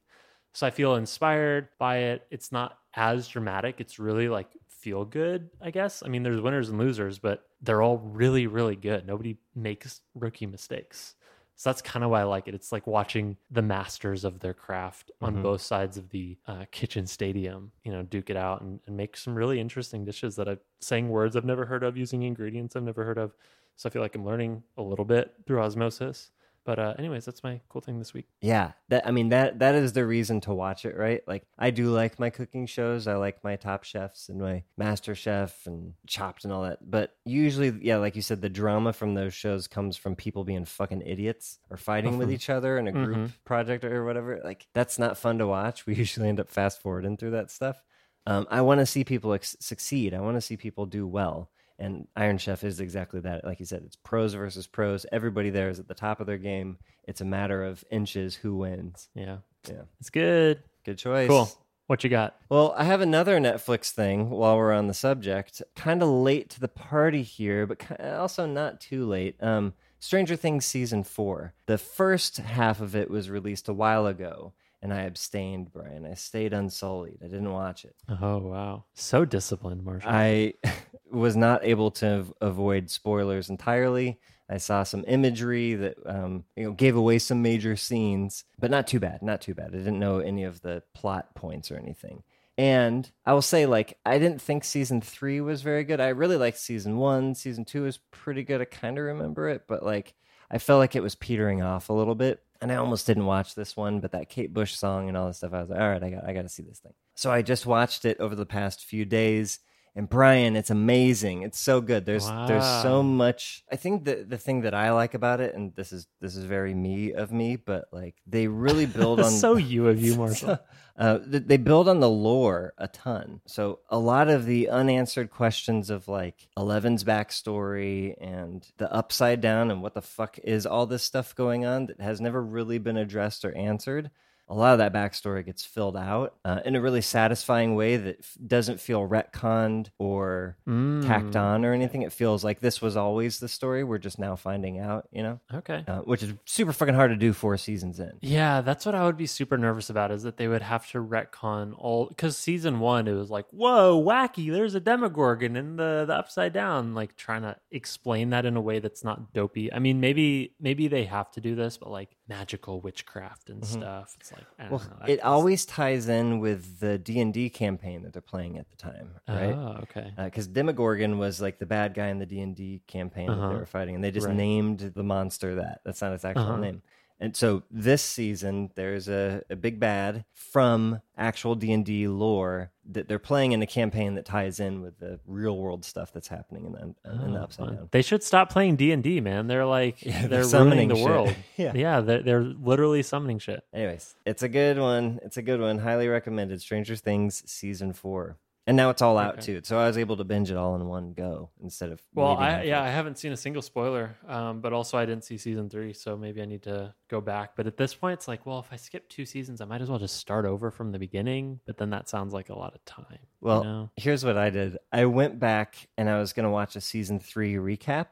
So 0.53 0.67
I 0.67 0.71
feel 0.71 0.95
inspired 0.95 1.69
by 1.79 1.99
it. 1.99 2.27
It's 2.31 2.51
not 2.51 2.79
as 2.95 3.29
dramatic. 3.29 3.81
It's 3.81 3.99
really 3.99 4.29
like 4.29 4.49
feel 4.69 5.05
good, 5.05 5.51
I 5.61 5.71
guess. 5.71 6.03
I 6.03 6.09
mean, 6.09 6.23
there's 6.23 6.41
winners 6.41 6.71
and 6.71 6.79
losers, 6.79 7.19
but 7.19 7.45
they're 7.61 7.83
all 7.83 7.99
really, 7.99 8.47
really 8.47 8.77
good. 8.77 9.07
Nobody 9.07 9.39
makes 9.55 10.01
rookie 10.15 10.47
mistakes. 10.47 11.15
So 11.59 11.71
that's 11.71 11.81
kind 11.83 12.05
of 12.05 12.11
why 12.11 12.21
I 12.21 12.25
like 12.25 12.49
it. 12.49 12.55
It's 12.55 12.71
like 12.71 12.87
watching 12.87 13.37
the 13.51 13.63
masters 13.63 14.25
of 14.25 14.41
their 14.41 14.53
craft 14.55 15.11
on 15.23 15.37
Mhm. 15.37 15.43
both 15.43 15.63
sides 15.63 15.97
of 15.97 16.11
the 16.11 16.39
uh, 16.47 16.67
kitchen 16.71 17.07
stadium, 17.07 17.73
you 17.83 17.91
know, 17.93 18.03
duke 18.03 18.29
it 18.31 18.37
out 18.37 18.61
and, 18.61 18.81
and 18.87 18.97
make 18.97 19.17
some 19.17 19.35
really 19.35 19.59
interesting 19.59 20.05
dishes 20.05 20.37
that 20.37 20.49
I'm 20.49 20.61
saying 20.81 21.09
words 21.09 21.35
I've 21.35 21.47
never 21.47 21.65
heard 21.67 21.83
of, 21.83 21.97
using 21.97 22.23
ingredients 22.23 22.77
I've 22.77 22.83
never 22.83 23.05
heard 23.05 23.19
of. 23.19 23.35
So 23.77 23.89
I 23.89 23.93
feel 23.93 24.03
like 24.03 24.15
I'm 24.15 24.25
learning 24.25 24.63
a 24.77 24.83
little 24.83 25.05
bit 25.07 25.35
through 25.47 25.61
osmosis. 25.61 26.31
But 26.67 26.79
uh, 26.81 26.95
anyways, 26.99 27.25
that's 27.25 27.45
my 27.45 27.61
cool 27.69 27.81
thing 27.81 27.99
this 28.01 28.13
week. 28.13 28.27
Yeah, 28.43 28.73
that 28.89 29.07
I 29.07 29.13
mean 29.13 29.29
that 29.29 29.61
that 29.61 29.77
is 29.77 29.93
the 29.93 30.05
reason 30.05 30.41
to 30.43 30.53
watch 30.53 30.85
it, 30.85 30.97
right? 30.97 31.23
Like 31.27 31.45
I 31.57 31.71
do 31.71 31.91
like 31.91 32.19
my 32.19 32.29
cooking 32.29 32.67
shows. 32.67 33.07
I 33.07 33.15
like 33.15 33.43
my 33.45 33.55
Top 33.55 33.85
Chefs 33.85 34.29
and 34.29 34.41
my 34.41 34.65
Master 34.77 35.15
Chef 35.15 35.65
and 35.67 35.95
Chopped 36.09 36.43
and 36.45 36.53
all 36.53 36.63
that. 36.65 36.79
But 36.91 37.13
usually, 37.25 37.73
yeah, 37.81 37.99
like 37.99 38.17
you 38.17 38.23
said, 38.23 38.43
the 38.43 38.49
drama 38.49 38.93
from 38.93 39.15
those 39.15 39.33
shows 39.33 39.69
comes 39.69 39.97
from 39.97 40.17
people 40.17 40.43
being 40.45 40.65
fucking 40.65 41.03
idiots 41.03 41.61
or 41.71 41.77
fighting 41.77 42.19
with 42.19 42.33
each 42.33 42.51
other 42.51 42.77
in 42.79 42.89
a 42.89 42.93
group 42.93 43.17
Mhm. 43.17 43.33
project 43.45 43.85
or 43.85 44.05
whatever. 44.05 44.41
Like 44.45 44.67
that's 44.75 44.99
not 44.99 45.17
fun 45.17 45.39
to 45.39 45.47
watch. 45.47 45.87
We 45.87 45.95
usually 46.05 46.29
end 46.29 46.41
up 46.41 46.51
fast 46.51 46.83
forwarding 46.83 47.17
through 47.17 47.31
that 47.31 47.53
stuff. 47.53 47.81
Um, 48.27 48.45
I 48.51 48.61
want 48.63 48.81
to 48.81 48.87
see 48.87 49.05
people 49.05 49.33
ex- 49.35 49.55
succeed. 49.61 50.13
I 50.13 50.19
want 50.21 50.37
to 50.37 50.41
see 50.41 50.57
people 50.57 50.85
do 50.87 51.07
well. 51.07 51.49
And 51.79 52.09
Iron 52.17 52.39
Chef 52.39 52.65
is 52.65 52.81
exactly 52.81 53.21
that. 53.21 53.45
Like 53.45 53.61
you 53.61 53.67
said, 53.67 53.83
it's 53.85 53.97
pros 53.97 54.35
versus 54.35 54.67
pros. 54.67 55.05
Everybody 55.13 55.51
there 55.51 55.69
is 55.69 55.79
at 55.79 55.89
the 55.89 55.95
top 55.95 56.21
of 56.21 56.27
their 56.27 56.39
game. 56.39 56.79
It's 57.05 57.21
a 57.21 57.25
matter 57.25 57.65
of 57.65 57.85
inches 57.91 58.35
who 58.35 58.57
wins. 58.57 59.09
Yeah. 59.15 59.39
Yeah. 59.69 59.83
It's 60.01 60.11
good. 60.11 60.63
Good 60.85 60.99
choice. 60.99 61.29
Cool. 61.29 61.51
What 61.87 62.03
you 62.03 62.11
got? 62.11 62.35
Well, 62.49 62.75
I 62.77 62.85
have 62.85 63.01
another 63.01 63.39
Netflix 63.39 63.91
thing 63.91 64.31
while 64.31 64.57
we're 64.57 64.73
on 64.73 64.89
the 64.89 64.95
subject. 64.95 65.63
Kind 65.77 66.03
of 66.03 66.09
late 66.09 66.51
to 66.51 66.61
the 66.61 66.67
party 66.69 67.23
here, 67.23 67.65
but 67.67 68.01
also 68.01 68.45
not 68.45 68.81
too 68.81 69.07
late. 69.07 69.37
Um, 69.41 69.75
Stranger 70.01 70.35
Things 70.37 70.67
season 70.67 71.05
four. 71.05 71.55
The 71.67 71.79
first 71.79 72.39
half 72.39 72.81
of 72.81 72.97
it 72.97 73.09
was 73.11 73.31
released 73.31 73.69
a 73.69 73.73
while 73.73 74.07
ago, 74.07 74.53
and 74.83 74.93
I 74.93 75.03
abstained, 75.03 75.73
Brian. 75.73 76.05
I 76.05 76.15
stayed 76.15 76.53
unsullied. 76.53 77.19
I 77.23 77.27
didn't 77.27 77.53
watch 77.53 77.85
it. 77.85 77.95
Oh 78.09 78.39
wow. 78.39 78.85
So 78.95 79.25
disciplined, 79.25 79.85
Marshall. 79.85 80.11
I 80.11 80.55
was 81.11 81.37
not 81.37 81.65
able 81.65 81.91
to 81.93 82.27
avoid 82.41 82.91
spoilers 82.91 83.51
entirely. 83.51 84.19
I 84.49 84.59
saw 84.59 84.85
some 84.85 85.05
imagery 85.09 85.75
that 85.75 85.97
um, 86.07 86.45
you 86.55 86.65
know 86.65 86.73
gave 86.73 86.97
away 86.97 87.19
some 87.19 87.43
major 87.43 87.77
scenes, 87.77 88.45
but 88.59 88.71
not 88.71 88.87
too 88.87 89.01
bad. 89.01 89.23
Not 89.23 89.41
too 89.41 89.55
bad. 89.55 89.69
I 89.69 89.79
didn't 89.79 89.99
know 89.99 90.19
any 90.19 90.45
of 90.45 90.63
the 90.63 90.83
plot 90.95 91.35
points 91.35 91.71
or 91.71 91.77
anything. 91.77 92.23
And 92.59 93.11
I 93.27 93.35
will 93.35 93.43
say, 93.43 93.67
like, 93.67 93.99
I 94.07 94.19
didn't 94.19 94.41
think 94.41 94.65
season 94.65 95.01
three 95.03 95.41
was 95.41 95.61
very 95.61 95.85
good. 95.85 96.01
I 96.01 96.09
really 96.09 96.39
liked 96.39 96.59
season 96.59 96.97
one. 96.97 97.35
Season 97.35 97.65
two 97.65 97.83
was 97.83 97.99
pretty 98.11 98.45
good. 98.45 98.63
I 98.63 98.65
kind 98.65 98.99
of 98.99 99.05
remember 99.05 99.49
it, 99.51 99.65
but 99.69 99.85
like, 99.85 100.15
I 100.51 100.59
felt 100.59 100.79
like 100.79 100.97
it 100.97 101.03
was 101.03 101.15
petering 101.15 101.63
off 101.63 101.91
a 101.91 101.93
little 101.93 102.15
bit. 102.15 102.43
And 102.63 102.73
I 102.73 102.77
almost 102.77 103.07
didn't 103.07 103.27
watch 103.27 103.55
this 103.55 103.77
one, 103.77 104.01
but 104.01 104.13
that 104.13 104.31
Kate 104.31 104.55
Bush 104.55 104.75
song 104.75 105.09
and 105.09 105.17
all 105.19 105.27
this 105.27 105.39
stuff, 105.39 105.53
I 105.53 105.61
was 105.61 105.69
like, 105.69 105.81
all 105.81 105.89
right, 105.91 106.03
I 106.03 106.09
got, 106.09 106.25
I 106.25 106.33
got 106.33 106.43
to 106.43 106.49
see 106.49 106.63
this 106.63 106.79
thing. 106.79 106.95
So 107.15 107.31
I 107.31 107.43
just 107.43 107.67
watched 107.67 108.07
it 108.07 108.19
over 108.21 108.35
the 108.35 108.47
past 108.47 108.85
few 108.85 109.05
days. 109.05 109.59
And 109.97 110.11
Brian, 110.11 110.57
it's 110.57 110.69
amazing. 110.69 111.41
It's 111.41 111.59
so 111.59 111.81
good. 111.81 112.05
There's 112.05 112.29
there's 112.29 112.83
so 112.83 113.03
much. 113.03 113.65
I 113.73 113.77
think 113.77 114.05
the 114.05 114.27
the 114.29 114.37
thing 114.37 114.61
that 114.61 114.75
I 114.75 114.93
like 114.93 115.15
about 115.15 115.41
it, 115.41 115.55
and 115.55 115.75
this 115.75 115.91
is 115.91 116.07
this 116.21 116.37
is 116.37 116.45
very 116.45 116.75
me 116.75 117.15
of 117.15 117.33
me, 117.33 117.57
but 117.57 117.87
like 117.93 118.15
they 118.27 118.47
really 118.47 118.85
build 119.01 119.21
on 119.21 119.31
so 119.31 119.57
you 119.57 119.89
of 119.89 119.99
you, 119.99 120.15
Marshall. 120.19 120.59
uh, 120.99 121.19
they 121.23 121.57
build 121.57 121.89
on 121.89 122.01
the 122.01 122.11
lore 122.11 122.75
a 122.77 122.89
ton. 122.89 123.41
So 123.47 123.79
a 123.89 123.99
lot 123.99 124.29
of 124.29 124.45
the 124.45 124.69
unanswered 124.69 125.31
questions 125.31 125.89
of 125.89 126.09
like 126.09 126.47
Eleven's 126.59 127.03
backstory 127.03 128.17
and 128.21 128.69
the 128.77 128.93
upside 128.93 129.41
down 129.41 129.71
and 129.71 129.81
what 129.81 129.95
the 129.95 130.03
fuck 130.03 130.39
is 130.45 130.67
all 130.67 130.85
this 130.85 131.05
stuff 131.05 131.35
going 131.35 131.65
on 131.65 131.87
that 131.87 132.03
has 132.03 132.21
never 132.21 132.43
really 132.43 132.77
been 132.77 132.99
addressed 132.99 133.47
or 133.47 133.57
answered. 133.57 134.11
A 134.49 134.55
lot 134.55 134.73
of 134.73 134.79
that 134.79 134.93
backstory 134.93 135.45
gets 135.45 135.65
filled 135.65 135.97
out 135.97 136.35
uh, 136.45 136.61
in 136.65 136.77
a 136.77 136.81
really 136.81 137.01
satisfying 137.01 137.75
way 137.75 137.97
that 137.97 138.19
f- 138.21 138.37
doesn't 138.47 138.79
feel 138.81 139.01
retconned 139.09 139.89
or 139.99 140.57
tacked 140.67 141.33
Mm. 141.35 141.37
on 141.41 141.65
or 141.65 141.73
anything. 141.73 142.03
It 142.03 142.13
feels 142.13 142.45
like 142.45 142.61
this 142.61 142.81
was 142.81 142.97
always 142.97 143.41
the 143.41 143.49
story. 143.49 143.83
We're 143.85 143.99
just 143.99 144.19
now 144.19 144.37
finding 144.37 144.79
out, 144.79 145.09
you 145.13 145.23
know, 145.23 145.41
Okay. 145.53 145.85
uh, 145.89 146.01
which 146.01 146.23
is 146.23 146.33
super 146.45 146.73
fucking 146.73 146.95
hard 146.95 147.11
to 147.11 147.17
do 147.17 147.33
four 147.33 147.57
seasons 147.57 147.99
in. 148.01 148.13
Yeah, 148.21 148.61
that's 148.61 148.87
what 148.87 148.95
I 148.95 149.05
would 149.05 149.17
be 149.17 149.27
super 149.27 149.59
nervous 149.59 149.91
about 149.91 150.11
is 150.13 150.23
that 150.23 150.37
they 150.37 150.49
would 150.49 150.63
have 150.63 150.89
to 150.93 150.99
retcon 151.03 151.75
all 151.77 152.07
because 152.07 152.37
season 152.37 152.79
one 152.81 153.09
it 153.09 153.13
was 153.15 153.31
like, 153.31 153.47
whoa, 153.51 154.01
wacky, 154.03 154.53
there's 154.53 154.75
a 154.75 154.81
Demogorgon 154.81 155.57
in 155.57 155.77
the, 155.77 156.05
the 156.07 156.15
upside 156.15 156.53
down, 156.53 156.95
like 156.95 157.17
trying 157.17 157.43
to 157.43 157.57
explain 157.73 158.31
that 158.31 158.45
in 158.47 158.57
a 158.57 158.61
way 158.61 158.79
that's 158.79 159.03
not 159.05 159.33
dopey. 159.33 159.73
I 159.73 159.79
mean, 159.81 160.01
maybe 160.01 160.55
maybe 160.61 160.89
they 160.89 161.05
have 161.05 161.31
to 161.33 161.41
do 161.41 161.55
this, 161.55 161.77
but 161.77 161.91
like 161.91 162.16
magical 162.29 162.81
witchcraft 162.81 163.51
and 163.51 163.65
stuff. 163.65 164.17
It's 164.21 164.33
like 164.33 164.45
I 164.59 164.63
don't 164.65 164.73
Well, 164.73 164.81
know. 164.81 164.97
that 165.01 165.09
it 165.11 165.21
always 165.23 165.65
ties 165.65 166.09
in 166.09 166.41
with 166.41 166.81
the 166.81 166.99
D 166.99 167.21
and 167.21 167.33
D 167.33 167.49
campaign 167.51 168.03
that 168.03 168.13
they're 168.13 168.23
playing 168.23 168.59
at 168.59 168.69
the 168.71 168.77
time, 168.77 169.11
right? 169.29 169.55
Oh, 169.55 169.81
okay. 169.83 170.13
Because 170.17 170.47
Demogorgon 170.49 171.19
was 171.19 171.41
like 171.41 171.59
the 171.59 171.67
bad 171.67 171.95
guy 171.95 172.09
in 172.09 172.19
the 172.19 172.27
D 172.27 172.41
and 172.41 172.55
D 172.57 172.83
campaign 172.87 173.29
that 173.29 173.37
Uh-huh. 173.37 173.49
they 173.51 173.57
were 173.57 173.67
fighting, 173.67 173.95
and 173.95 174.03
they 174.03 174.11
just 174.11 174.27
Right. 174.27 174.37
named 174.37 174.81
the 174.81 175.03
monster 175.05 175.55
that. 175.57 175.81
That's 175.85 176.01
not 176.03 176.13
its 176.13 176.25
actual 176.25 176.43
Uh-huh. 176.53 176.57
name. 176.59 176.83
And 177.19 177.35
so 177.35 177.63
this 177.71 178.03
season, 178.03 178.71
there's 178.75 179.09
a, 179.09 179.43
a 179.49 179.57
big 179.57 179.81
bad 179.81 180.27
from 180.35 181.01
actual 181.17 181.55
D 181.55 181.73
and 181.73 181.83
D 181.85 182.09
lore 182.09 182.73
that 182.91 183.09
they're 183.09 183.19
playing 183.19 183.53
in 183.53 183.63
a 183.63 183.67
campaign 183.67 184.17
that 184.17 184.27
ties 184.27 184.61
in 184.61 184.83
with 184.83 184.99
the 184.99 185.19
real 185.27 185.57
world 185.57 185.83
stuff 185.85 186.13
that's 186.13 186.29
happening 186.29 186.67
in 186.67 186.73
the 186.73 186.81
in 187.25 187.33
the 187.33 187.39
Oh, 187.41 187.43
upside 187.45 187.67
fun. 187.69 187.77
down. 187.77 187.89
They 187.91 188.03
should 188.03 188.23
stop 188.23 188.51
playing 188.51 188.77
D 188.77 188.93
and 188.93 189.03
D, 189.03 189.21
man. 189.23 189.47
They're 189.47 189.65
like 189.65 190.05
Yeah, 190.05 190.21
they're 190.21 190.29
they're, 190.29 190.45
summoning 190.45 190.89
the 190.89 190.97
shit. 190.97 191.05
world. 191.07 191.35
Yeah. 191.57 191.73
yeah, 191.75 192.01
they're, 192.03 192.23
they're 192.23 192.43
literally 192.45 193.03
summoning 193.03 193.39
shit. 193.39 193.65
Anyways, 193.73 194.15
it's 194.27 194.43
a 194.43 194.49
good 194.49 194.79
one. 194.79 195.19
It's 195.23 195.39
a 195.39 195.43
good 195.43 195.59
one. 195.61 195.79
Highly 195.79 196.09
recommended. 196.09 196.61
Stranger 196.61 196.97
Things 196.97 197.43
season 197.51 197.95
four, 197.95 198.37
and 198.67 198.77
now 198.77 198.91
it's 198.91 199.01
all 199.03 199.17
out 199.17 199.35
Okay. 199.35 199.43
too. 199.43 199.61
So 199.65 199.79
I 199.79 199.87
was 199.87 199.97
able 199.97 200.17
to 200.17 200.25
binge 200.25 200.51
it 200.51 200.57
all 200.57 200.75
in 200.75 200.87
one 200.87 201.13
go 201.13 201.51
instead 201.63 201.91
of 201.93 202.01
Well, 202.15 202.37
I 202.37 202.63
yeah, 202.63 202.83
I 202.83 202.89
haven't 202.89 203.19
seen 203.19 203.33
a 203.33 203.37
single 203.37 203.63
spoiler, 203.63 204.17
um, 204.27 204.61
but 204.61 204.73
also 204.73 204.99
I 204.99 205.07
didn't 205.07 205.25
see 205.25 205.39
season 205.39 205.71
three, 205.71 205.93
so 205.93 206.17
maybe 206.17 206.43
I 206.43 206.45
need 206.47 206.63
to 206.65 206.95
go 207.09 207.21
back. 207.21 207.57
But 207.57 207.67
at 207.67 207.77
this 207.77 207.95
point, 207.95 208.15
it's 208.15 208.27
like, 208.29 208.45
well, 208.47 208.59
if 208.59 208.67
I 208.73 208.77
skip 208.77 209.09
two 209.09 209.25
seasons, 209.25 209.61
I 209.61 209.65
might 209.67 209.81
as 209.81 209.89
well 209.89 209.99
just 209.99 210.17
start 210.17 210.45
over 210.45 210.71
from 210.71 210.93
the 210.93 210.99
beginning. 210.99 211.61
But 211.67 211.79
then 211.79 211.91
that 211.91 212.09
sounds 212.09 212.35
like 212.35 212.49
a 212.49 212.59
lot 212.59 212.75
of 212.75 212.85
time. 212.85 213.19
Well, 213.41 213.63
you 213.63 213.69
know? 213.69 213.91
here's 213.97 214.25
what 214.25 214.37
I 214.37 214.51
did. 214.51 214.79
I 214.93 215.05
went 215.07 215.39
back 215.39 215.89
and 215.97 216.11
I 216.11 216.19
was 216.19 216.33
going 216.33 216.45
to 216.45 216.51
watch 216.51 216.75
a 216.77 216.81
season 216.81 217.21
three 217.21 217.55
recap. 217.55 218.07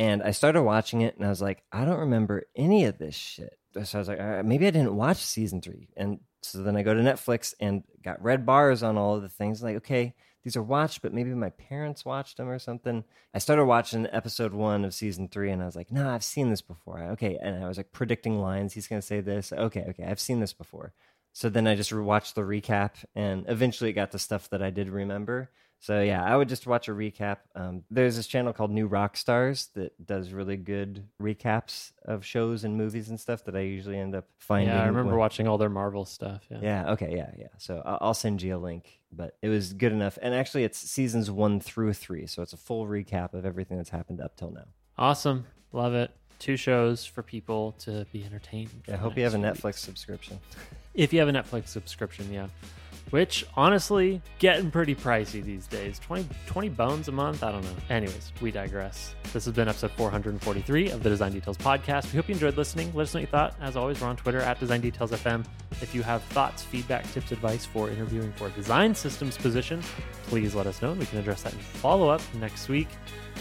And 0.00 0.22
I 0.22 0.30
started 0.30 0.62
watching 0.62 1.00
it 1.00 1.16
and 1.16 1.26
I 1.26 1.28
was 1.28 1.42
like, 1.42 1.64
I 1.72 1.84
don't 1.84 1.98
remember 1.98 2.44
any 2.54 2.84
of 2.84 2.98
this 2.98 3.16
shit. 3.16 3.58
So 3.82 3.98
I 3.98 4.00
was 4.00 4.08
like, 4.08 4.18
right, 4.20 4.44
maybe 4.44 4.66
I 4.66 4.70
didn't 4.70 4.94
watch 4.94 5.16
season 5.16 5.60
three. 5.60 5.88
And 5.96 6.20
so 6.52 6.62
then 6.62 6.76
I 6.76 6.82
go 6.82 6.94
to 6.94 7.00
Netflix 7.00 7.54
and 7.60 7.82
got 8.02 8.22
red 8.22 8.44
bars 8.46 8.82
on 8.82 8.96
all 8.96 9.16
of 9.16 9.22
the 9.22 9.28
things. 9.28 9.62
Like, 9.62 9.76
okay, 9.76 10.14
these 10.44 10.56
are 10.56 10.62
watched, 10.62 11.02
but 11.02 11.12
maybe 11.12 11.34
my 11.34 11.50
parents 11.50 12.04
watched 12.04 12.36
them 12.36 12.48
or 12.48 12.58
something. 12.58 13.04
I 13.34 13.38
started 13.38 13.66
watching 13.66 14.06
episode 14.10 14.52
one 14.52 14.84
of 14.84 14.94
season 14.94 15.28
three 15.28 15.50
and 15.50 15.62
I 15.62 15.66
was 15.66 15.76
like, 15.76 15.90
no, 15.90 16.08
I've 16.08 16.24
seen 16.24 16.50
this 16.50 16.62
before. 16.62 17.00
Okay. 17.12 17.38
And 17.40 17.62
I 17.62 17.68
was 17.68 17.76
like 17.76 17.92
predicting 17.92 18.40
lines. 18.40 18.72
He's 18.72 18.88
going 18.88 19.00
to 19.00 19.06
say 19.06 19.20
this. 19.20 19.52
Okay. 19.52 19.84
Okay. 19.90 20.04
I've 20.04 20.20
seen 20.20 20.40
this 20.40 20.52
before. 20.52 20.92
So 21.32 21.48
then 21.48 21.66
I 21.66 21.76
just 21.76 21.92
watched 21.92 22.34
the 22.34 22.40
recap, 22.40 23.04
and 23.14 23.44
eventually 23.48 23.90
it 23.90 23.92
got 23.92 24.10
to 24.12 24.18
stuff 24.18 24.50
that 24.50 24.62
I 24.62 24.70
did 24.70 24.88
remember. 24.88 25.50
So 25.80 26.02
yeah, 26.02 26.24
I 26.24 26.36
would 26.36 26.48
just 26.48 26.66
watch 26.66 26.88
a 26.88 26.90
recap. 26.90 27.36
Um, 27.54 27.84
there's 27.90 28.16
this 28.16 28.26
channel 28.26 28.52
called 28.52 28.70
New 28.72 28.88
Rockstars 28.88 29.72
that 29.74 30.04
does 30.04 30.32
really 30.32 30.56
good 30.56 31.04
recaps 31.22 31.92
of 32.04 32.24
shows 32.24 32.64
and 32.64 32.76
movies 32.76 33.08
and 33.10 33.18
stuff 33.20 33.44
that 33.44 33.54
I 33.54 33.60
usually 33.60 33.96
end 33.98 34.14
up 34.16 34.26
finding. 34.38 34.74
yeah, 34.74 34.82
I 34.82 34.86
remember 34.86 35.10
when- 35.12 35.18
watching 35.20 35.46
all 35.46 35.56
their 35.56 35.68
Marvel 35.68 36.04
stuff. 36.04 36.42
Yeah. 36.50 36.58
Yeah. 36.62 36.90
Okay. 36.92 37.14
Yeah. 37.16 37.30
Yeah. 37.38 37.46
So 37.58 37.80
I'll, 37.84 38.14
send 38.14 38.42
you 38.42 38.56
a 38.56 38.58
link, 38.58 38.98
but 39.12 39.36
it 39.40 39.48
was 39.48 39.72
good 39.72 39.92
enough. 39.92 40.18
And 40.20 40.34
actually, 40.34 40.64
it's 40.64 40.78
seasons 40.78 41.30
one 41.30 41.60
through 41.60 41.92
three, 41.92 42.26
so 42.26 42.42
it's 42.42 42.52
a 42.52 42.56
full 42.56 42.86
recap 42.86 43.32
of 43.32 43.46
everything 43.46 43.76
that's 43.76 43.90
happened 43.90 44.20
up 44.20 44.36
till 44.36 44.50
now. 44.50 44.64
awesome, 44.98 45.46
love 45.72 45.94
it. 45.94 46.10
Two 46.40 46.56
shows 46.56 47.04
for 47.04 47.22
people 47.22 47.72
to 47.80 48.04
be 48.12 48.24
entertained. 48.24 48.70
I 48.88 48.96
hope 48.96 49.16
you 49.16 49.22
have 49.24 49.34
a 49.34 49.38
week. 49.38 49.46
Netflix 49.46 49.76
subscription. 49.78 50.38
If 50.94 51.12
you 51.12 51.18
have 51.20 51.28
a 51.28 51.32
Netflix 51.32 51.68
subscription, 51.68 52.32
yeah. 52.32 52.48
Which 53.10 53.46
honestly, 53.54 54.20
getting 54.38 54.70
pretty 54.70 54.94
pricey 54.94 55.42
these 55.42 55.66
days. 55.66 55.98
20, 55.98 56.28
20 56.46 56.68
bones 56.70 57.08
a 57.08 57.12
month? 57.12 57.42
I 57.42 57.52
don't 57.52 57.62
know. 57.62 57.76
Anyways, 57.90 58.32
we 58.40 58.50
digress. 58.50 59.14
This 59.32 59.44
has 59.44 59.54
been 59.54 59.68
episode 59.68 59.92
443 59.92 60.90
of 60.90 61.02
the 61.02 61.08
Design 61.08 61.32
Details 61.32 61.58
podcast. 61.58 62.12
We 62.12 62.16
hope 62.16 62.28
you 62.28 62.34
enjoyed 62.34 62.56
listening. 62.56 62.92
Let 62.94 63.02
us 63.04 63.14
know 63.14 63.18
what 63.18 63.22
you 63.22 63.30
thought. 63.30 63.54
As 63.60 63.76
always, 63.76 64.00
we're 64.00 64.08
on 64.08 64.16
Twitter 64.16 64.40
at 64.40 64.58
Design 64.60 64.80
Details 64.80 65.12
FM. 65.12 65.44
If 65.82 65.94
you 65.94 66.02
have 66.02 66.22
thoughts, 66.24 66.62
feedback, 66.62 67.10
tips, 67.12 67.32
advice 67.32 67.64
for 67.64 67.90
interviewing 67.90 68.32
for 68.32 68.48
a 68.48 68.50
design 68.50 68.94
systems 68.94 69.36
position, 69.36 69.82
please 70.24 70.54
let 70.54 70.66
us 70.66 70.82
know 70.82 70.90
and 70.90 71.00
we 71.00 71.06
can 71.06 71.18
address 71.18 71.42
that 71.42 71.52
in 71.52 71.58
follow 71.58 72.08
up 72.08 72.22
next 72.34 72.68
week. 72.68 72.88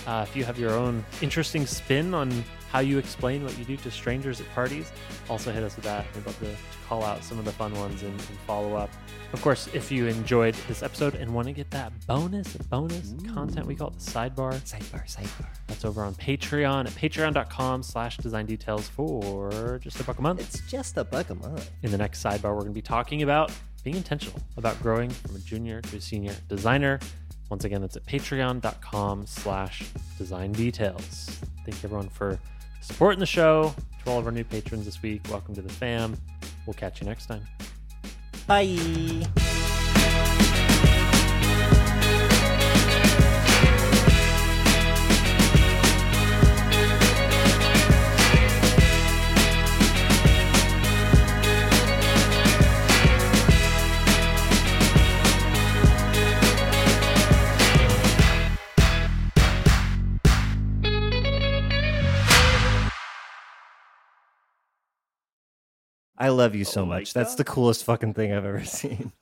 Uh, 0.05 0.25
if 0.27 0.35
you 0.35 0.43
have 0.43 0.59
your 0.59 0.71
own 0.71 1.03
interesting 1.21 1.65
spin 1.65 2.13
on 2.13 2.31
how 2.71 2.79
you 2.79 2.97
explain 2.97 3.43
what 3.43 3.57
you 3.57 3.65
do 3.65 3.77
to 3.77 3.89
strangers 3.89 4.41
at 4.41 4.49
parties, 4.53 4.91
also 5.29 5.51
hit 5.51 5.63
us 5.63 5.75
with 5.75 5.85
that. 5.85 6.05
We'd 6.13 6.25
love 6.25 6.37
to, 6.39 6.45
to 6.45 6.57
call 6.87 7.03
out 7.03 7.23
some 7.23 7.39
of 7.39 7.45
the 7.45 7.51
fun 7.51 7.73
ones 7.75 8.03
and, 8.03 8.11
and, 8.11 8.37
follow 8.45 8.75
up. 8.75 8.89
Of 9.33 9.41
course, 9.41 9.67
if 9.73 9.91
you 9.91 10.07
enjoyed 10.07 10.55
this 10.67 10.83
episode 10.83 11.15
and 11.15 11.33
want 11.33 11.47
to 11.47 11.53
get 11.53 11.69
that 11.71 11.91
bonus, 12.07 12.55
bonus 12.55 13.13
Ooh. 13.13 13.33
content, 13.33 13.65
we 13.65 13.75
call 13.75 13.89
it 13.89 13.99
the 13.99 14.11
sidebar. 14.11 14.53
Sidebar, 14.61 15.05
sidebar. 15.07 15.47
That's 15.67 15.85
over 15.85 16.03
on 16.03 16.15
Patreon 16.15 16.85
at 16.85 16.93
patreon.com 16.93 17.83
slash 17.83 18.17
design 18.17 18.45
details 18.45 18.87
for 18.87 19.79
just 19.81 19.99
a 19.99 20.03
buck 20.03 20.19
a 20.19 20.21
month. 20.21 20.41
It's 20.41 20.61
just 20.69 20.97
a 20.97 21.03
buck 21.03 21.29
a 21.29 21.35
month. 21.35 21.71
In 21.83 21.91
the 21.91 21.97
next 21.97 22.23
sidebar, 22.23 22.53
we're 22.53 22.61
going 22.61 22.67
to 22.67 22.73
be 22.73 22.81
talking 22.81 23.23
about 23.23 23.51
being 23.83 23.95
intentional 23.95 24.41
about 24.57 24.81
growing 24.81 25.09
from 25.09 25.35
a 25.35 25.39
junior 25.39 25.81
to 25.81 25.97
a 25.97 26.01
senior 26.01 26.35
designer. 26.49 26.99
Once 27.49 27.63
again, 27.63 27.81
that's 27.81 27.95
at 27.95 28.05
patreon.com 28.05 29.25
slash 29.25 29.83
design 30.17 30.51
details. 30.51 31.39
Thank 31.65 31.81
you 31.81 31.87
everyone 31.87 32.09
for 32.09 32.39
supporting 32.81 33.19
the 33.19 33.25
show. 33.25 33.73
To 34.03 34.11
all 34.11 34.19
of 34.19 34.25
our 34.25 34.31
new 34.31 34.43
patrons 34.43 34.85
this 34.85 35.01
week, 35.01 35.21
welcome 35.29 35.55
to 35.55 35.61
the 35.61 35.71
fam. 35.71 36.17
We'll 36.65 36.73
catch 36.73 37.01
you 37.01 37.07
next 37.07 37.27
time. 37.27 37.45
Bye. 38.45 39.56
I 66.17 66.29
love 66.29 66.55
you 66.55 66.65
so 66.65 66.81
oh 66.81 66.85
much. 66.85 67.13
That's 67.13 67.35
the 67.35 67.43
coolest 67.43 67.83
fucking 67.83 68.13
thing 68.13 68.33
I've 68.33 68.45
ever 68.45 68.63
seen. 68.65 69.11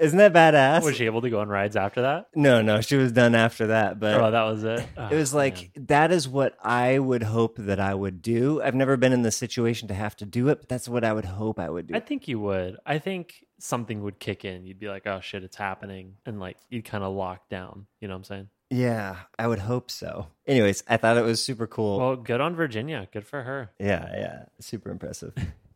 Isn't 0.00 0.18
that 0.18 0.32
badass? 0.32 0.84
Was 0.84 0.94
she 0.94 1.06
able 1.06 1.22
to 1.22 1.30
go 1.30 1.40
on 1.40 1.48
rides 1.48 1.74
after 1.74 2.02
that? 2.02 2.28
No, 2.34 2.62
no, 2.62 2.80
she 2.80 2.94
was 2.94 3.10
done 3.10 3.34
after 3.34 3.68
that. 3.68 3.98
But 3.98 4.20
oh, 4.20 4.30
that 4.30 4.42
was 4.44 4.62
it. 4.62 4.86
Oh, 4.96 5.08
it 5.08 5.16
was 5.16 5.34
oh, 5.34 5.38
like 5.38 5.54
man. 5.76 5.86
that 5.86 6.12
is 6.12 6.28
what 6.28 6.56
I 6.62 7.00
would 7.00 7.24
hope 7.24 7.56
that 7.58 7.80
I 7.80 7.94
would 7.94 8.22
do. 8.22 8.62
I've 8.62 8.76
never 8.76 8.96
been 8.96 9.12
in 9.12 9.22
the 9.22 9.32
situation 9.32 9.88
to 9.88 9.94
have 9.94 10.14
to 10.16 10.24
do 10.24 10.48
it, 10.48 10.60
but 10.60 10.68
that's 10.68 10.88
what 10.88 11.02
I 11.02 11.12
would 11.12 11.24
hope 11.24 11.58
I 11.58 11.68
would 11.68 11.88
do. 11.88 11.96
I 11.96 12.00
think 12.00 12.28
you 12.28 12.38
would. 12.38 12.78
I 12.86 12.98
think 12.98 13.44
something 13.58 14.02
would 14.02 14.20
kick 14.20 14.44
in. 14.44 14.66
You'd 14.66 14.78
be 14.78 14.88
like, 14.88 15.06
"Oh 15.06 15.20
shit, 15.20 15.42
it's 15.42 15.56
happening," 15.56 16.14
and 16.24 16.38
like 16.38 16.58
you'd 16.70 16.84
kind 16.84 17.02
of 17.02 17.12
lock 17.12 17.48
down. 17.48 17.86
You 18.00 18.06
know 18.06 18.14
what 18.14 18.18
I'm 18.18 18.24
saying? 18.24 18.48
Yeah, 18.70 19.16
I 19.38 19.46
would 19.46 19.60
hope 19.60 19.90
so. 19.90 20.26
Anyways, 20.46 20.82
I 20.86 20.98
thought 20.98 21.16
it 21.16 21.24
was 21.24 21.42
super 21.42 21.66
cool. 21.66 21.98
Well, 21.98 22.16
good 22.16 22.40
on 22.40 22.54
Virginia. 22.54 23.08
Good 23.12 23.26
for 23.26 23.42
her. 23.42 23.70
Yeah, 23.78 24.10
yeah. 24.14 24.44
Super 24.60 24.90
impressive. 24.90 25.32